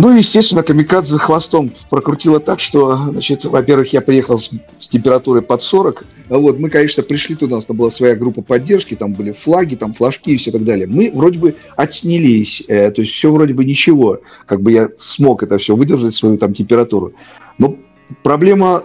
Ну, 0.00 0.16
естественно, 0.16 0.62
камикадзе 0.62 1.18
хвостом 1.18 1.72
прокрутило 1.90 2.38
так, 2.38 2.60
что, 2.60 2.96
значит, 3.10 3.44
во-первых, 3.44 3.92
я 3.92 4.00
приехал 4.00 4.38
с, 4.38 4.52
с 4.78 4.86
температурой 4.86 5.42
под 5.42 5.60
40. 5.64 6.04
А 6.28 6.38
вот 6.38 6.60
мы, 6.60 6.70
конечно, 6.70 7.02
пришли 7.02 7.34
туда, 7.34 7.54
у 7.54 7.58
нас 7.58 7.66
там 7.66 7.76
была 7.76 7.90
своя 7.90 8.14
группа 8.14 8.40
поддержки, 8.40 8.94
там 8.94 9.12
были 9.12 9.32
флаги, 9.32 9.74
там 9.74 9.94
флажки 9.94 10.30
и 10.30 10.36
все 10.36 10.52
так 10.52 10.62
далее. 10.62 10.86
Мы 10.86 11.10
вроде 11.12 11.40
бы 11.40 11.56
отснялись, 11.74 12.62
э, 12.68 12.92
то 12.92 13.00
есть 13.02 13.12
все 13.12 13.32
вроде 13.32 13.54
бы 13.54 13.64
ничего. 13.64 14.18
Как 14.46 14.60
бы 14.60 14.70
я 14.70 14.88
смог 14.98 15.42
это 15.42 15.58
все 15.58 15.74
выдержать, 15.74 16.14
свою 16.14 16.38
там 16.38 16.54
температуру. 16.54 17.12
Но 17.58 17.74
проблема 18.22 18.84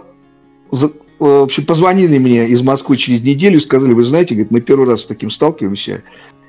за- 0.72 0.86
э, 0.88 0.90
в 1.18 1.42
общем, 1.44 1.64
позвонили 1.64 2.18
мне 2.18 2.46
из 2.48 2.62
Москвы 2.62 2.96
через 2.96 3.22
неделю, 3.22 3.60
сказали, 3.60 3.92
вы 3.92 4.04
знаете, 4.04 4.34
говорит, 4.34 4.50
мы 4.50 4.60
первый 4.60 4.88
раз 4.88 5.02
с 5.02 5.06
таким 5.06 5.30
сталкиваемся. 5.30 6.02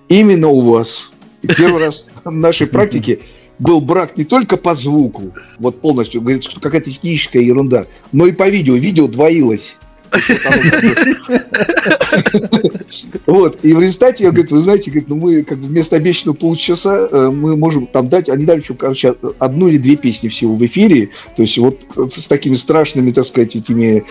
Именно 0.10 0.48
у 0.48 0.62
вас. 0.62 1.10
И 1.42 1.48
первый 1.48 1.86
раз 1.86 2.08
в 2.24 2.32
нашей 2.32 2.68
практике 2.68 3.20
был 3.60 3.80
брак 3.80 4.18
не 4.18 4.26
только 4.26 4.58
по 4.58 4.76
звуку, 4.76 5.34
вот 5.60 5.80
полностью, 5.80 6.22
говорит, 6.22 6.44
что 6.44 6.60
какая-то 6.60 6.92
техническая 6.92 7.42
ерунда, 7.42 7.86
но 8.12 8.26
и 8.26 8.32
по 8.32 8.50
видео. 8.50 8.76
Видео 8.76 9.08
двоилось. 9.08 9.78
Вот, 13.26 13.60
и 13.64 13.74
в 13.74 13.82
результате 13.82 14.26
я 14.26 14.32
говорю, 14.32 14.48
вы 14.50 14.62
знаете, 14.62 15.06
ну 15.08 15.16
мы 15.16 15.44
как 15.44 15.58
бы 15.58 15.68
вместо 15.68 15.96
обещанного 15.96 16.36
полчаса 16.36 17.08
э, 17.12 17.30
мы 17.30 17.58
можем 17.58 17.88
там 17.88 18.08
дать, 18.08 18.30
они 18.30 18.46
дали, 18.46 18.62
короче, 18.62 19.16
одну 19.40 19.68
или 19.68 19.78
две 19.78 19.96
песни 19.96 20.30
всего 20.30 20.56
в 20.56 20.66
эфире, 20.66 21.10
то 21.36 21.42
есть 21.42 21.58
вот 21.58 21.80
с 21.96 22.28
такими 22.28 22.56
страшными, 22.56 23.12
так 23.12 23.26
сказать, 23.26 23.56
этими, 23.56 24.06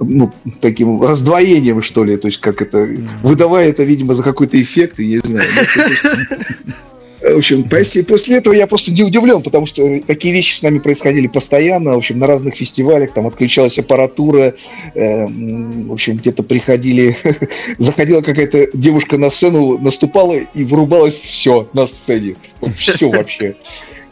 ну, 0.00 0.32
таким 0.60 1.02
раздвоением, 1.02 1.82
что 1.82 2.04
ли, 2.04 2.16
то 2.16 2.28
есть 2.28 2.40
как 2.40 2.62
это, 2.62 2.88
выдавая 3.22 3.68
это, 3.68 3.84
видимо, 3.84 4.14
за 4.14 4.22
какой-то 4.22 4.60
эффект, 4.60 4.98
я 4.98 5.20
не 5.20 5.22
знаю. 5.28 5.48
Есть, 7.20 7.34
В 7.34 7.36
общем, 7.38 7.68
после, 7.68 8.04
после 8.04 8.36
этого 8.36 8.54
я 8.54 8.66
просто 8.66 8.92
не 8.92 9.02
удивлен, 9.02 9.42
потому 9.42 9.66
что 9.66 10.00
такие 10.06 10.34
вещи 10.34 10.54
с 10.54 10.62
нами 10.62 10.78
происходили 10.78 11.26
постоянно. 11.26 11.94
В 11.94 11.98
общем, 11.98 12.18
на 12.18 12.26
разных 12.26 12.56
фестивалях 12.56 13.12
там 13.12 13.26
отключалась 13.26 13.78
аппаратура. 13.78 14.54
э, 14.94 15.26
в 15.26 15.92
общем, 15.92 16.16
где-то 16.16 16.42
приходили, 16.42 17.16
заходила 17.78 18.20
какая-то 18.20 18.68
девушка 18.74 19.18
на 19.18 19.30
сцену, 19.30 19.78
наступала 19.78 20.34
и 20.34 20.64
вырубалось 20.64 21.16
все 21.16 21.68
на 21.72 21.86
сцене. 21.86 22.36
Все 22.76 23.08
вообще. 23.08 23.56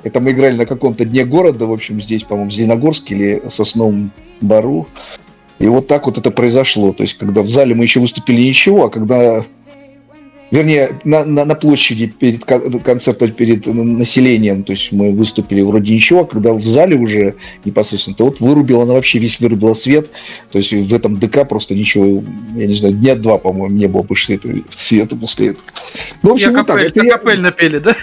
Это 0.02 0.20
мы 0.20 0.32
играли 0.32 0.57
на 0.57 0.66
каком-то 0.66 1.05
дне 1.07 1.24
города, 1.24 1.66
в 1.66 1.72
общем, 1.72 2.00
здесь, 2.00 2.24
по-моему, 2.24 2.50
в 2.50 2.52
Зеленогорске 2.52 3.14
или 3.14 3.42
Сосновом 3.48 4.11
Бару. 4.42 4.86
И 5.59 5.66
вот 5.66 5.86
так 5.86 6.07
вот 6.07 6.18
это 6.18 6.30
произошло. 6.30 6.92
То 6.92 7.05
есть, 7.05 7.14
когда 7.14 7.42
в 7.42 7.48
зале 7.48 7.74
мы 7.74 7.84
еще 7.84 8.00
выступили 8.00 8.42
ничего, 8.42 8.84
а 8.84 8.90
когда 8.90 9.44
вернее, 10.51 10.90
на, 11.05 11.24
на, 11.24 11.45
на 11.45 11.55
площади 11.55 12.07
перед 12.07 12.45
кон- 12.45 12.80
концертом, 12.80 13.32
перед 13.32 13.66
населением, 13.66 14.62
то 14.62 14.72
есть 14.72 14.92
мы 14.92 15.11
выступили 15.12 15.62
вроде 15.62 15.92
ничего, 15.92 16.20
а 16.20 16.24
когда 16.26 16.53
в 16.53 16.62
зале 16.62 16.97
уже 16.97 17.34
непосредственно, 17.64 18.16
то 18.16 18.24
вот 18.26 18.40
вырубила 18.40 18.82
она 18.84 18.95
вообще 18.95 19.18
весь 19.18 19.40
вырубила 19.40 19.74
свет, 19.74 20.11
то 20.53 20.59
есть 20.59 20.72
в 20.72 20.95
этом 20.95 21.16
ДК 21.18 21.49
просто 21.49 21.74
ничего, 21.74 22.22
я 22.55 22.66
не 22.66 22.74
знаю, 22.74 22.95
дня 22.95 23.14
два, 23.16 23.38
по-моему, 23.38 23.74
не 23.74 23.86
было 23.88 24.03
больше 24.03 24.34
этого 24.34 24.55
света 24.70 25.16
после 25.16 25.49
этого. 25.49 25.64
Ну, 26.22 26.30
в 26.30 26.32
общем, 26.34 26.51
Я 26.53 26.59
вот 26.59 26.66
так. 26.66 26.76
капель, 26.76 26.88
Это 26.90 27.05
я- 27.05 27.12
капель 27.18 27.40
напели, 27.40 27.78
да? 27.78 27.97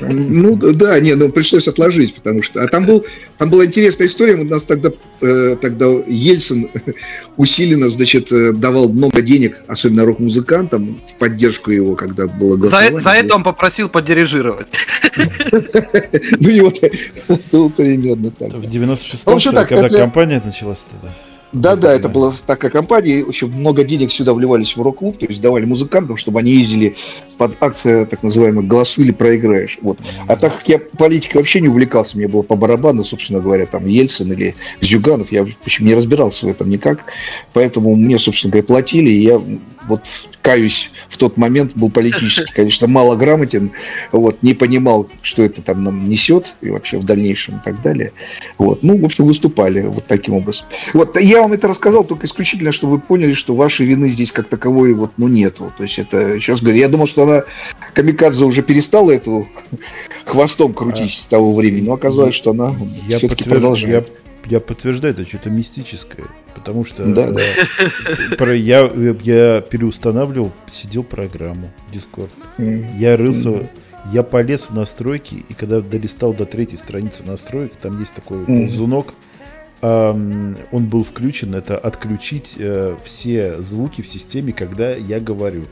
ну 0.00 0.56
да, 0.56 0.98
не, 1.00 1.14
ну 1.14 1.28
пришлось 1.30 1.68
отложить, 1.68 2.14
потому 2.14 2.42
что. 2.42 2.62
А 2.62 2.66
там 2.68 2.86
был, 2.86 3.04
там 3.38 3.50
была 3.50 3.66
интересная 3.66 4.06
история. 4.06 4.34
У 4.34 4.44
нас 4.44 4.64
тогда, 4.64 4.90
э, 5.20 5.56
тогда 5.60 5.86
Ельцин 6.06 6.70
усиленно, 7.36 7.88
значит, 7.88 8.32
э, 8.32 8.52
давал 8.52 8.88
много 8.88 9.22
денег, 9.22 9.62
особенно 9.66 10.04
рок-музыкантам, 10.04 11.00
в 11.06 11.14
поддержку 11.18 11.70
его, 11.70 11.87
когда 11.96 12.26
было 12.26 12.52
За, 12.56 12.60
голосование. 12.60 13.00
за 13.00 13.10
это 13.12 13.34
он 13.36 13.42
попросил 13.42 13.88
подирижировать. 13.88 14.68
Ну, 16.40 16.50
и 16.50 16.60
вот, 16.60 16.78
ну, 17.52 17.70
примерно 17.70 18.30
так. 18.30 18.52
В 18.52 18.60
В 18.60 18.64
96-м, 18.64 19.32
общем, 19.34 19.38
что 19.40 19.50
ли, 19.50 19.56
так, 19.56 19.68
когда 19.68 19.88
компания 19.88 20.42
началась. 20.44 20.78
это- 21.00 21.12
Да, 21.52 21.76
да, 21.76 21.94
это 21.94 22.08
была 22.10 22.30
такая 22.46 22.70
компания, 22.70 23.24
в 23.24 23.28
общем, 23.28 23.50
много 23.50 23.82
денег 23.82 24.12
сюда 24.12 24.34
вливались 24.34 24.76
в 24.76 24.82
рок-клуб, 24.82 25.18
то 25.18 25.24
есть 25.26 25.40
давали 25.40 25.64
музыкантам, 25.64 26.16
чтобы 26.18 26.40
они 26.40 26.52
ездили 26.52 26.94
под 27.38 27.56
акцию, 27.62 28.06
так 28.06 28.22
называемую 28.22 28.66
«Голосуй 28.66 29.04
или 29.06 29.12
проиграешь». 29.12 29.78
Вот. 29.80 29.98
А 30.28 30.36
так 30.36 30.52
как 30.54 30.68
я 30.68 30.78
политикой 30.98 31.38
вообще 31.38 31.60
не 31.62 31.68
увлекался, 31.68 32.18
мне 32.18 32.28
было 32.28 32.42
по 32.42 32.54
барабану, 32.54 33.02
собственно 33.02 33.40
говоря, 33.40 33.64
там 33.64 33.86
Ельцин 33.86 34.30
или 34.30 34.54
Зюганов, 34.82 35.32
я, 35.32 35.44
в 35.44 35.48
общем, 35.64 35.86
не 35.86 35.94
разбирался 35.94 36.46
в 36.46 36.50
этом 36.50 36.68
никак, 36.68 36.98
поэтому 37.54 37.96
мне, 37.96 38.18
собственно 38.18 38.50
говоря, 38.52 38.66
платили, 38.66 39.10
и 39.10 39.22
я 39.22 39.40
вот 39.88 40.02
каюсь, 40.42 40.90
в 41.08 41.16
тот 41.16 41.36
момент 41.36 41.72
был 41.74 41.90
политически, 41.90 42.52
конечно, 42.52 42.86
мало 42.86 43.16
грамотен, 43.16 43.72
вот, 44.12 44.42
не 44.42 44.54
понимал, 44.54 45.06
что 45.22 45.42
это 45.42 45.62
там 45.62 45.82
нам 45.82 46.08
несет, 46.08 46.54
и 46.60 46.70
вообще 46.70 46.98
в 46.98 47.04
дальнейшем 47.04 47.54
и 47.56 47.64
так 47.64 47.82
далее. 47.82 48.12
Вот. 48.56 48.82
Ну, 48.82 48.98
в 48.98 49.04
общем, 49.04 49.24
выступали 49.24 49.82
вот 49.82 50.04
таким 50.06 50.34
образом. 50.34 50.66
Вот 50.94 51.18
я 51.20 51.42
вам 51.42 51.52
это 51.52 51.68
рассказал 51.68 52.04
только 52.04 52.26
исключительно, 52.26 52.72
чтобы 52.72 52.94
вы 52.94 53.00
поняли, 53.00 53.32
что 53.32 53.54
вашей 53.54 53.86
вины 53.86 54.08
здесь 54.08 54.32
как 54.32 54.48
таковой 54.48 54.94
вот, 54.94 55.12
ну, 55.16 55.28
нету. 55.28 55.70
То 55.76 55.82
есть 55.82 55.98
это, 55.98 56.34
еще 56.34 56.52
раз 56.52 56.62
говорю, 56.62 56.78
я 56.78 56.88
думал, 56.88 57.06
что 57.06 57.24
она, 57.24 57.42
Камикадзе 57.94 58.44
уже 58.44 58.62
перестала 58.62 59.10
эту 59.10 59.48
хвостом 60.24 60.74
крутить 60.74 61.14
с 61.14 61.24
того 61.24 61.54
времени, 61.54 61.86
но 61.86 61.94
оказалось, 61.94 62.34
что 62.34 62.50
она 62.50 62.74
Я, 63.08 63.18
все-таки 63.18 63.44
продолжает. 63.44 64.08
я, 64.08 64.27
я 64.46 64.60
подтверждаю, 64.60 65.14
это 65.14 65.24
что-то 65.26 65.50
мистическое. 65.50 66.26
Потому 66.54 66.84
что 66.84 67.04
Да, 67.06 67.30
да. 67.30 67.40
э, 67.40 68.36
про- 68.36 68.54
я, 68.56 68.80
я 69.22 69.60
переустанавливал, 69.60 70.52
сидел 70.70 71.02
программу 71.04 71.70
Discord. 71.92 72.30
Я 72.98 73.16
рылся, 73.16 73.70
я 74.12 74.22
полез 74.22 74.64
в 74.70 74.74
настройки, 74.74 75.44
и 75.48 75.54
когда 75.54 75.80
долистал 75.80 76.32
до 76.34 76.46
третьей 76.46 76.76
страницы 76.78 77.22
настроек, 77.24 77.72
там 77.80 77.98
есть 78.00 78.14
такой 78.14 78.38
Мгм. 78.38 78.46
ползунок, 78.66 79.14
он 79.80 80.56
был 80.72 81.04
включен, 81.04 81.54
это 81.54 81.78
отключить 81.78 82.54
э, 82.58 82.96
все 83.04 83.62
звуки 83.62 84.02
в 84.02 84.08
системе, 84.08 84.52
когда 84.52 84.90
я 84.92 85.20
говорю. 85.20 85.64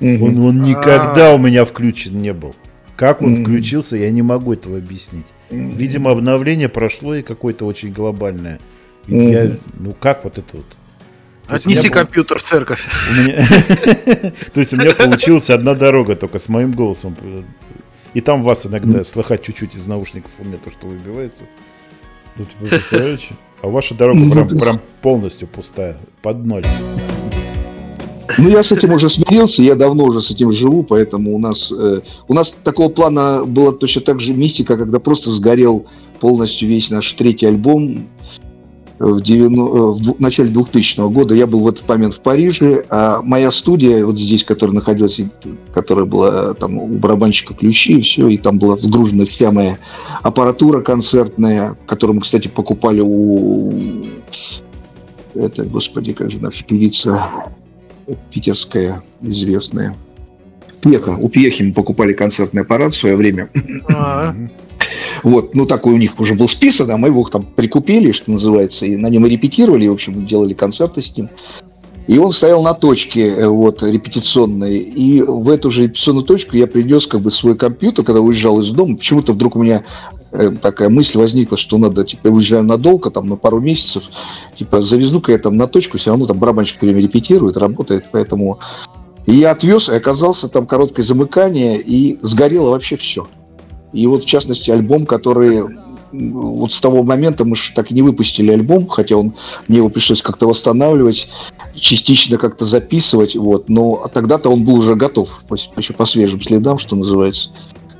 Он, 0.00 0.38
он 0.38 0.60
никогда 0.62 1.34
у 1.34 1.38
меня 1.38 1.64
включен 1.64 2.20
не 2.20 2.32
был. 2.32 2.54
Как 2.96 3.22
он 3.22 3.42
включился, 3.42 3.96
я 3.96 4.10
не 4.10 4.22
могу 4.22 4.52
этого 4.52 4.78
объяснить. 4.78 5.26
Видимо, 5.50 6.10
обновление 6.10 6.68
прошло 6.68 7.14
и 7.14 7.22
какое-то 7.22 7.66
очень 7.66 7.92
глобальное. 7.92 8.58
Мгм. 9.06 9.28
я, 9.28 9.50
ну 9.78 9.94
как 9.94 10.24
вот 10.24 10.38
это 10.38 10.56
вот? 10.56 10.66
То 11.46 11.54
Отнеси 11.54 11.88
меня 11.88 11.98
компьютер 11.98 12.38
в 12.38 12.42
церковь. 12.42 12.84
То 14.52 14.60
есть 14.60 14.72
у 14.72 14.76
меня 14.76 14.90
получилась 14.90 15.48
одна 15.48 15.74
дорога 15.74 16.16
только 16.16 16.40
с 16.40 16.48
моим 16.48 16.72
голосом. 16.72 17.16
И 18.14 18.20
там 18.20 18.42
вас 18.42 18.66
иногда 18.66 19.04
слыхать 19.04 19.44
чуть-чуть 19.44 19.76
из 19.76 19.86
наушников 19.86 20.30
у 20.38 20.44
меня 20.44 20.56
то, 20.56 20.70
что 20.72 20.88
выбивается. 20.88 21.44
Ну, 22.34 22.46
вы 22.60 22.68
представляете? 22.68 23.28
А 23.62 23.68
ваша 23.68 23.94
дорога 23.94 24.18
Ну, 24.18 24.58
прям 24.58 24.80
полностью 25.02 25.46
пустая, 25.46 25.96
под 26.20 26.44
ноль. 26.44 26.64
Ну, 28.38 28.48
я 28.48 28.62
с 28.62 28.72
этим 28.72 28.92
уже 28.92 29.08
смирился, 29.08 29.62
я 29.62 29.74
давно 29.74 30.04
уже 30.04 30.20
с 30.20 30.30
этим 30.30 30.52
живу, 30.52 30.82
поэтому 30.82 31.34
у 31.34 31.38
нас, 31.38 31.72
э, 31.72 32.00
у 32.28 32.34
нас 32.34 32.52
такого 32.52 32.88
плана 32.88 33.44
была 33.46 33.72
точно 33.72 34.02
так 34.02 34.20
же 34.20 34.34
мистика, 34.34 34.76
когда 34.76 34.98
просто 34.98 35.30
сгорел 35.30 35.86
полностью 36.20 36.68
весь 36.68 36.90
наш 36.90 37.12
третий 37.12 37.46
альбом 37.46 38.06
в, 38.98 39.20
90 39.20 39.60
э, 39.60 40.12
в 40.14 40.20
начале 40.20 40.50
2000 40.50 41.08
года. 41.10 41.34
Я 41.34 41.46
был 41.46 41.60
в 41.60 41.68
этот 41.68 41.88
момент 41.88 42.14
в 42.14 42.20
Париже, 42.20 42.84
а 42.90 43.22
моя 43.22 43.50
студия, 43.50 44.04
вот 44.04 44.18
здесь, 44.18 44.44
которая 44.44 44.74
находилась, 44.74 45.20
которая 45.72 46.04
была 46.04 46.54
там 46.54 46.78
у 46.78 46.86
барабанщика 46.88 47.54
ключи, 47.54 47.98
и 47.98 48.02
все, 48.02 48.28
и 48.28 48.36
там 48.36 48.58
была 48.58 48.76
сгружена 48.76 49.24
вся 49.24 49.52
моя 49.52 49.78
аппаратура 50.22 50.80
концертная, 50.80 51.76
которую 51.86 52.16
мы, 52.16 52.22
кстати, 52.22 52.48
покупали 52.48 53.00
у... 53.02 53.72
Это, 55.34 55.64
господи, 55.64 56.12
как 56.12 56.30
же 56.30 56.40
наша 56.40 56.64
певица 56.64 57.30
питерская 58.30 59.00
известная. 59.20 59.94
Пьеха. 60.82 61.18
У 61.20 61.28
Пьехи 61.28 61.62
мы 61.62 61.72
покупали 61.72 62.12
концертный 62.12 62.62
аппарат 62.62 62.92
в 62.92 62.96
свое 62.96 63.16
время. 63.16 63.48
А, 63.88 64.34
Вот, 65.22 65.54
ну 65.54 65.66
такой 65.66 65.94
у 65.94 65.96
них 65.96 66.18
уже 66.20 66.34
был 66.34 66.48
списан, 66.48 66.90
а 66.90 66.96
мы 66.96 67.08
его 67.08 67.24
там 67.24 67.44
прикупили, 67.44 68.12
что 68.12 68.30
называется, 68.32 68.86
и 68.86 68.96
на 68.96 69.08
нем 69.08 69.26
и 69.26 69.28
репетировали, 69.28 69.88
в 69.88 69.92
общем, 69.92 70.26
делали 70.26 70.54
концерты 70.54 71.02
с 71.02 71.16
ним. 71.16 71.28
И 72.06 72.18
он 72.18 72.30
стоял 72.30 72.62
на 72.62 72.74
точке 72.74 73.30
э, 73.30 73.48
вот, 73.48 73.82
репетиционной. 73.82 74.78
И 74.78 75.22
в 75.22 75.48
эту 75.48 75.70
же 75.70 75.84
репетиционную 75.84 76.24
точку 76.24 76.56
я 76.56 76.66
принес 76.66 77.06
как 77.06 77.20
бы 77.20 77.30
свой 77.30 77.56
компьютер, 77.56 78.04
когда 78.04 78.20
уезжал 78.20 78.60
из 78.60 78.70
дома. 78.70 78.96
Почему-то 78.96 79.32
вдруг 79.32 79.56
у 79.56 79.62
меня 79.62 79.82
э, 80.30 80.52
такая 80.62 80.88
мысль 80.88 81.18
возникла, 81.18 81.58
что 81.58 81.78
надо, 81.78 82.04
типа, 82.04 82.28
уезжаю 82.28 82.62
надолго, 82.62 83.10
там, 83.10 83.26
на 83.26 83.36
пару 83.36 83.60
месяцев, 83.60 84.04
типа, 84.54 84.82
завезну-ка 84.82 85.32
я 85.32 85.38
там 85.38 85.56
на 85.56 85.66
точку, 85.66 85.98
все 85.98 86.10
равно 86.10 86.26
там 86.26 86.38
барабанщик 86.38 86.80
время 86.80 87.00
репетирует, 87.00 87.56
работает, 87.56 88.04
поэтому... 88.12 88.58
И 89.26 89.34
я 89.34 89.50
отвез, 89.50 89.88
и 89.88 89.94
оказался 89.94 90.48
там 90.48 90.68
короткое 90.68 91.02
замыкание, 91.02 91.80
и 91.80 92.16
сгорело 92.22 92.70
вообще 92.70 92.94
все. 92.94 93.26
И 93.92 94.06
вот, 94.06 94.22
в 94.22 94.26
частности, 94.26 94.70
альбом, 94.70 95.04
который 95.04 95.64
вот 96.12 96.72
с 96.72 96.80
того 96.80 97.02
момента 97.02 97.44
мы 97.44 97.56
же 97.56 97.72
так 97.74 97.90
и 97.90 97.94
не 97.94 98.02
выпустили 98.02 98.50
альбом, 98.50 98.86
хотя 98.86 99.16
он 99.16 99.32
мне 99.68 99.78
его 99.78 99.88
пришлось 99.88 100.22
как-то 100.22 100.46
восстанавливать, 100.46 101.28
частично 101.74 102.38
как-то 102.38 102.64
записывать, 102.64 103.36
вот. 103.36 103.68
Но 103.68 104.04
тогда-то 104.12 104.50
он 104.50 104.64
был 104.64 104.76
уже 104.76 104.94
готов, 104.94 105.44
еще 105.76 105.92
по 105.92 106.06
свежим 106.06 106.40
следам, 106.40 106.78
что 106.78 106.96
называется. 106.96 107.50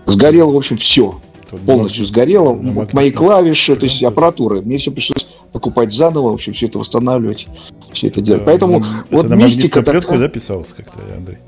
Сгорело, 0.06 0.52
в 0.52 0.56
общем, 0.56 0.78
все. 0.78 1.20
Полностью 1.64 2.04
сгорело. 2.04 2.54
на 2.54 2.72
Вот 2.72 2.92
мои 2.92 3.10
клавиши, 3.10 3.76
то 3.76 3.84
есть 3.84 4.02
аппаратура. 4.02 4.60
Мне 4.60 4.78
все 4.78 4.90
пришлось 4.90 5.26
покупать 5.52 5.92
заново, 5.92 6.30
в 6.30 6.34
общем, 6.34 6.52
все 6.52 6.66
это 6.66 6.78
восстанавливать, 6.78 7.46
все 7.92 8.08
это 8.08 8.20
делать. 8.20 8.44
Поэтому 8.44 8.78
Это 8.78 8.86
вот 9.10 9.28
на 9.28 9.34
мистика 9.34 9.82
такая- 9.82 10.18
да, 10.18 10.28
писалось 10.28 10.72
как-то, 10.72 10.98
Андрей? 11.16 11.38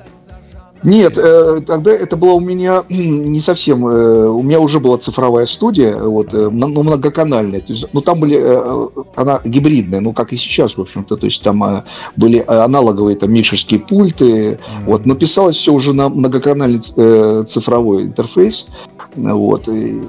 Нет, 0.82 1.18
э, 1.18 1.60
тогда 1.66 1.90
это 1.90 2.16
была 2.16 2.34
у 2.34 2.40
меня 2.40 2.84
не 2.88 3.40
совсем. 3.40 3.86
э, 3.86 4.28
у 4.28 4.42
меня 4.42 4.60
уже 4.60 4.80
была 4.80 4.98
цифровая 4.98 5.46
студия, 5.46 5.96
вот, 5.96 6.32
э, 6.32 6.48
но 6.50 6.68
но 6.68 6.82
многоканальная. 6.82 7.60
То 7.60 7.72
есть, 7.72 7.86
ну, 7.92 8.00
там 8.00 8.20
были, 8.20 8.38
э, 8.40 8.88
она 9.16 9.40
гибридная, 9.44 10.00
ну, 10.00 10.12
как 10.12 10.32
и 10.32 10.36
сейчас, 10.36 10.76
в 10.76 10.80
общем-то. 10.80 11.16
То 11.16 11.26
есть 11.26 11.42
там 11.42 11.62
э, 11.64 11.82
были 12.16 12.44
аналоговые 12.46 13.16
там 13.16 13.32
микшерские 13.32 13.80
пульты, 13.80 14.58
вот, 14.86 15.06
но 15.06 15.14
писалось 15.14 15.56
все 15.56 15.72
уже 15.72 15.92
на 15.92 16.08
многоканальный 16.08 16.80
э, 16.96 17.44
цифровой 17.46 18.04
интерфейс. 18.04 18.68
Вот, 19.16 19.68
и, 19.68 20.02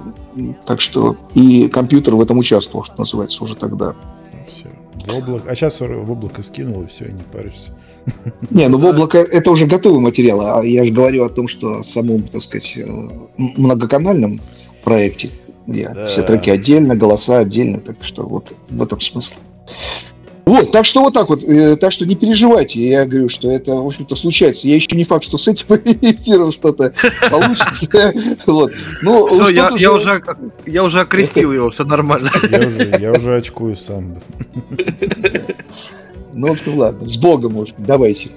так 0.66 0.82
что 0.82 1.16
и 1.34 1.68
компьютер 1.68 2.16
в 2.16 2.22
этом 2.22 2.38
участвовал, 2.38 2.84
что 2.84 2.96
называется, 2.98 3.44
уже 3.44 3.56
тогда. 3.56 3.94
Все. 4.48 4.69
В 5.12 5.18
облако. 5.18 5.50
А 5.50 5.56
сейчас 5.56 5.80
в 5.82 6.12
облако 6.12 6.42
скинул, 6.44 6.84
и 6.84 6.88
все, 6.88 7.06
и 7.06 7.12
не 7.12 7.24
паришься. 7.32 7.72
Не, 8.50 8.68
ну 8.70 8.78
в 8.78 8.86
облако 8.86 9.18
это 9.20 9.52
уже 9.52 9.66
готовый 9.68 10.00
материал, 10.00 10.60
а 10.60 10.66
я 10.66 10.84
же 10.84 10.92
говорю 10.92 11.26
о 11.26 11.30
том, 11.30 11.48
что 11.48 11.84
самом, 11.84 12.24
так 12.24 12.42
сказать, 12.42 12.74
э, 12.78 13.10
многоканальном 13.38 14.32
проекте, 14.84 15.30
где 15.68 15.90
Да. 15.90 16.08
все 16.08 16.24
треки 16.24 16.50
отдельно, 16.50 16.96
голоса 16.96 17.40
отдельно, 17.40 17.80
так 17.80 17.96
что 18.02 18.24
вот 18.24 18.54
в 18.70 18.82
этом 18.82 19.00
смысл. 19.02 19.36
Вот, 20.50 20.72
так 20.72 20.84
что 20.84 21.04
вот 21.04 21.14
так 21.14 21.30
вот, 21.30 21.44
э, 21.44 21.76
так 21.76 21.92
что 21.92 22.08
не 22.08 22.16
переживайте, 22.16 22.82
я 22.90 23.06
говорю, 23.06 23.30
что 23.30 23.52
это, 23.52 23.76
в 23.76 23.86
общем-то, 23.86 24.16
случается. 24.16 24.68
Я 24.68 24.78
еще 24.78 24.88
не 24.96 25.04
факт, 25.04 25.24
что 25.24 25.38
с 25.38 25.48
этим 25.48 25.68
эфиром 26.02 26.52
что-то 26.52 26.92
получится. 27.30 28.14
Вот. 28.48 28.72
Ну, 29.04 29.28
Все, 29.28 29.46
что-то 29.46 29.76
я, 29.76 29.78
я 29.78 29.94
уже, 29.94 30.24
я 30.66 30.84
уже 30.84 31.02
окрестил 31.02 31.52
его, 31.52 31.70
все 31.70 31.84
нормально. 31.84 32.32
Я 32.50 32.60
уже, 32.68 32.98
я 33.00 33.12
уже 33.12 33.36
очкую 33.36 33.76
сам. 33.76 34.18
Ну, 36.34 36.56
ладно, 36.68 37.08
с 37.08 37.18
Богом, 37.18 37.54
может, 37.54 37.76
давайте. 37.78 38.30